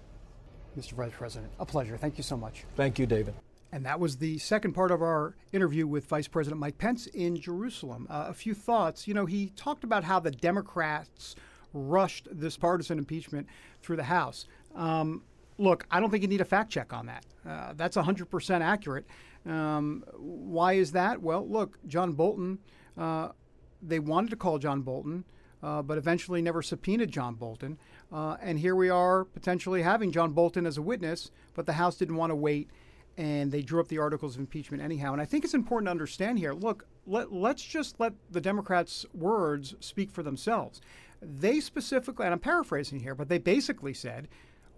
Mr. 0.78 0.94
Vice 0.94 1.12
President, 1.14 1.52
a 1.60 1.66
pleasure. 1.66 1.98
Thank 1.98 2.18
you 2.18 2.24
so 2.24 2.38
much. 2.38 2.64
Thank 2.76 3.00
you, 3.00 3.06
David. 3.06 3.34
And 3.72 3.86
that 3.86 4.00
was 4.00 4.18
the 4.18 4.38
second 4.40 4.74
part 4.74 4.92
of 4.92 5.02
our 5.02 5.36
interview 5.52 5.86
with 5.86 6.06
Vice 6.06 6.28
President 6.28 6.60
Mike 6.60 6.78
Pence 6.78 7.08
in 7.08 7.40
Jerusalem. 7.40 8.08
Uh, 8.10 8.26
a 8.28 8.34
few 8.34 8.54
thoughts. 8.54 9.08
You 9.08 9.14
know, 9.14 9.26
he 9.26 9.50
talked 9.56 9.84
about 9.84 10.04
how 10.04 10.20
the 10.20 10.32
Democrats 10.32 11.36
rushed 11.74 12.28
this 12.32 12.58
partisan 12.58 12.98
impeachment 12.98 13.48
through 13.82 13.98
the 13.98 14.04
House. 14.04 14.48
Um, 14.76 15.24
look, 15.60 15.86
I 15.92 16.00
don't 16.00 16.10
think 16.10 16.24
you 16.24 16.28
need 16.28 16.42
a 16.42 16.46
fact 16.46 16.72
check 16.72 16.94
on 16.94 17.06
that. 17.08 17.26
Uh, 17.48 17.74
that's 17.76 17.96
100% 17.96 18.62
accurate. 18.62 19.06
Um, 19.46 20.04
why 20.18 20.74
is 20.74 20.92
that? 20.94 21.22
Well, 21.22 21.48
look, 21.48 21.78
John 21.88 22.14
Bolton, 22.14 22.60
they 22.98 24.00
wanted 24.00 24.30
to 24.32 24.36
call 24.36 24.58
John 24.58 24.82
Bolton, 24.82 25.24
uh, 25.62 25.82
but 25.82 25.98
eventually 25.98 26.42
never 26.42 26.62
subpoenaed 26.62 27.12
John 27.12 27.36
Bolton. 27.36 27.78
Uh, 28.12 28.38
and 28.42 28.60
here 28.60 28.76
we 28.76 28.90
are 28.90 29.26
potentially 29.26 29.82
having 29.82 30.12
John 30.12 30.32
Bolton 30.32 30.66
as 30.66 30.78
a 30.78 30.82
witness, 30.82 31.32
but 31.54 31.66
the 31.66 31.74
House 31.74 31.96
didn't 31.96 32.16
want 32.16 32.32
to 32.32 32.36
wait 32.36 32.70
and 33.18 33.52
they 33.52 33.62
drew 33.62 33.82
up 33.82 33.90
the 33.90 33.98
articles 33.98 34.36
of 34.36 34.40
impeachment 34.40 34.82
anyhow. 34.82 35.12
And 35.12 35.22
I 35.22 35.26
think 35.26 35.44
it's 35.44 35.54
important 35.54 35.88
to 35.88 35.92
understand 35.92 36.40
here 36.40 36.54
look, 36.54 36.88
let, 37.06 37.34
let's 37.34 37.62
just 37.62 38.00
let 38.00 38.14
the 38.32 38.40
Democrats' 38.40 39.06
words 39.14 39.76
speak 39.82 40.10
for 40.10 40.24
themselves. 40.24 40.80
They 41.22 41.60
specifically, 41.60 42.26
and 42.26 42.34
I'm 42.34 42.40
paraphrasing 42.40 43.02
here, 43.02 43.14
but 43.14 43.28
they 43.28 43.38
basically 43.38 43.94
said, 43.94 44.30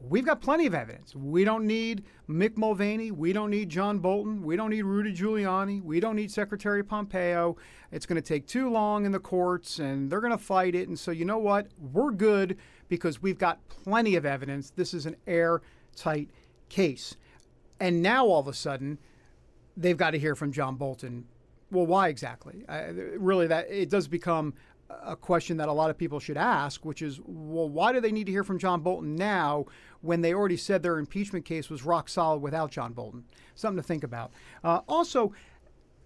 We've 0.10 0.26
got 0.26 0.41
plenty 0.41 0.66
of 0.66 0.74
evidence. 0.74 1.16
We 1.16 1.43
don't 1.43 1.66
need 1.68 2.04
Mick 2.30 2.58
Mulvaney. 2.58 3.12
We 3.12 3.34
don't 3.34 3.52
need 3.52 3.70
John 3.70 3.99
Bolton. 3.99 4.43
We 4.43 4.56
don't 4.56 4.72
need 4.72 4.82
Rudy 4.84 5.14
Giuliani. 5.14 5.84
We 5.84 5.99
don't 5.99 6.16
need 6.16 6.32
Secretary 6.32 6.84
Pompeo. 6.84 7.56
It's 7.91 8.06
going 8.06 8.22
to 8.22 8.28
take 8.28 8.47
too 8.47 8.70
long 8.70 9.06
in 9.06 9.12
the 9.12 9.20
courts 9.20 9.80
and 9.80 10.10
they're 10.10 10.22
going 10.22 10.32
to 10.32 10.43
fight 10.43 10.76
it. 10.76 10.88
And 10.88 10.97
so, 10.97 11.12
you 11.12 11.26
know 11.26 11.38
what? 11.38 11.68
We're 11.78 12.12
good 12.12 12.58
because 12.88 13.22
we've 13.22 13.38
got 13.38 13.60
plenty 13.70 14.16
of 14.16 14.26
evidence. 14.26 14.72
This 14.72 14.93
is 14.93 15.06
an 15.06 15.16
airtight 15.28 16.30
case. 16.70 17.16
And 17.80 18.02
now 18.02 18.26
all 18.26 18.39
of 18.39 18.47
a 18.47 18.54
sudden, 18.54 18.97
they've 19.78 19.97
got 19.97 20.12
to 20.12 20.20
hear 20.20 20.36
from 20.36 20.52
John 20.52 20.76
Bolton. 20.76 21.26
Well, 21.70 21.86
why 21.86 22.10
exactly? 22.10 22.66
really, 23.18 23.47
that 23.47 23.70
it 23.70 23.89
does 23.89 24.08
become 24.08 24.54
a 25.03 25.15
question 25.15 25.57
that 25.57 25.69
a 25.69 25.73
lot 25.73 25.89
of 25.89 25.97
people 25.97 26.19
should 26.19 26.37
ask, 26.37 26.85
which 26.85 27.01
is, 27.01 27.19
well, 27.25 27.69
why 27.69 27.91
do 27.93 27.99
they 27.99 28.11
need 28.11 28.25
to 28.25 28.31
hear 28.31 28.43
from 28.43 28.59
John 28.59 28.81
Bolton 28.81 29.15
now 29.15 29.65
when 30.01 30.21
they 30.21 30.33
already 30.33 30.57
said 30.57 30.83
their 30.83 30.97
impeachment 30.97 31.45
case 31.45 31.69
was 31.69 31.83
rock 31.83 32.09
solid 32.09 32.41
without 32.41 32.71
John 32.71 32.93
Bolton? 32.93 33.25
Something 33.55 33.81
to 33.81 33.87
think 33.87 34.03
about. 34.03 34.31
Uh, 34.63 34.81
also, 34.87 35.33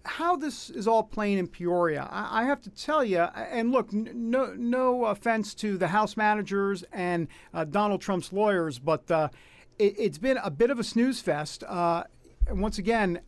how 0.04 0.36
this 0.36 0.70
is 0.70 0.86
all 0.86 1.02
playing 1.02 1.38
in 1.38 1.46
Peoria, 1.48 2.08
I, 2.10 2.42
I 2.42 2.44
have 2.44 2.60
to 2.62 2.70
tell 2.70 3.04
you, 3.04 3.20
and 3.20 3.72
look, 3.72 3.92
n- 3.92 4.10
no, 4.14 4.54
no 4.56 5.06
offense 5.06 5.54
to 5.56 5.76
the 5.76 5.88
House 5.88 6.16
managers 6.16 6.84
and 6.92 7.28
uh, 7.52 7.64
Donald 7.64 8.00
Trump's 8.00 8.32
lawyers, 8.32 8.78
but 8.78 9.10
uh, 9.10 9.28
it, 9.78 9.98
has 9.98 10.18
been 10.18 10.38
a 10.38 10.50
bit 10.50 10.70
of 10.70 10.78
a 10.78 10.84
snooze 10.84 11.20
fest. 11.20 11.64
Uh, 11.64 12.04
once 12.50 12.78
again, 12.78 13.20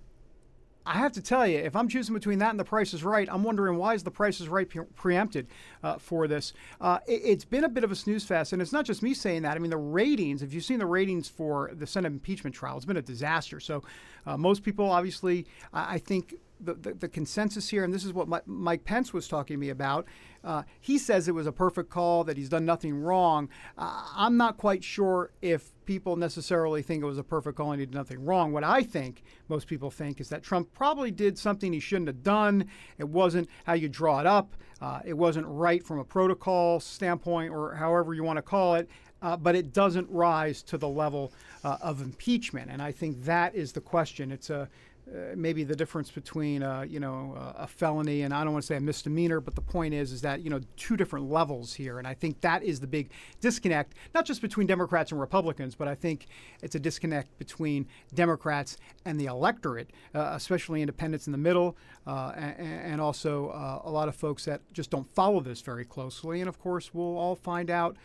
I 0.89 0.95
have 0.95 1.13
to 1.13 1.23
tell 1.23 1.47
you, 1.47 1.59
if 1.59 1.77
I'm 1.77 1.87
choosing 1.87 2.15
between 2.15 2.39
that 2.39 2.49
and 2.49 2.59
The 2.59 2.65
Price 2.65 2.95
is 2.95 3.05
Right, 3.05 3.29
I'm 3.31 3.45
wondering 3.45 3.77
why 3.77 3.93
is 3.93 4.03
The 4.03 4.11
Price 4.11 4.41
is 4.41 4.49
Right 4.49 4.67
pre- 4.67 4.85
preempted 4.97 5.47
uh, 5.83 5.99
for 5.99 6.27
this? 6.27 6.55
Uh, 6.81 6.99
it, 7.07 7.27
has 7.27 7.45
been 7.45 7.65
a 7.65 7.69
bit 7.69 7.85
of 7.85 7.93
a 7.93 7.95
snooze 7.95 8.25
fest, 8.25 8.55
and 8.55 8.63
it's 8.63 8.73
not 8.73 8.87
just 8.87 9.03
me 9.03 9.13
saying 9.13 9.43
that. 9.43 9.55
I 9.55 9.61
mean, 9.61 9.71
the 9.71 9.77
ratings, 9.77 10.43
if 10.43 10.55
you've 10.55 10.65
seen 10.65 10.79
the 10.79 10.87
ratings 10.87 11.29
for 11.29 11.71
the 11.75 11.87
Senate 11.87 12.11
impeachment 12.11 12.57
trial, 12.57 12.77
it's 12.77 12.87
been 12.87 12.97
a 12.97 13.03
disaster. 13.03 13.61
So 13.61 13.85
uh, 14.27 14.39
most 14.39 14.63
people, 14.63 14.91
obviously, 14.91 15.47
I 15.75 15.99
think 15.99 16.37
the, 16.61 16.75
the, 16.75 16.95
the, 16.95 17.09
consensus 17.09 17.69
here, 17.69 17.85
and 17.85 17.93
this 17.93 18.05
is 18.05 18.13
what 18.13 18.47
Mike 18.47 18.85
Pence 18.85 19.13
was 19.13 19.29
talking 19.29 19.55
to 19.55 19.59
me 19.59 19.71
about. 19.71 20.07
Uh, 20.45 20.63
he 20.81 20.99
says 20.99 21.29
it 21.29 21.35
was 21.35 21.47
a 21.47 21.53
perfect 21.53 21.91
call, 21.91 22.25
that 22.25 22.37
he's 22.37 22.49
done 22.49 22.65
nothing 22.65 22.99
wrong. 22.99 23.49
Uh, 23.77 24.05
I'm 24.17 24.37
not 24.37 24.57
quite 24.57 24.85
sure 24.85 25.31
if 25.43 25.73
people 25.85 26.17
necessarily 26.17 26.83
think 26.83 27.03
it 27.03 27.07
was 27.07 27.19
a 27.19 27.25
perfect 27.25 27.57
call 27.57 27.73
and 27.73 27.81
he 27.81 27.87
did 27.87 27.95
nothing 27.95 28.25
wrong. 28.25 28.53
What 28.53 28.65
I 28.65 28.83
think 28.83 29.23
most 29.49 29.67
people 29.67 29.91
think 29.91 30.21
is 30.21 30.29
that 30.29 30.43
Trump 30.43 30.73
probably 30.75 31.11
did 31.11 31.39
something 31.39 31.73
he 31.73 31.81
shouldn't 31.81 32.09
have 32.09 32.23
done. 32.23 32.67
It 32.99 33.09
wasn't 33.09 33.49
how 33.65 33.73
you 33.73 33.89
draw 33.89 34.21
it 34.21 34.27
up, 34.27 34.55
uh, 34.81 35.01
it 35.05 35.15
wasn't 35.15 35.47
right 35.49 35.83
from 35.83 35.99
a 35.99 36.05
protocol 36.05 36.79
standpoint, 36.79 37.53
or 37.53 37.75
however 37.75 38.15
you 38.15 38.23
want 38.23 38.37
to 38.37 38.43
call 38.43 38.75
it. 38.75 38.89
Uh, 39.21 39.37
but 39.37 39.57
it 39.57 39.73
doesn't 39.73 40.09
rise 40.09 40.63
to 40.63 40.79
the 40.79 40.89
level 40.89 41.33
uh, 41.65 41.77
of 41.83 42.01
impeachment, 42.01 42.71
and 42.71 42.81
I 42.81 42.93
think 42.93 43.25
that 43.25 43.53
is 43.57 43.73
the 43.73 43.81
question. 43.81 44.31
It's 44.31 44.49
a 44.49 44.69
uh, 45.09 45.35
maybe 45.37 45.65
the 45.65 45.75
difference 45.75 46.11
between 46.11 46.63
uh, 46.63 46.83
you 46.83 47.01
know 47.01 47.35
uh, 47.39 47.63
a 47.63 47.67
felony 47.67 48.23
and 48.23 48.35
I 48.35 48.45
don't 48.45 48.53
want 48.53 48.63
to 48.63 48.67
say 48.67 48.77
a 48.77 48.81
misdemeanor, 48.81 49.41
but 49.41 49.55
the 49.55 49.63
point 49.63 49.95
is 49.95 50.13
is 50.13 50.21
that 50.21 50.43
you 50.43 50.51
know 50.51 50.61
two 50.77 50.97
different 50.97 51.31
levels 51.31 51.73
here, 51.73 51.99
and 51.99 52.07
I 52.07 52.13
think 52.13 52.43
that 52.43 52.63
is 52.63 52.81
the 52.81 52.87
big 52.87 53.11
disconnect, 53.41 53.95
not 54.15 54.27
just 54.27 54.43
between 54.43 54.67
Democrats 54.67 55.11
and 55.11 55.21
Republicans, 55.21 55.75
but 55.75 55.89
I 55.89 55.95
think 55.95 56.27
it's 56.63 56.75
a 56.75 56.81
disconnect 56.81 57.39
between 57.39 57.87
Democrats 58.15 58.77
and 59.07 59.19
the 59.19 59.27
electorate, 59.27 59.91
uh, 60.15 60.33
especially 60.35 60.83
independents 60.83 61.27
in 61.27 61.33
the 61.33 61.39
middle, 61.39 61.77
uh, 62.07 62.33
and, 62.37 62.59
and, 62.59 63.01
also 63.01 63.81
a 63.85 63.91
lot 63.91 64.09
of 64.09 64.17
folks 64.17 64.45
that 64.45 64.61
just 64.73 64.91
don't 64.91 65.09
follow 65.15 65.41
this 65.41 65.61
very 65.61 65.85
closely, 65.85 66.41
and 66.41 66.49
of 66.49 66.59
course 66.59 66.93
we'll 66.93 67.17
all 67.17 67.37
find 67.37 67.71
out 67.71 67.97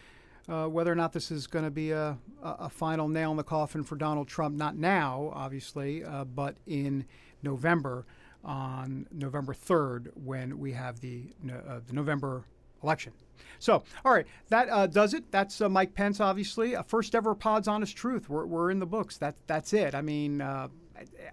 uh, 0.49 0.65
whether 0.65 0.91
or 0.91 0.95
not 0.95 1.13
this 1.13 1.31
is 1.31 1.47
going 1.47 1.65
to 1.65 1.71
be 1.71 1.91
a, 1.91 2.17
a, 2.41 2.69
final 2.69 3.07
nail 3.07 3.31
in 3.31 3.37
the 3.37 3.43
coffin 3.43 3.83
for 3.83 3.95
Donald 3.95 4.27
Trump, 4.27 4.55
not 4.55 4.75
now, 4.75 5.31
obviously, 5.33 6.03
uh, 6.03 6.25
but 6.25 6.57
in 6.67 7.05
November, 7.41 8.05
on 8.43 9.07
November 9.11 9.53
3rd, 9.53 10.09
when 10.15 10.59
we 10.59 10.73
have 10.73 10.99
the, 10.99 11.27
uh, 11.49 11.79
the 11.87 11.93
November 11.93 12.43
election. 12.83 13.13
So, 13.59 13.83
all 14.03 14.11
right, 14.11 14.27
that 14.49 14.69
uh, 14.69 14.87
does 14.87 15.13
it. 15.13 15.31
That's 15.31 15.61
uh, 15.61 15.69
Mike 15.69 15.93
Pence, 15.93 16.19
obviously. 16.19 16.75
Uh, 16.75 16.83
first 16.83 17.15
ever 17.15 17.33
Pod's 17.35 17.69
Honest 17.69 17.95
Truth. 17.95 18.29
We're, 18.29 18.45
we're 18.45 18.69
in 18.69 18.79
the 18.79 18.85
books. 18.85 19.17
That, 19.17 19.35
that's 19.47 19.71
it. 19.71 19.95
I 19.95 20.01
mean, 20.01 20.41
I, 20.41 20.67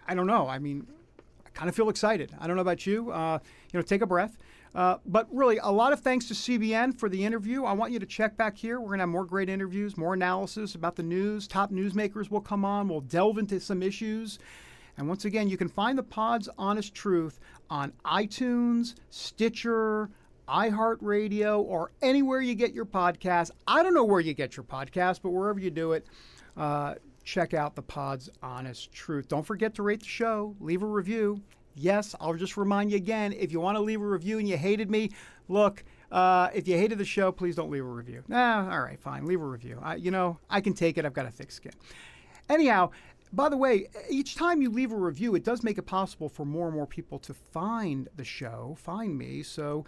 I, 0.06 0.14
don't 0.14 0.28
know. 0.28 0.46
I 0.46 0.60
mean, 0.60 0.86
I 1.44 1.50
kind 1.50 1.68
of 1.68 1.74
feel 1.74 1.88
excited. 1.88 2.32
I 2.38 2.46
don't 2.46 2.54
know 2.54 2.62
about 2.62 2.86
you. 2.86 3.06
You 3.06 3.40
know, 3.74 3.82
take 3.82 4.02
a 4.02 4.06
breath. 4.06 4.36
Uh, 4.74 4.98
but 5.04 5.26
really, 5.32 5.58
a 5.58 5.70
lot 5.70 5.92
of 5.92 6.00
thanks 6.00 6.26
to 6.28 6.34
CBN 6.34 6.98
for 6.98 7.08
the 7.08 7.24
interview. 7.24 7.64
I 7.64 7.72
want 7.72 7.92
you 7.92 7.98
to 7.98 8.06
check 8.06 8.36
back 8.36 8.56
here. 8.56 8.78
We're 8.78 8.88
going 8.88 8.98
to 8.98 9.02
have 9.02 9.08
more 9.08 9.24
great 9.24 9.48
interviews, 9.48 9.96
more 9.96 10.14
analysis 10.14 10.76
about 10.76 10.94
the 10.94 11.02
news. 11.02 11.48
Top 11.48 11.72
newsmakers 11.72 12.30
will 12.30 12.40
come 12.40 12.64
on. 12.64 12.88
We'll 12.88 13.00
delve 13.00 13.38
into 13.38 13.58
some 13.58 13.82
issues. 13.82 14.38
And 14.96 15.08
once 15.08 15.24
again, 15.24 15.48
you 15.48 15.56
can 15.56 15.68
find 15.68 15.98
the 15.98 16.02
Pod's 16.02 16.48
Honest 16.56 16.94
Truth 16.94 17.40
on 17.68 17.92
iTunes, 18.04 18.94
Stitcher, 19.08 20.10
iHeartRadio, 20.48 21.60
or 21.60 21.90
anywhere 22.02 22.40
you 22.40 22.54
get 22.54 22.72
your 22.72 22.84
podcast. 22.84 23.50
I 23.66 23.82
don't 23.82 23.94
know 23.94 24.04
where 24.04 24.20
you 24.20 24.34
get 24.34 24.56
your 24.56 24.64
podcast, 24.64 25.20
but 25.22 25.30
wherever 25.30 25.58
you 25.58 25.70
do 25.70 25.92
it, 25.92 26.06
uh, 26.56 26.94
check 27.24 27.54
out 27.54 27.74
the 27.74 27.82
Pod's 27.82 28.28
Honest 28.42 28.92
Truth. 28.92 29.28
Don't 29.28 29.46
forget 29.46 29.74
to 29.76 29.82
rate 29.82 30.00
the 30.00 30.06
show, 30.06 30.54
leave 30.60 30.82
a 30.82 30.86
review. 30.86 31.40
Yes, 31.74 32.14
I'll 32.20 32.34
just 32.34 32.56
remind 32.56 32.90
you 32.90 32.96
again 32.96 33.32
if 33.32 33.52
you 33.52 33.60
want 33.60 33.76
to 33.76 33.80
leave 33.80 34.00
a 34.00 34.06
review 34.06 34.38
and 34.38 34.48
you 34.48 34.56
hated 34.56 34.90
me, 34.90 35.10
look, 35.48 35.84
uh, 36.10 36.48
if 36.54 36.66
you 36.66 36.76
hated 36.76 36.98
the 36.98 37.04
show, 37.04 37.30
please 37.30 37.56
don't 37.56 37.70
leave 37.70 37.84
a 37.84 37.88
review. 37.88 38.22
Nah, 38.28 38.70
all 38.70 38.80
right, 38.80 39.00
fine, 39.00 39.26
leave 39.26 39.40
a 39.40 39.46
review. 39.46 39.78
I, 39.82 39.96
you 39.96 40.10
know, 40.10 40.38
I 40.48 40.60
can 40.60 40.74
take 40.74 40.98
it. 40.98 41.04
I've 41.04 41.14
got 41.14 41.26
a 41.26 41.30
thick 41.30 41.52
skin. 41.52 41.72
Anyhow, 42.48 42.90
by 43.32 43.48
the 43.48 43.56
way, 43.56 43.88
each 44.08 44.34
time 44.34 44.60
you 44.60 44.70
leave 44.70 44.90
a 44.90 44.96
review, 44.96 45.34
it 45.36 45.44
does 45.44 45.62
make 45.62 45.78
it 45.78 45.82
possible 45.82 46.28
for 46.28 46.44
more 46.44 46.66
and 46.66 46.74
more 46.74 46.86
people 46.86 47.18
to 47.20 47.34
find 47.34 48.08
the 48.16 48.24
show, 48.24 48.76
find 48.78 49.16
me. 49.16 49.44
So 49.44 49.84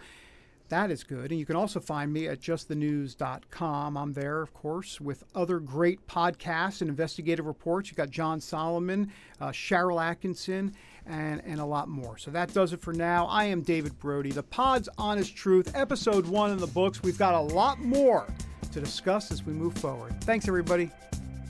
that 0.69 0.89
is 0.89 1.03
good. 1.03 1.31
And 1.31 1.39
you 1.39 1.45
can 1.45 1.57
also 1.57 1.79
find 1.79 2.11
me 2.11 2.27
at 2.27 2.39
justthenews.com. 2.39 3.97
I'm 3.97 4.13
there, 4.13 4.41
of 4.41 4.53
course, 4.53 5.01
with 5.01 5.23
other 5.35 5.59
great 5.59 6.07
podcasts 6.07 6.81
and 6.81 6.89
investigative 6.89 7.45
reports. 7.45 7.89
You've 7.89 7.97
got 7.97 8.09
John 8.09 8.39
Solomon, 8.39 9.11
uh, 9.41 9.49
Sharyl 9.49 10.01
Attkisson, 10.01 10.73
and, 11.05 11.41
and 11.45 11.59
a 11.59 11.65
lot 11.65 11.87
more. 11.87 12.17
So 12.17 12.31
that 12.31 12.53
does 12.53 12.73
it 12.73 12.81
for 12.81 12.93
now. 12.93 13.25
I 13.27 13.45
am 13.45 13.61
David 13.61 13.97
Brody. 13.99 14.31
The 14.31 14.43
Pod's 14.43 14.89
Honest 14.97 15.35
Truth, 15.35 15.71
episode 15.75 16.25
one 16.25 16.51
in 16.51 16.57
the 16.57 16.67
books. 16.67 17.03
We've 17.03 17.17
got 17.17 17.33
a 17.33 17.41
lot 17.53 17.79
more 17.79 18.27
to 18.71 18.79
discuss 18.79 19.31
as 19.31 19.43
we 19.43 19.53
move 19.53 19.75
forward. 19.75 20.21
Thanks, 20.23 20.47
everybody. 20.47 20.89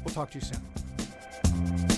We'll 0.04 0.14
talk 0.14 0.32
to 0.32 0.40
you 0.40 0.46
soon. 0.46 1.93